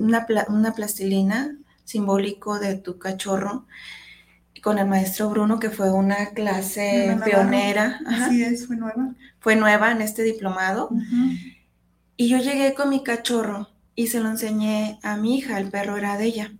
una, 0.00 0.26
plastilina 0.74 1.58
simbólico 1.84 2.58
de 2.58 2.76
tu 2.76 2.98
cachorro 2.98 3.66
con 4.64 4.78
el 4.78 4.86
maestro 4.86 5.28
Bruno, 5.28 5.60
que 5.60 5.68
fue 5.68 5.92
una 5.92 6.30
clase 6.30 7.14
pionera. 7.22 8.00
Así 8.06 8.42
es, 8.42 8.66
fue 8.66 8.76
nueva. 8.76 9.14
Fue 9.38 9.56
nueva 9.56 9.92
en 9.92 10.00
este 10.00 10.22
diplomado. 10.22 10.88
Y 12.16 12.28
yo 12.28 12.38
llegué 12.38 12.72
con 12.72 12.88
mi 12.88 13.02
cachorro 13.02 13.68
y 13.94 14.06
se 14.06 14.20
lo 14.20 14.30
enseñé 14.30 14.98
a 15.02 15.18
mi 15.18 15.36
hija, 15.36 15.58
el 15.58 15.68
perro 15.68 15.98
era 15.98 16.16
de 16.16 16.24
ella. 16.24 16.52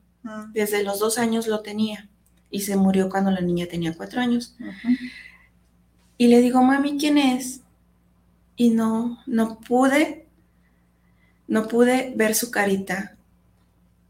Desde 0.52 0.82
los 0.82 0.98
dos 0.98 1.16
años 1.16 1.46
lo 1.46 1.62
tenía 1.62 2.10
y 2.50 2.60
se 2.60 2.76
murió 2.76 3.08
cuando 3.08 3.30
la 3.30 3.40
niña 3.40 3.66
tenía 3.70 3.96
cuatro 3.96 4.20
años. 4.20 4.54
Y 6.18 6.28
le 6.28 6.42
digo, 6.42 6.62
mami, 6.62 6.98
¿quién 6.98 7.16
es? 7.16 7.62
Y 8.54 8.68
no, 8.68 9.18
no 9.24 9.60
pude, 9.60 10.26
no 11.48 11.68
pude 11.68 12.12
ver 12.14 12.34
su 12.34 12.50
carita 12.50 13.16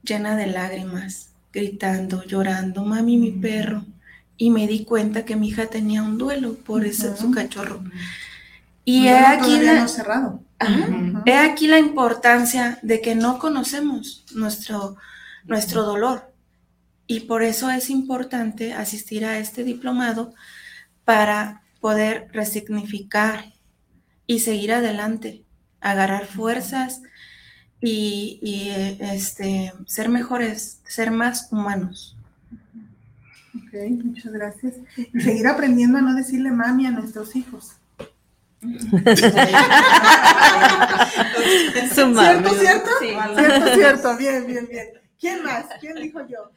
llena 0.02 0.34
de 0.34 0.48
lágrimas, 0.48 1.30
gritando, 1.54 2.24
llorando, 2.24 2.84
mami, 2.84 3.16
mi 3.16 3.30
perro. 3.30 3.84
Y 4.36 4.50
me 4.50 4.66
di 4.66 4.84
cuenta 4.84 5.24
que 5.24 5.36
mi 5.36 5.48
hija 5.48 5.66
tenía 5.66 6.02
un 6.02 6.18
duelo 6.18 6.54
por 6.54 6.84
ese, 6.84 7.16
su 7.16 7.30
cachorro. 7.30 7.84
Y 8.84 9.06
he 9.06 9.16
aquí, 9.16 9.60
la, 9.60 9.86
cerrado. 9.86 10.42
he 11.24 11.34
aquí 11.34 11.68
la 11.68 11.78
importancia 11.78 12.78
de 12.82 13.00
que 13.00 13.14
no 13.14 13.38
conocemos 13.38 14.24
nuestro, 14.34 14.96
nuestro 15.44 15.84
dolor. 15.84 16.32
Y 17.06 17.20
por 17.20 17.44
eso 17.44 17.70
es 17.70 17.90
importante 17.90 18.72
asistir 18.72 19.24
a 19.24 19.38
este 19.38 19.62
diplomado 19.62 20.34
para 21.04 21.62
poder 21.80 22.28
resignificar 22.32 23.52
y 24.26 24.40
seguir 24.40 24.72
adelante, 24.72 25.44
agarrar 25.80 26.26
fuerzas 26.26 27.02
y, 27.86 28.70
este, 29.00 29.74
ser 29.86 30.08
mejores, 30.08 30.80
ser 30.86 31.10
más 31.10 31.52
humanos. 31.52 32.16
Ok, 33.54 33.74
muchas 34.04 34.32
gracias. 34.32 34.76
Y 34.96 35.04
seguir 35.20 35.46
aprendiendo 35.46 35.98
a 35.98 36.00
no 36.00 36.14
decirle 36.14 36.50
mami 36.50 36.86
a 36.86 36.90
nuestros 36.90 37.36
hijos. 37.36 37.72
¿Cierto, 41.92 42.54
cierto? 42.54 42.90
Cierto, 43.00 43.74
cierto, 43.74 44.16
bien, 44.16 44.46
bien, 44.46 44.66
bien. 44.70 44.86
¿Quién 45.20 45.44
más? 45.44 45.66
¿Quién 45.80 45.96
dijo 45.96 46.26
yo? 46.26 46.50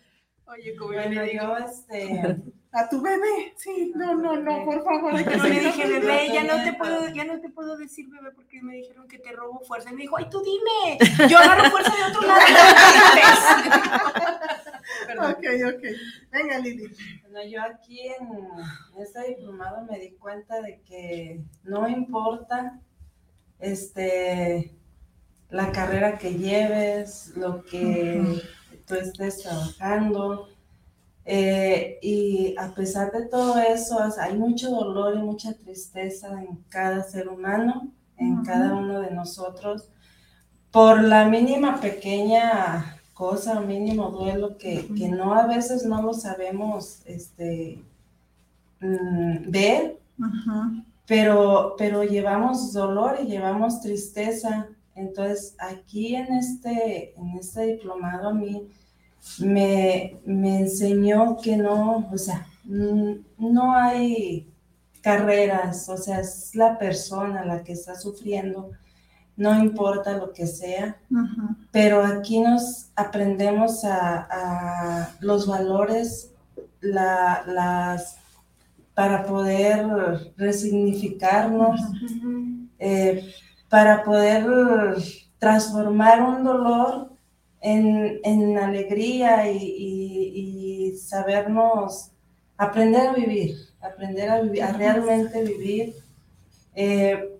Oye, 0.45 0.77
como 0.77 0.93
bueno, 0.93 1.25
yo, 1.25 1.57
este... 1.57 2.37
A 2.71 2.89
tu 2.89 3.01
bebé, 3.01 3.53
sí, 3.55 3.93
no, 3.95 4.15
no, 4.15 4.35
no, 4.35 4.65
por 4.65 4.83
favor. 4.83 5.13
No 5.13 5.43
le 5.43 5.59
dije, 5.59 5.87
bebé, 5.87 6.29
ya 6.33 6.43
no 6.43 6.63
te 6.63 6.73
puedo, 6.73 7.07
ya 7.09 7.23
no 7.23 7.39
te 7.39 7.49
puedo 7.49 7.77
decir 7.77 8.07
bebé 8.09 8.31
porque 8.35 8.61
me 8.61 8.75
dijeron 8.75 9.07
que 9.07 9.19
te 9.19 9.31
robo 9.31 9.61
fuerza. 9.61 9.89
Y 9.89 9.93
me 9.93 10.01
dijo, 10.01 10.17
ay, 10.17 10.27
tú 10.29 10.43
dime, 10.43 10.97
yo 11.29 11.37
agarro 11.37 11.71
fuerza 11.71 11.95
de 11.95 12.03
otro 12.03 12.27
lado. 12.27 12.41
ok, 15.31 15.45
ok. 15.75 15.83
Venga, 16.31 16.59
Lili. 16.59 16.91
Bueno, 17.21 17.49
yo 17.49 17.63
aquí 17.63 18.01
en 18.01 18.27
este 19.01 19.29
diplomado 19.29 19.85
me 19.85 19.97
di 19.99 20.11
cuenta 20.11 20.61
de 20.61 20.81
que 20.81 21.41
no 21.63 21.87
importa 21.87 22.81
este 23.59 24.77
la 25.49 25.71
carrera 25.71 26.17
que 26.17 26.33
lleves, 26.33 27.31
lo 27.35 27.63
que 27.63 28.41
tú 28.85 28.95
estés 28.95 29.41
trabajando. 29.41 30.49
Eh, 31.29 31.99
y 32.01 32.55
a 32.57 32.73
pesar 32.73 33.11
de 33.11 33.25
todo 33.25 33.59
eso, 33.59 33.99
hay 34.17 34.37
mucho 34.37 34.69
dolor 34.69 35.13
y 35.13 35.21
mucha 35.21 35.53
tristeza 35.53 36.41
en 36.41 36.63
cada 36.69 37.03
ser 37.03 37.27
humano, 37.27 37.91
en 38.15 38.45
cada 38.45 38.73
uno 38.73 39.01
de 39.01 39.11
nosotros, 39.11 39.89
por 40.71 41.03
la 41.03 41.27
mínima 41.27 41.81
pequeña 41.81 42.97
cosa, 43.13 43.59
mínimo 43.59 44.09
duelo 44.09 44.57
que, 44.57 44.87
que 44.95 45.09
no 45.09 45.33
a 45.33 45.47
veces 45.47 45.85
no 45.85 46.01
lo 46.01 46.13
sabemos 46.13 47.01
este, 47.03 47.83
mm, 48.79 49.51
ver, 49.51 49.97
pero, 51.05 51.75
pero 51.77 52.05
llevamos 52.05 52.71
dolor 52.71 53.17
y 53.21 53.25
llevamos 53.27 53.81
tristeza. 53.81 54.67
Entonces, 54.95 55.55
aquí 55.59 56.15
en 56.15 56.31
este, 56.33 57.13
en 57.19 57.37
este 57.37 57.65
diplomado 57.65 58.29
a 58.29 58.33
mí 58.33 58.69
me, 59.39 60.17
enseñó 60.25 61.37
que 61.37 61.57
no, 61.57 62.09
o 62.11 62.17
sea, 62.17 62.47
no 62.65 63.73
hay 63.73 64.47
carreras, 65.01 65.87
o 65.89 65.97
sea, 65.97 66.19
es 66.19 66.55
la 66.55 66.77
persona 66.77 67.45
la 67.45 67.63
que 67.63 67.73
está 67.73 67.95
sufriendo, 67.95 68.71
no 69.35 69.57
importa 69.57 70.17
lo 70.17 70.33
que 70.33 70.47
sea, 70.47 70.97
pero 71.71 72.03
aquí 72.03 72.39
nos 72.39 72.89
aprendemos 72.95 73.83
a, 73.83 75.11
los 75.19 75.47
valores, 75.47 76.31
las, 76.81 78.17
para 78.93 79.23
poder 79.25 80.31
resignificarnos 80.37 81.79
para 83.69 84.03
poder 84.03 84.45
transformar 85.39 86.21
un 86.21 86.43
dolor 86.43 87.11
en, 87.61 88.57
alegría 88.57 89.51
y, 89.51 90.93
sabernos 90.97 92.11
aprender 92.57 93.07
a 93.07 93.13
vivir, 93.13 93.55
aprender 93.81 94.29
a, 94.29 94.41
vivir, 94.41 94.63
a 94.63 94.71
realmente 94.73 95.43
vivir 95.43 95.95
eh, 96.75 97.39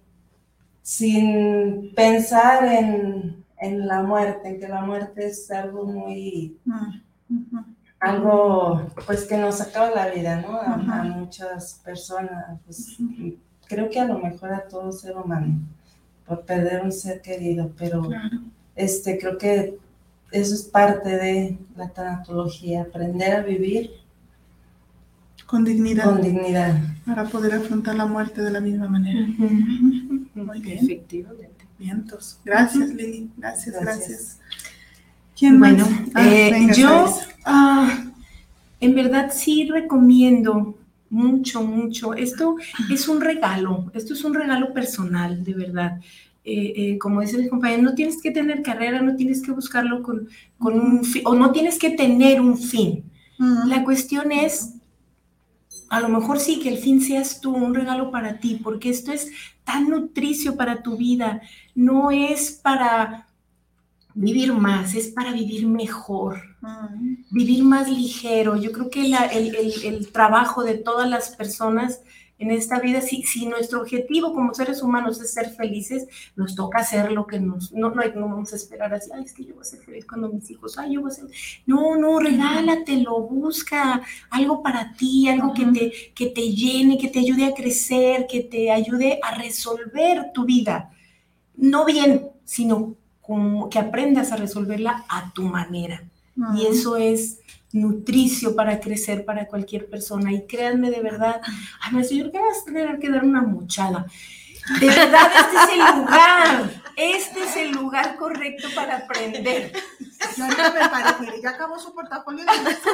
sin 0.82 1.94
pensar 1.96 2.66
en, 2.66 3.88
la 3.88 4.04
muerte, 4.04 4.50
en 4.50 4.60
que 4.60 4.68
la 4.68 4.82
muerte 4.82 5.28
es 5.28 5.50
algo 5.50 5.86
muy, 5.86 6.58
algo 8.00 8.88
pues 9.06 9.26
que 9.26 9.38
nos 9.38 9.60
acaba 9.60 9.90
la 9.90 10.10
vida, 10.10 10.42
¿no? 10.42 10.60
A, 10.60 11.04
muchas 11.04 11.82
personas, 11.84 12.60
pues, 12.66 12.98
creo 13.68 13.90
que 13.90 14.00
a 14.00 14.06
lo 14.06 14.20
mejor 14.20 14.54
a 14.54 14.68
todo 14.68 14.92
ser 14.92 15.18
humano, 15.18 15.60
por 16.26 16.46
perder 16.46 16.84
un 16.84 16.92
ser 16.92 17.22
querido, 17.22 17.72
pero 17.78 18.08
este, 18.76 19.18
creo 19.18 19.38
que 19.38 19.78
eso 20.32 20.54
es 20.54 20.64
parte 20.64 21.10
de 21.10 21.58
la 21.76 21.90
tanatología, 21.90 22.84
aprender 22.84 23.36
a 23.36 23.42
vivir 23.42 23.92
con 25.48 25.64
dignidad. 25.64 26.04
Con 26.04 26.22
dignidad. 26.22 26.76
Para 27.06 27.24
poder 27.24 27.54
afrontar 27.54 27.96
la 27.96 28.06
muerte 28.06 28.42
de 28.42 28.52
la 28.52 28.60
misma 28.60 28.90
manera. 28.90 29.26
Muy 30.36 30.60
bien. 30.60 30.80
Efectivamente. 30.84 31.66
Vientos. 31.80 32.40
Gracias, 32.44 32.90
Lili. 32.90 33.32
Gracias, 33.38 33.80
gracias. 33.80 34.40
¿Quién 35.38 35.60
bueno, 35.60 35.88
ah, 36.16 36.28
eh, 36.28 36.68
yo 36.76 37.16
ah, 37.46 38.06
en 38.80 38.96
verdad 38.96 39.32
sí 39.32 39.70
recomiendo 39.70 40.76
mucho, 41.10 41.64
mucho. 41.64 42.14
Esto 42.14 42.56
es 42.92 43.08
un 43.08 43.22
regalo, 43.22 43.92
esto 43.94 44.14
es 44.16 44.24
un 44.24 44.34
regalo 44.34 44.74
personal, 44.74 45.44
de 45.44 45.54
verdad. 45.54 46.02
Eh, 46.50 46.74
eh, 46.78 46.98
como 46.98 47.20
dicen 47.20 47.42
mis 47.42 47.50
compañeros, 47.50 47.84
no 47.84 47.94
tienes 47.94 48.22
que 48.22 48.32
tener 48.32 48.62
carrera, 48.62 49.02
no 49.02 49.18
tienes 49.18 49.42
que 49.42 49.52
buscarlo 49.52 50.02
con, 50.02 50.30
con 50.58 50.80
un 50.80 51.04
fin, 51.04 51.22
o 51.26 51.36
no 51.36 51.52
tienes 51.52 51.78
que 51.78 51.90
tener 51.90 52.40
un 52.40 52.58
fin. 52.58 53.04
La 53.66 53.84
cuestión 53.84 54.32
es, 54.32 54.76
a 55.90 56.00
lo 56.00 56.08
mejor 56.08 56.40
sí, 56.40 56.62
que 56.62 56.70
el 56.70 56.78
fin 56.78 57.02
seas 57.02 57.42
tú, 57.42 57.54
un 57.54 57.76
regalo 57.76 58.12
para 58.12 58.40
ti, 58.40 58.62
porque 58.64 58.90
esto 58.90 59.12
es 59.12 59.30
tan 59.66 59.90
nutricio 59.90 60.56
para 60.56 60.82
tu 60.82 60.96
vida, 60.96 61.42
no 61.76 62.12
es 62.12 62.52
para 62.52 63.28
vivir 64.14 64.54
más, 64.54 64.96
es 64.96 65.10
para 65.10 65.34
vivir 65.34 65.68
mejor, 65.68 66.42
vivir 67.30 67.62
más 67.66 67.92
ligero. 67.92 68.56
Yo 68.56 68.72
creo 68.72 68.90
que 68.90 69.06
el, 69.06 69.54
el, 69.84 70.12
trabajo 70.14 70.64
de 70.64 70.76
todas 70.76 71.10
las 71.10 71.32
personas 71.36 72.00
en 72.40 72.52
esta 72.52 72.80
vida, 72.80 73.02
si, 73.02 73.24
si 73.24 73.46
nuestro 73.48 73.82
objetivo 73.82 74.34
como 74.34 74.54
seres 74.54 74.82
humanos 74.82 75.20
es 75.22 75.34
ser 75.34 75.50
felices, 75.50 76.08
nos 76.36 76.56
toca 76.56 76.80
hacer 76.80 77.12
lo 77.12 77.26
que 77.26 77.40
nos, 77.40 77.72
no, 77.72 77.90
no, 77.90 78.04
no 78.16 78.30
vamos 78.30 78.54
a 78.54 78.56
esperar 78.56 78.94
así, 78.94 79.10
ay, 79.14 79.24
es 79.24 79.34
que 79.34 79.46
yo 79.46 79.56
voy 79.56 79.62
a 79.62 79.66
ser 79.66 79.80
feliz 79.80 80.06
cuando 80.06 80.30
mis 80.30 80.50
hijos, 80.52 80.78
ay, 80.78 80.94
yo 80.94 81.02
voy 81.02 81.12
a 81.12 81.14
ser, 81.16 81.26
no, 81.66 81.98
no, 81.98 82.20
regálatelo, 82.20 83.22
busca 83.22 84.02
algo 84.30 84.62
para 84.62 84.94
ti, 84.94 85.28
algo 85.30 85.54
que, 85.54 85.66
te, 85.66 85.92
que 86.14 86.28
te 86.28 86.54
llene, 86.54 86.98
que 86.98 87.08
te 87.08 87.20
ayude 87.20 87.46
a 87.46 87.54
crecer, 87.54 88.28
que 88.28 88.42
te 88.42 88.72
ayude 88.72 89.20
a 89.24 89.36
resolver 89.36 90.32
tu 90.34 90.46
vida, 90.46 90.92
no 91.56 91.86
bien, 91.86 92.30
sino 92.44 92.96
como 93.22 93.70
que 93.70 93.80
aprendas 93.80 94.32
a 94.32 94.38
resolverla 94.38 95.06
a 95.10 95.34
tu 95.34 95.44
manera. 95.44 96.04
Y 96.56 96.68
eso 96.68 96.98
es 96.98 97.40
nutricio 97.72 98.56
para 98.56 98.80
crecer 98.80 99.26
para 99.26 99.48
cualquier 99.48 99.90
persona. 99.90 100.32
Y 100.34 100.46
créanme 100.46 100.92
de 100.92 101.02
verdad, 101.02 101.42
ay, 101.82 101.94
me 101.94 102.04
señor, 102.04 102.32
que 102.32 102.40
vas 102.40 102.62
a 102.62 102.66
tener 102.66 103.00
que 103.00 103.10
dar 103.10 103.24
una 103.24 103.42
muchada. 103.42 104.06
De 104.80 104.88
verdad, 104.88 105.32
este 105.40 105.58
es 105.58 105.70
el 105.74 106.00
lugar. 106.00 106.82
Este 106.96 107.44
es 107.44 107.56
el 107.56 107.72
lugar 107.72 108.18
correcto 108.18 108.68
para 108.76 108.98
aprender. 108.98 109.72
Yo 110.36 110.44
ahorita 110.44 110.72
me 110.72 110.90
parece, 110.90 111.42
ya 111.42 111.50
acabó 111.52 111.80
su 111.80 111.94
portafolio 111.94 112.44
de 112.46 112.52
evidencias. 112.52 112.94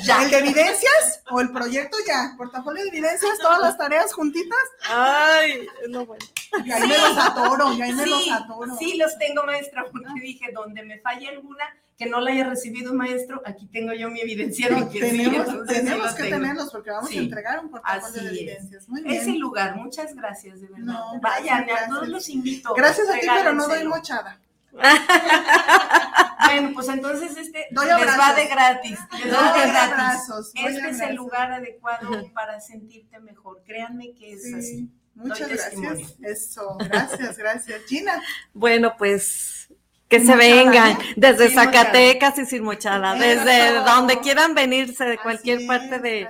¿Ya? 0.04 0.22
¿El 0.22 0.30
de 0.30 0.38
evidencias 0.38 1.22
o 1.30 1.40
el 1.40 1.50
proyecto 1.50 1.96
ya? 2.06 2.34
¿Portafolio 2.36 2.82
de 2.82 2.88
evidencias? 2.88 3.38
¿Todas 3.38 3.60
las 3.60 3.76
tareas 3.78 4.12
juntitas? 4.12 4.58
Ay, 4.88 5.66
no 5.88 6.06
bueno. 6.06 6.24
Y 6.64 6.72
ahí 6.72 6.88
me 6.88 6.98
los 6.98 7.18
atoro, 7.18 7.72
y 7.72 7.82
ahí 7.82 7.92
me 7.92 8.06
los 8.06 8.30
atoro. 8.30 8.76
Sí, 8.78 8.96
los 8.96 9.18
tengo, 9.18 9.44
maestra, 9.44 9.84
porque 9.90 10.20
dije, 10.20 10.52
donde 10.52 10.82
me 10.82 10.98
falle 11.00 11.28
alguna, 11.28 11.64
que 11.96 12.06
no 12.06 12.20
la 12.20 12.30
haya 12.30 12.44
recibido 12.44 12.92
un 12.92 12.98
maestro, 12.98 13.42
aquí 13.44 13.66
tengo 13.68 13.92
yo 13.94 14.10
mi 14.10 14.20
evidencia 14.20 14.68
de 14.68 14.88
que 14.88 15.00
tenemos, 15.00 15.48
sí, 15.48 15.56
tenemos 15.66 16.14
que 16.14 16.24
tenerlos 16.24 16.70
porque 16.70 16.90
vamos 16.90 17.10
a 17.10 17.14
entregar 17.14 17.60
un 17.60 17.70
portafolio 17.70 18.22
de 18.22 18.28
evidencias. 18.28 18.88
Muy 18.88 19.02
bien. 19.02 19.20
Es 19.20 19.26
el 19.26 19.38
lugar, 19.38 19.76
muchas 19.76 20.14
gracias, 20.14 20.60
de 20.60 20.68
verdad. 20.68 20.84
No, 20.84 21.20
Vayan, 21.20 21.66
a 21.70 21.88
todos 21.88 22.08
los 22.08 22.28
invito. 22.28 22.74
Gracias 22.74 23.08
a 23.08 23.18
ti, 23.18 23.26
pero 23.26 23.54
no 23.54 23.66
doy 23.66 23.84
mochada. 23.84 24.38
bueno, 26.46 26.70
pues 26.74 26.88
entonces 26.88 27.36
este 27.36 27.66
les 27.70 28.18
va 28.18 28.34
de 28.34 28.46
gratis. 28.46 28.98
Les 29.12 29.32
doy 29.32 29.60
de 29.60 29.66
gratis. 29.68 30.52
este 30.54 30.90
es 30.90 31.00
el 31.00 31.16
lugar 31.16 31.52
adecuado 31.52 32.30
para 32.32 32.60
sentirte 32.60 33.18
mejor. 33.20 33.62
Créanme 33.64 34.14
que 34.14 34.32
es 34.32 34.54
así. 34.54 34.90
Muchas 35.14 35.48
gracias. 35.48 36.14
Eso, 36.22 36.76
gracias, 36.78 37.38
gracias. 37.38 37.82
Gina. 37.86 38.22
Bueno, 38.52 38.94
pues 38.98 39.68
que 40.08 40.20
se 40.20 40.36
vengan 40.36 40.96
desde 41.16 41.50
Zacatecas 41.50 42.38
y 42.38 42.46
sin 42.46 42.62
mochada, 42.62 43.14
desde 43.14 43.74
donde 43.84 44.20
quieran 44.20 44.54
venirse, 44.54 45.04
de 45.04 45.18
cualquier 45.18 45.66
parte 45.66 45.98
de, 45.98 46.28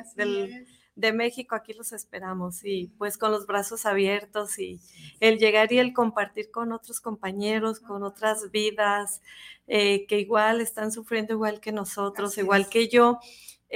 de, 0.97 1.13
México, 1.13 1.55
aquí 1.55 1.73
los 1.75 1.93
esperamos 1.93 2.65
y 2.65 2.89
pues 2.99 3.19
con 3.19 3.31
los 3.31 3.47
brazos 3.47 3.87
abiertos 3.87 4.59
y 4.59 4.81
el 5.21 5.39
llegar 5.39 5.73
y 5.73 5.79
el 5.79 5.93
compartir 5.93 6.51
con 6.51 6.73
otros 6.73 7.01
compañeros, 7.01 7.81
con 7.81 8.03
otras 8.03 8.51
vidas 8.51 9.21
eh, 9.67 10.07
que 10.07 10.19
igual 10.19 10.61
están 10.61 10.91
sufriendo 10.91 11.35
igual 11.35 11.61
que 11.61 11.73
nosotros, 11.73 12.39
igual 12.39 12.69
que 12.69 12.89
yo. 12.89 13.21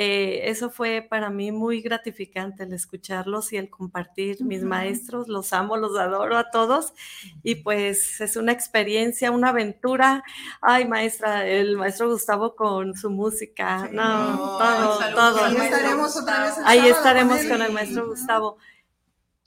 Eh, 0.02 0.48
eso 0.48 0.70
fue 0.70 1.06
para 1.06 1.28
mí 1.28 1.52
muy 1.52 1.82
gratificante 1.82 2.62
el 2.62 2.72
escucharlos 2.72 3.52
y 3.52 3.58
el 3.58 3.68
compartir 3.68 4.42
mis 4.42 4.62
maestros, 4.62 5.28
los 5.28 5.52
amo, 5.52 5.76
los 5.76 5.98
adoro 5.98 6.38
a 6.38 6.50
todos. 6.50 6.94
Y 7.42 7.56
pues 7.56 8.18
es 8.22 8.36
una 8.36 8.52
experiencia, 8.52 9.30
una 9.30 9.50
aventura. 9.50 10.24
Ay, 10.62 10.88
maestra, 10.88 11.46
el 11.46 11.76
maestro 11.76 12.08
Gustavo 12.08 12.56
con 12.56 12.96
su 12.96 13.10
música, 13.10 13.90
no, 13.92 14.38
todo, 14.56 15.00
todo. 15.14 15.44
Ahí 15.44 15.56
estaremos 15.56 16.16
otra 16.16 16.44
vez. 16.44 16.54
Ahí 16.64 16.88
estaremos 16.88 17.44
con 17.44 17.60
el 17.60 17.70
maestro 17.70 18.06
Gustavo. 18.06 18.56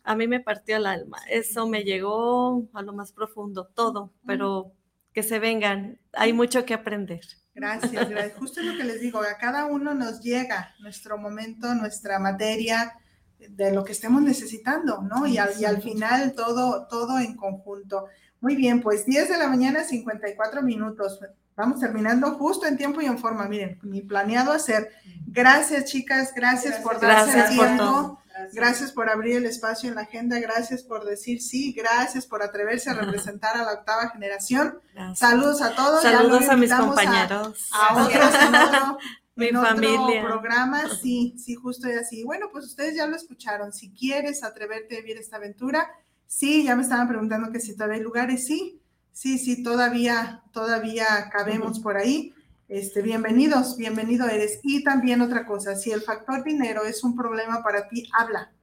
A 0.03 0.13
mí 0.13 0.27
me 0.27 0.39
partió 0.39 0.77
el 0.77 0.85
alma, 0.85 1.17
eso 1.31 1.65
me 1.65 1.83
llegó 1.83 2.67
a 2.73 2.83
lo 2.83 2.93
más 2.93 3.11
profundo, 3.11 3.71
todo, 3.73 4.13
pero 4.23 4.71
que 5.13 5.23
se 5.23 5.39
vengan, 5.39 5.99
hay 6.11 6.31
mucho 6.31 6.63
que 6.63 6.75
aprender. 6.75 7.21
Gracias, 7.55 8.09
gracias. 8.09 8.37
Justo 8.37 8.61
lo 8.61 8.75
que 8.75 8.83
les 8.83 8.99
digo, 8.99 9.21
a 9.21 9.37
cada 9.37 9.65
uno 9.65 9.93
nos 9.93 10.21
llega 10.21 10.73
nuestro 10.79 11.17
momento, 11.17 11.73
nuestra 11.75 12.17
materia 12.19 12.97
de 13.37 13.71
lo 13.71 13.83
que 13.83 13.91
estemos 13.91 14.21
necesitando, 14.21 15.01
¿no? 15.01 15.27
Y 15.27 15.37
al, 15.37 15.49
y 15.59 15.65
al 15.65 15.81
final 15.81 16.33
todo, 16.33 16.87
todo 16.87 17.19
en 17.19 17.35
conjunto. 17.35 18.07
Muy 18.41 18.55
bien, 18.55 18.81
pues 18.81 19.05
10 19.05 19.29
de 19.29 19.37
la 19.37 19.47
mañana, 19.47 19.83
54 19.83 20.61
minutos. 20.63 21.19
Vamos 21.55 21.79
terminando 21.79 22.31
justo 22.31 22.65
en 22.65 22.77
tiempo 22.77 23.01
y 23.01 23.05
en 23.05 23.19
forma. 23.19 23.47
Miren, 23.47 23.79
mi 23.83 24.01
planeado 24.01 24.51
hacer. 24.51 24.89
Gracias, 25.27 25.85
chicas, 25.85 26.33
gracias, 26.35 26.79
por 26.79 26.99
darse 26.99 27.39
el 27.39 27.49
tiempo. 27.49 28.19
Gracias. 28.51 28.91
por 28.91 29.09
abrir 29.09 29.37
el 29.37 29.45
espacio 29.45 29.89
en 29.89 29.95
la 29.95 30.01
agenda, 30.01 30.39
gracias 30.39 30.83
por 30.83 31.05
decir 31.05 31.41
sí, 31.41 31.73
gracias 31.73 32.25
por 32.25 32.41
atreverse 32.41 32.89
a 32.89 32.93
representar 33.01 33.57
a 33.57 33.63
la 33.63 33.73
octava 33.73 34.09
generación. 34.09 34.79
Saludos 35.15 35.61
a 35.61 35.75
todos. 35.75 36.01
Saludos 36.01 36.49
a 36.49 36.57
mis 36.57 36.73
compañeros. 36.73 37.69
A, 37.71 38.03
otros 38.03 38.33
en 38.35 38.55
otro, 38.55 38.97
mi 39.35 39.49
familia. 39.49 40.23
programa, 40.23 40.83
sí, 41.01 41.35
sí, 41.37 41.55
justo 41.55 41.89
y 41.89 41.93
así. 41.93 42.23
Bueno, 42.23 42.49
pues 42.51 42.65
ustedes 42.65 42.95
ya 42.95 43.07
lo 43.07 43.15
escucharon. 43.15 43.73
Si 43.73 43.91
quieres 43.91 44.43
atreverte 44.43 44.97
a 44.97 45.01
vivir 45.01 45.17
esta 45.17 45.37
aventura, 45.37 45.89
sí, 46.27 46.63
ya 46.63 46.75
me 46.75 46.83
estaban 46.83 47.07
preguntando 47.07 47.51
que 47.51 47.59
si 47.59 47.73
todavía 47.73 47.97
hay 47.97 48.03
lugares, 48.03 48.45
sí, 48.45 48.81
sí, 49.11 49.37
sí, 49.37 49.63
todavía, 49.63 50.43
todavía 50.51 51.29
cabemos 51.31 51.79
por 51.79 51.97
ahí. 51.97 52.32
Este, 52.69 53.01
bienvenidos, 53.01 53.75
bienvenido 53.75 54.27
eres. 54.27 54.59
Y 54.63 54.83
también 54.83 55.21
otra 55.21 55.45
cosa, 55.45 55.75
si 55.75 55.91
el 55.91 56.01
factor 56.01 56.43
dinero 56.43 56.83
es 56.85 57.03
un 57.03 57.15
problema 57.15 57.61
para 57.61 57.89
ti, 57.89 58.09
habla, 58.17 58.53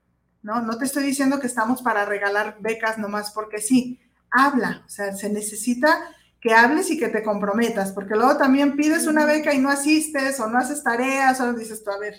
¿no? 0.43 0.63
No 0.63 0.79
te 0.79 0.87
estoy 0.87 1.05
diciendo 1.05 1.39
que 1.39 1.47
estamos 1.47 1.83
para 1.83 2.07
regalar 2.07 2.57
becas 2.61 2.97
nomás 2.97 3.31
porque 3.31 3.59
sí, 3.59 4.01
habla, 4.31 4.83
o 4.87 4.89
sea, 4.89 5.15
se 5.15 5.29
necesita 5.29 6.03
que 6.41 6.55
hables 6.55 6.91
y 6.91 6.99
que 6.99 7.09
te 7.09 7.23
comprometas, 7.23 7.93
porque 7.93 8.15
luego 8.15 8.39
también 8.39 8.75
pides 8.75 9.07
una 9.07 9.27
beca 9.27 9.53
y 9.53 9.59
no 9.59 9.69
asistes 9.69 10.41
o 10.41 10.49
no 10.49 10.59
haces 10.59 10.83
tareas 10.83 11.39
o 11.41 11.53
dices 11.53 11.85
tú, 11.85 11.91
a 11.91 11.99
ver, 11.99 12.15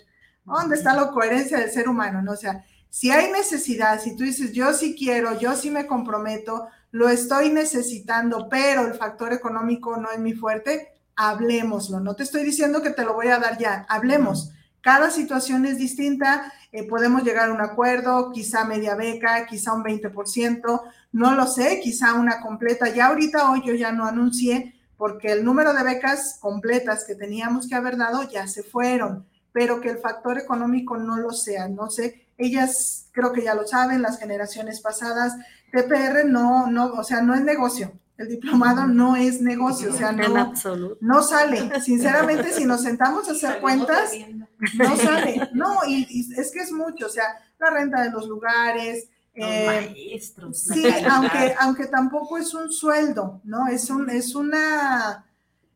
¿dónde 0.46 0.76
está 0.76 0.94
la 0.94 1.10
coherencia 1.10 1.58
del 1.58 1.72
ser 1.72 1.90
humano? 1.90 2.22
¿no? 2.22 2.34
O 2.34 2.38
sea, 2.38 2.64
si 2.90 3.10
hay 3.10 3.32
necesidad, 3.32 4.00
si 4.00 4.16
tú 4.16 4.24
dices, 4.24 4.54
yo 4.54 4.74
sí 4.74 4.96
quiero, 4.96 5.40
yo 5.40 5.56
sí 5.56 5.72
me 5.72 5.88
comprometo, 5.88 6.68
lo 6.92 7.10
estoy 7.10 7.50
necesitando, 7.50 8.48
pero 8.50 8.86
el 8.86 8.94
factor 8.94 9.34
económico 9.34 9.98
no 9.98 10.12
es 10.12 10.20
mi 10.20 10.34
fuerte, 10.34 10.90
hablemoslo. 11.30 12.00
No 12.00 12.16
te 12.16 12.24
estoy 12.24 12.44
diciendo 12.44 12.82
que 12.82 12.90
te 12.90 13.04
lo 13.04 13.14
voy 13.14 13.28
a 13.28 13.38
dar 13.38 13.58
ya, 13.60 13.86
hablemos. 13.90 14.52
Cada 14.82 15.12
situación 15.12 15.68
es 15.68 15.78
distinta, 15.78 16.52
eh, 16.72 16.88
podemos 16.88 17.24
llegar 17.24 17.50
a 17.50 17.54
un 17.54 17.62
acuerdo, 17.62 18.32
quizá 18.32 18.66
media 18.66 18.96
beca, 18.96 19.46
quizá 19.46 19.74
un 19.74 19.84
20%, 19.84 20.82
no 21.12 21.36
lo 21.36 21.46
sé, 21.46 21.80
quizá 21.80 22.16
una 22.16 22.42
completa. 22.42 22.90
Ya 22.90 23.08
ahorita 23.08 23.52
hoy 23.52 23.62
yo 23.64 23.76
ya 23.76 23.92
no 23.92 24.08
anuncié 24.08 24.74
porque 24.98 25.32
el 25.32 25.46
número 25.46 25.74
de 25.74 25.84
becas 25.84 26.40
completas 26.42 27.04
que 27.06 27.14
teníamos 27.14 27.68
que 27.68 27.76
haber 27.76 27.98
dado 27.98 28.24
ya 28.24 28.48
se 28.48 28.64
fueron, 28.64 29.28
pero 29.52 29.80
que 29.80 29.90
el 29.90 30.00
factor 30.00 30.40
económico 30.40 30.98
no 30.98 31.18
lo 31.18 31.32
sea, 31.34 31.68
no 31.68 31.92
sé. 31.92 32.26
Ellas 32.40 33.10
creo 33.12 33.32
que 33.32 33.44
ya 33.44 33.54
lo 33.54 33.68
saben, 33.68 34.02
las 34.02 34.18
generaciones 34.18 34.82
pasadas, 34.82 35.36
TPR 35.72 36.26
no, 36.26 36.66
no, 36.66 36.94
o 36.94 37.04
sea, 37.04 37.22
no 37.22 37.36
es 37.36 37.42
negocio. 37.42 37.92
El 38.22 38.28
diplomado 38.28 38.86
no 38.86 39.16
es 39.16 39.42
negocio, 39.42 39.90
o 39.90 39.98
sea, 39.98 40.12
no, 40.12 40.54
no 41.00 41.24
sale. 41.24 41.82
Sinceramente, 41.82 42.54
si 42.54 42.66
nos 42.66 42.84
sentamos 42.84 43.28
a 43.28 43.32
hacer 43.32 43.60
cuentas, 43.60 44.12
no 44.76 44.96
sale. 44.96 45.50
No, 45.54 45.80
y, 45.88 46.30
es 46.38 46.52
que 46.52 46.60
es 46.60 46.72
mucho, 46.72 47.08
o 47.08 47.10
sea, 47.10 47.24
la 47.60 47.72
renta 47.72 48.04
de 48.04 48.12
los 48.12 48.28
lugares, 48.28 49.10
eh, 49.34 49.66
maestros. 49.66 50.60
Sí, 50.60 50.86
aunque, 51.10 51.56
aunque 51.60 51.88
tampoco 51.88 52.38
es 52.38 52.54
un 52.54 52.72
sueldo, 52.72 53.42
¿no? 53.44 53.68
Es 53.68 53.90
un, 53.90 54.08
es 54.12 54.36
una, 54.36 55.26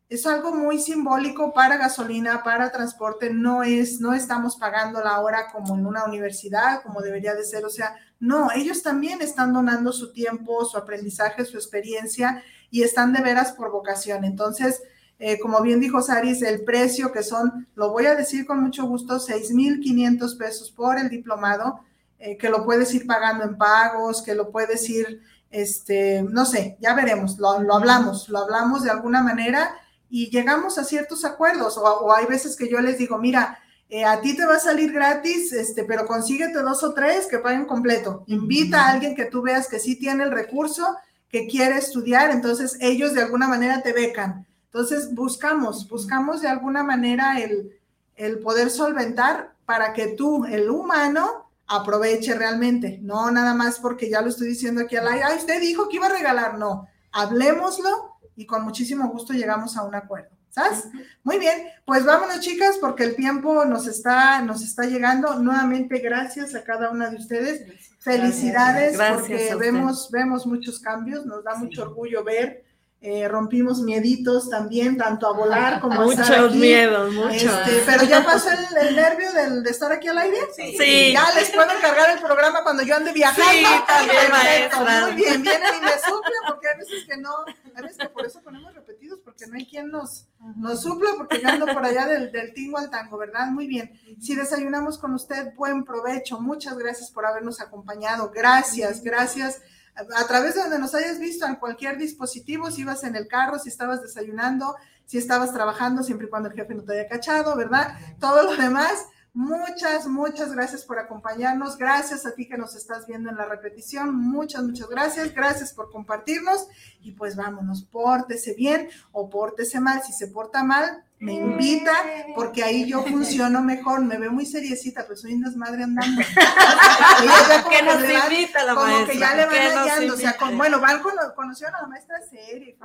es 0.07 0.27
algo 0.27 0.53
muy 0.53 0.77
simbólico 0.77 1.51
para 1.51 1.77
gasolina, 1.77 2.43
para 2.43 2.71
transporte, 2.71 3.33
no 3.33 3.63
es, 3.63 4.01
no 4.01 4.13
estamos 4.13 4.55
pagando 4.57 5.03
la 5.03 5.19
hora 5.19 5.47
como 5.51 5.73
en 5.73 5.87
una 5.87 6.05
universidad, 6.05 6.83
como 6.83 7.01
debería 7.01 7.33
de 7.33 7.43
ser, 7.43 7.65
o 7.65 7.69
sea, 7.71 7.95
no, 8.25 8.49
ellos 8.55 8.81
también 8.83 9.21
están 9.21 9.53
donando 9.53 9.91
su 9.91 10.11
tiempo, 10.11 10.65
su 10.65 10.77
aprendizaje, 10.77 11.45
su 11.45 11.57
experiencia 11.57 12.43
y 12.71 12.83
están 12.83 13.13
de 13.13 13.21
veras 13.21 13.53
por 13.53 13.71
vocación. 13.71 14.25
Entonces, 14.25 14.81
eh, 15.19 15.39
como 15.39 15.61
bien 15.61 15.79
dijo 15.79 16.01
Saris, 16.01 16.41
el 16.41 16.63
precio 16.63 17.11
que 17.11 17.23
son, 17.23 17.67
lo 17.75 17.91
voy 17.91 18.05
a 18.07 18.15
decir 18.15 18.45
con 18.45 18.61
mucho 18.61 18.85
gusto, 18.85 19.19
6,500 19.19 20.35
pesos 20.35 20.71
por 20.71 20.97
el 20.97 21.09
diplomado 21.09 21.81
eh, 22.17 22.37
que 22.37 22.49
lo 22.49 22.65
puedes 22.65 22.93
ir 22.93 23.05
pagando 23.05 23.43
en 23.43 23.57
pagos, 23.57 24.21
que 24.21 24.35
lo 24.35 24.49
puedes 24.49 24.89
ir, 24.89 25.21
este, 25.51 26.23
no 26.23 26.45
sé, 26.45 26.77
ya 26.79 26.95
veremos, 26.95 27.37
lo, 27.37 27.49
hablamos, 27.49 28.29
lo 28.29 28.39
hablamos 28.39 28.83
de 28.83 28.89
alguna 28.89 29.21
manera 29.21 29.75
y 30.09 30.29
llegamos 30.29 30.77
a 30.77 30.83
ciertos 30.83 31.25
acuerdos. 31.25 31.77
O, 31.77 32.13
hay 32.13 32.25
veces 32.25 32.55
que 32.55 32.69
yo 32.69 32.79
les 32.79 32.97
digo, 32.97 33.17
mira, 33.17 33.59
eh, 33.95 34.03
a 34.03 34.19
ti 34.19 34.35
te 34.35 34.45
va 34.45 34.55
a 34.55 34.59
salir 34.59 34.91
gratis, 34.91 35.53
este, 35.53 35.85
pero 35.85 36.05
consíguete 36.05 36.59
dos 36.59 36.83
o 36.83 36.93
tres 36.93 37.27
que 37.27 37.39
paguen 37.39 37.63
completo. 37.63 38.25
Invita 38.27 38.81
a 38.81 38.91
alguien 38.91 39.15
que 39.15 39.23
tú 39.23 39.41
veas 39.41 39.69
que 39.69 39.79
sí 39.79 39.95
tiene 39.95 40.25
el 40.25 40.31
recurso, 40.31 40.97
que 41.29 41.47
quiere 41.47 41.77
estudiar, 41.77 42.29
entonces 42.29 42.77
ellos 42.81 43.13
de 43.13 43.21
alguna 43.21 43.47
manera 43.47 43.81
te 43.81 43.93
becan. 43.93 44.45
Entonces 44.65 45.15
buscamos, 45.15 45.87
buscamos 45.87 46.41
de 46.41 46.49
alguna 46.49 46.83
manera 46.83 47.39
el, 47.39 47.71
el 48.17 48.39
poder 48.39 48.69
solventar 48.69 49.53
para 49.65 49.93
que 49.93 50.07
tú, 50.07 50.43
el 50.43 50.69
humano, 50.69 51.49
aproveche 51.65 52.35
realmente, 52.35 52.99
no 53.01 53.31
nada 53.31 53.53
más 53.53 53.79
porque 53.79 54.09
ya 54.09 54.21
lo 54.21 54.27
estoy 54.27 54.49
diciendo 54.49 54.81
aquí 54.81 54.97
al 54.97 55.07
aire, 55.07 55.23
ay, 55.23 55.37
usted 55.37 55.61
dijo 55.61 55.87
que 55.87 55.95
iba 55.95 56.07
a 56.07 56.17
regalar, 56.17 56.57
no, 56.57 56.85
hablemoslo 57.13 58.17
y 58.35 58.45
con 58.45 58.65
muchísimo 58.65 59.07
gusto 59.07 59.31
llegamos 59.31 59.77
a 59.77 59.83
un 59.83 59.95
acuerdo. 59.95 60.34
¿Sabes? 60.55 60.87
Muy 61.21 61.37
bien, 61.37 61.67
pues 61.83 62.05
vámonos 62.05 62.39
chicas 62.39 62.77
porque 62.79 63.03
el 63.03 63.17
tiempo 63.17 63.65
nos 63.65 63.87
está, 63.87 64.41
nos 64.41 64.63
está 64.63 64.85
llegando. 64.85 65.37
Nuevamente 65.37 65.99
gracias 65.99 66.55
a 66.55 66.63
cada 66.63 66.91
una 66.91 67.09
de 67.09 67.17
ustedes. 67.17 67.65
Felicidades 67.99 68.97
porque 68.97 69.53
vemos, 69.59 70.09
vemos 70.11 70.47
muchos 70.47 70.79
cambios, 70.79 71.25
nos 71.25 71.43
da 71.43 71.55
mucho 71.55 71.81
orgullo 71.81 72.23
ver 72.23 72.63
eh, 73.07 73.27
rompimos 73.27 73.81
mieditos 73.81 74.49
también, 74.49 74.97
tanto 74.97 75.27
a 75.27 75.33
volar 75.33 75.79
como 75.79 76.01
a 76.01 76.11
estar 76.11 76.45
aquí. 76.45 76.57
miedos, 76.57 77.13
muchos. 77.13 77.43
Este, 77.43 77.83
pero 77.85 78.03
ya 78.03 78.25
pasó 78.25 78.49
el, 78.49 78.95
nervio 78.95 79.31
de 79.31 79.69
estar 79.69 79.91
aquí 79.91 80.07
al 80.07 80.17
aire. 80.17 80.37
Sí. 80.55 81.13
Ya 81.13 81.31
les 81.35 81.51
puedo 81.51 81.69
encargar 81.71 82.09
el 82.09 82.19
programa 82.19 82.63
cuando 82.63 82.81
yo 82.81 82.95
ande 82.95 83.13
viajando. 83.13 83.51
Sí, 83.51 83.63
también, 83.85 84.31
maestra. 84.31 85.01
Muy 85.05 85.15
bien, 85.17 85.43
vienen 85.43 85.75
y 85.77 85.85
me 85.85 85.91
suplen, 85.91 86.39
porque 86.47 86.67
hay 86.67 86.79
veces 86.79 87.05
que 87.07 87.17
no, 87.17 87.29
hay 87.75 87.83
veces 87.83 87.97
que 87.99 88.09
por 88.09 88.25
eso 88.25 88.41
ponemos 88.41 88.73
repetidos, 88.73 89.19
porque 89.23 89.45
no 89.45 89.55
hay 89.55 89.67
quien 89.67 89.91
nos, 89.91 90.25
nos 90.57 90.81
supla, 90.81 91.11
porque 91.15 91.39
yo 91.39 91.47
ando 91.47 91.67
por 91.67 91.85
allá 91.85 92.07
del, 92.07 92.31
del 92.31 92.55
tingo 92.55 92.79
al 92.79 92.89
tango, 92.89 93.19
¿verdad? 93.19 93.49
Muy 93.51 93.67
bien. 93.67 94.01
Si 94.19 94.33
desayunamos 94.33 94.97
con 94.97 95.13
usted, 95.13 95.53
buen 95.55 95.83
provecho. 95.83 96.39
Muchas 96.41 96.75
gracias 96.75 97.11
por 97.11 97.27
habernos 97.27 97.61
acompañado. 97.61 98.31
Gracias, 98.33 99.03
gracias 99.03 99.61
a 99.95 100.27
través 100.27 100.55
de 100.55 100.61
donde 100.61 100.79
nos 100.79 100.93
hayas 100.93 101.19
visto 101.19 101.45
en 101.45 101.55
cualquier 101.55 101.97
dispositivo, 101.97 102.69
si 102.69 102.81
ibas 102.81 103.03
en 103.03 103.15
el 103.15 103.27
carro, 103.27 103.59
si 103.59 103.69
estabas 103.69 104.01
desayunando, 104.01 104.75
si 105.05 105.17
estabas 105.17 105.53
trabajando, 105.53 106.03
siempre 106.03 106.27
y 106.27 106.29
cuando 106.29 106.49
el 106.49 106.55
jefe 106.55 106.73
no 106.73 106.83
te 106.83 106.93
haya 106.93 107.07
cachado, 107.07 107.55
¿verdad? 107.55 107.97
Todo 108.19 108.43
lo 108.43 108.55
demás. 108.55 109.05
Muchas, 109.33 110.07
muchas 110.07 110.53
gracias 110.53 110.85
por 110.85 110.97
acompañarnos. 110.97 111.77
Gracias 111.77 112.25
a 112.25 112.33
ti 112.33 112.47
que 112.47 112.57
nos 112.57 112.75
estás 112.75 113.05
viendo 113.05 113.29
en 113.29 113.35
la 113.35 113.45
repetición. 113.45 114.15
Muchas, 114.15 114.63
muchas 114.63 114.87
gracias. 114.87 115.33
Gracias 115.33 115.73
por 115.73 115.91
compartirnos. 115.91 116.67
Y 117.01 117.11
pues 117.11 117.35
vámonos, 117.35 117.83
pórtese 117.83 118.53
bien 118.53 118.89
o 119.11 119.29
pórtese 119.29 119.81
mal. 119.81 120.01
Si 120.03 120.13
se 120.13 120.27
porta 120.27 120.63
mal, 120.63 121.03
me 121.19 121.33
invita, 121.33 121.93
porque 122.35 122.63
ahí 122.63 122.85
yo 122.85 123.01
funciono 123.03 123.61
mejor, 123.61 124.03
me 124.03 124.17
veo 124.17 124.31
muy 124.31 124.45
seriecita, 124.45 125.07
pues 125.07 125.21
soy 125.21 125.33
una 125.33 125.49
desmadre 125.49 125.83
andando. 125.83 126.21
que 127.69 127.81
nos 127.83 128.01
invita 128.03 128.63
la 128.63 128.75
como 128.75 129.05
que 129.05 129.17
ya 129.17 129.35
le 129.35 129.45
van 129.45 129.77
hallando, 129.77 130.13
o 130.13 130.17
sea, 130.17 130.35
bueno, 130.53 130.79
van 130.79 131.01
con, 131.01 131.13
conocieron 131.35 131.75
a 131.75 131.81
la 131.83 131.87
maestra 131.87 132.21
serie, 132.21 132.77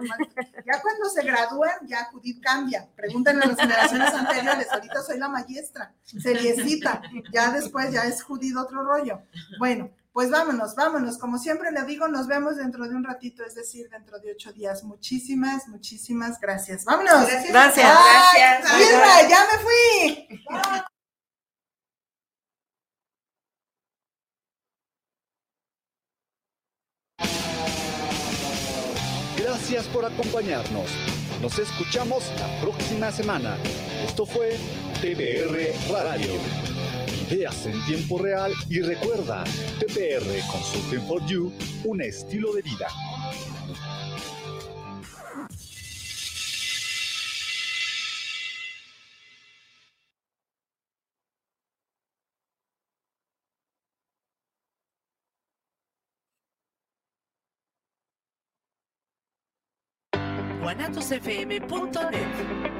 ya 0.64 0.80
cuando 0.80 1.10
se 1.10 1.22
gradúan, 1.24 1.74
ya 1.86 2.04
Judith 2.12 2.40
cambia, 2.40 2.88
pregúntenle 2.94 3.42
a 3.42 3.48
las 3.48 3.58
generaciones 3.58 4.14
anteriores, 4.14 4.68
ahorita 4.70 5.02
soy 5.02 5.18
la 5.18 5.28
maestra, 5.28 5.92
seriecita, 6.04 7.02
ya 7.32 7.50
después 7.50 7.92
ya 7.92 8.04
es 8.04 8.22
Judith 8.22 8.56
otro 8.56 8.84
rollo. 8.84 9.22
Bueno, 9.58 9.90
pues 10.12 10.30
vámonos, 10.30 10.74
vámonos. 10.74 11.18
Como 11.18 11.38
siempre 11.38 11.70
le 11.70 11.84
digo, 11.84 12.08
nos 12.08 12.26
vemos 12.26 12.56
dentro 12.56 12.88
de 12.88 12.94
un 12.94 13.04
ratito, 13.04 13.44
es 13.44 13.54
decir, 13.54 13.88
dentro 13.88 14.18
de 14.18 14.32
ocho 14.32 14.52
días. 14.52 14.82
Muchísimas, 14.82 15.68
muchísimas 15.68 16.40
gracias. 16.40 16.84
Vámonos. 16.84 17.26
Gracias. 17.26 17.52
Gracias. 17.52 19.28
ya 19.28 19.46
me 19.52 19.58
fui. 19.58 20.40
Gracias 29.38 29.86
por 29.88 30.04
acompañarnos. 30.04 30.90
Nos 31.40 31.58
escuchamos 31.58 32.30
la 32.38 32.60
próxima 32.60 33.12
semana. 33.12 33.56
Esto 34.04 34.26
fue 34.26 34.58
TBR 35.00 35.72
Radio 35.90 36.69
ideas 37.30 37.66
en 37.66 37.84
tiempo 37.86 38.18
real 38.18 38.52
y 38.68 38.80
recuerda, 38.80 39.44
TPR 39.78 40.24
Consulting 40.50 41.06
for 41.06 41.24
You, 41.26 41.52
un 41.84 42.02
estilo 42.02 42.52
de 42.52 42.62
vida. 42.62 42.88
guanatosfm.net 60.60 62.79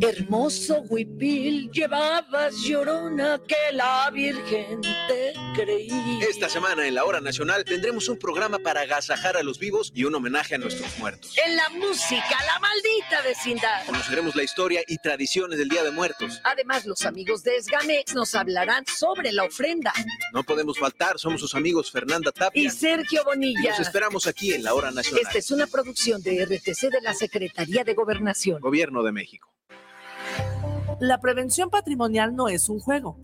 Hermoso 0.00 0.80
huipil 0.88 1.70
llevabas 1.70 2.56
llorona 2.56 3.40
que 3.46 3.72
la 3.72 4.10
Virgen 4.10 4.80
te 4.80 5.32
creí. 5.54 6.20
Esta 6.28 6.48
semana 6.48 6.86
en 6.86 6.94
la 6.94 7.04
Hora 7.04 7.20
Nacional 7.20 7.64
tendremos 7.64 8.08
un 8.08 8.18
programa 8.18 8.58
para 8.58 8.80
agasajar 8.82 9.36
a 9.36 9.42
los 9.42 9.58
vivos 9.58 9.92
y 9.94 10.04
un 10.04 10.14
homenaje 10.14 10.54
a 10.54 10.58
nuestros 10.58 10.98
muertos. 10.98 11.36
En 11.44 11.56
la 11.56 11.68
música, 11.70 12.36
la 12.46 12.58
maldita 12.58 13.22
vecindad. 13.24 13.86
Conoceremos 13.86 14.34
la 14.34 14.42
historia 14.42 14.82
y 14.88 14.98
tradiciones 14.98 15.58
del 15.58 15.68
Día 15.68 15.84
de 15.84 15.90
Muertos. 15.90 16.40
Además, 16.44 16.86
los 16.86 17.04
amigos 17.04 17.42
de 17.42 17.56
Esgamex 17.56 18.14
nos 18.14 18.34
hablarán 18.34 18.84
sobre 18.86 19.32
la 19.32 19.44
ofrenda. 19.44 19.92
No 20.32 20.42
podemos 20.42 20.78
faltar, 20.78 21.18
somos 21.18 21.40
sus 21.40 21.54
amigos 21.54 21.90
Fernanda 21.90 22.32
Tapia 22.32 22.62
y 22.62 22.70
Sergio 22.70 23.24
Bonilla. 23.24 23.70
Los 23.70 23.80
esperamos 23.80 24.26
aquí 24.26 24.52
en 24.52 24.64
la 24.64 24.74
Hora 24.74 24.90
Nacional. 24.90 25.22
Esta 25.22 25.38
es 25.38 25.50
una 25.50 25.66
producción 25.66 26.22
de 26.22 26.44
RTC 26.44 26.90
de 26.90 27.00
la 27.02 27.14
Secretaría 27.14 27.84
de 27.84 27.94
Gobernación. 27.94 28.60
Gobierno 28.60 29.02
de 29.02 29.12
México. 29.12 29.51
La 31.00 31.18
prevención 31.18 31.70
patrimonial 31.70 32.34
no 32.34 32.48
es 32.48 32.68
un 32.68 32.80
juego. 32.80 33.16